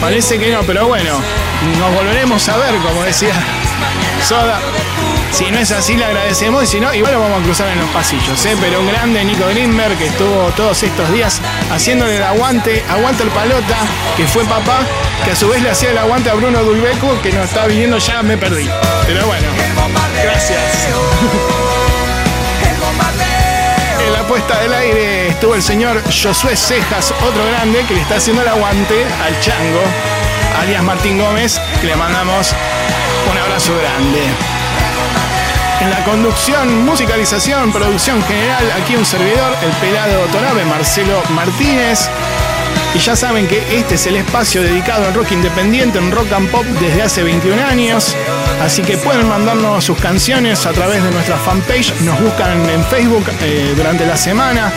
Parece 0.00 0.38
que 0.38 0.50
no, 0.52 0.62
pero 0.62 0.86
bueno, 0.86 1.10
nos 1.78 1.94
volveremos 1.94 2.48
a 2.48 2.56
ver, 2.56 2.74
como 2.76 3.02
decía 3.02 3.34
Soda. 4.22 4.60
Si 5.32 5.50
no 5.50 5.58
es 5.58 5.70
así, 5.70 5.96
le 5.96 6.06
agradecemos 6.06 6.64
y 6.64 6.66
si 6.66 6.80
no, 6.80 6.92
igual 6.94 7.12
lo 7.12 7.20
vamos 7.20 7.40
a 7.42 7.44
cruzar 7.44 7.68
en 7.68 7.78
los 7.80 7.90
pasillos, 7.90 8.44
¿eh? 8.46 8.56
Pero 8.60 8.80
un 8.80 8.88
grande 8.88 9.22
Nico 9.24 9.46
Grimberg 9.48 9.96
que 9.98 10.06
estuvo 10.06 10.50
todos 10.56 10.82
estos 10.82 11.12
días 11.12 11.40
haciéndole 11.70 12.16
el 12.16 12.22
aguante, 12.22 12.82
aguante 12.88 13.24
el 13.24 13.28
palota, 13.30 13.76
que 14.16 14.26
fue 14.26 14.44
papá, 14.44 14.80
que 15.24 15.30
a 15.32 15.36
su 15.36 15.48
vez 15.48 15.62
le 15.62 15.70
hacía 15.70 15.90
el 15.90 15.98
aguante 15.98 16.30
a 16.30 16.34
Bruno 16.34 16.62
Dulbeco, 16.62 17.20
que 17.22 17.32
nos 17.32 17.46
está 17.46 17.66
viniendo 17.66 17.98
ya, 17.98 18.22
me 18.22 18.36
perdí. 18.36 18.68
Pero 19.06 19.26
bueno, 19.26 19.46
gracias. 20.22 20.88
En 24.06 24.12
la 24.12 24.26
puesta 24.26 24.58
del 24.60 24.72
aire 24.72 25.28
estuvo 25.28 25.54
el 25.54 25.62
señor 25.62 26.02
Josué 26.04 26.56
Cejas, 26.56 27.12
otro 27.26 27.44
grande 27.46 27.84
que 27.86 27.94
le 27.94 28.00
está 28.00 28.16
haciendo 28.16 28.42
el 28.42 28.48
aguante 28.48 29.04
al 29.24 29.38
Chango, 29.40 29.82
alias 30.60 30.82
Martín 30.82 31.18
Gómez, 31.18 31.60
que 31.80 31.86
le 31.88 31.96
mandamos 31.96 32.54
un 33.30 33.38
abrazo 33.38 33.76
grande. 33.76 34.22
En 35.80 35.90
la 35.90 36.02
conducción, 36.04 36.84
musicalización, 36.84 37.70
producción 37.72 38.22
general, 38.24 38.72
aquí 38.82 38.96
un 38.96 39.04
servidor, 39.04 39.56
el 39.62 39.70
pelado 39.72 40.24
Torabe, 40.32 40.64
Marcelo 40.64 41.22
Martínez. 41.30 42.08
Y 42.94 42.98
ya 42.98 43.14
saben 43.14 43.46
que 43.46 43.62
este 43.76 43.96
es 43.96 44.06
el 44.06 44.16
espacio 44.16 44.62
dedicado 44.62 45.06
al 45.06 45.14
rock 45.14 45.32
independiente, 45.32 45.98
en 45.98 46.10
rock 46.10 46.32
and 46.32 46.50
pop 46.50 46.64
desde 46.80 47.02
hace 47.02 47.22
21 47.22 47.62
años. 47.62 48.16
Así 48.62 48.82
que 48.82 48.96
pueden 48.96 49.28
mandarnos 49.28 49.84
sus 49.84 49.98
canciones 49.98 50.66
a 50.66 50.72
través 50.72 51.02
de 51.02 51.10
nuestra 51.10 51.36
fanpage. 51.36 51.92
Nos 52.00 52.20
buscan 52.20 52.68
en 52.68 52.82
Facebook 52.84 53.24
eh, 53.42 53.74
durante 53.76 54.06
la 54.06 54.16
semana. 54.16 54.72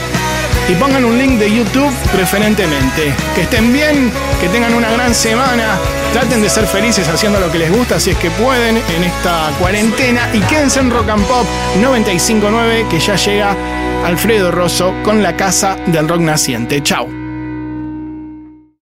Y 0.69 0.75
pongan 0.75 1.03
un 1.03 1.17
link 1.17 1.39
de 1.39 1.51
YouTube 1.51 1.91
preferentemente. 2.13 3.13
Que 3.33 3.41
estén 3.43 3.73
bien, 3.73 4.11
que 4.39 4.49
tengan 4.49 4.73
una 4.73 4.91
gran 4.91 5.15
semana. 5.15 5.77
Traten 6.13 6.41
de 6.41 6.49
ser 6.49 6.67
felices 6.67 7.07
haciendo 7.07 7.39
lo 7.39 7.51
que 7.51 7.57
les 7.57 7.71
gusta 7.71 7.99
si 7.99 8.11
es 8.11 8.17
que 8.17 8.29
pueden 8.31 8.77
en 8.77 9.03
esta 9.03 9.51
cuarentena. 9.57 10.29
Y 10.33 10.39
quédense 10.41 10.79
en 10.79 10.91
Rock 10.91 11.09
and 11.09 11.25
Pop 11.25 11.45
959 11.81 12.85
que 12.89 12.99
ya 12.99 13.15
llega 13.15 13.55
Alfredo 14.05 14.51
Rosso 14.51 14.93
con 15.03 15.23
la 15.23 15.35
casa 15.35 15.77
del 15.87 16.07
rock 16.07 16.21
naciente. 16.21 16.83
Chao. 16.83 17.20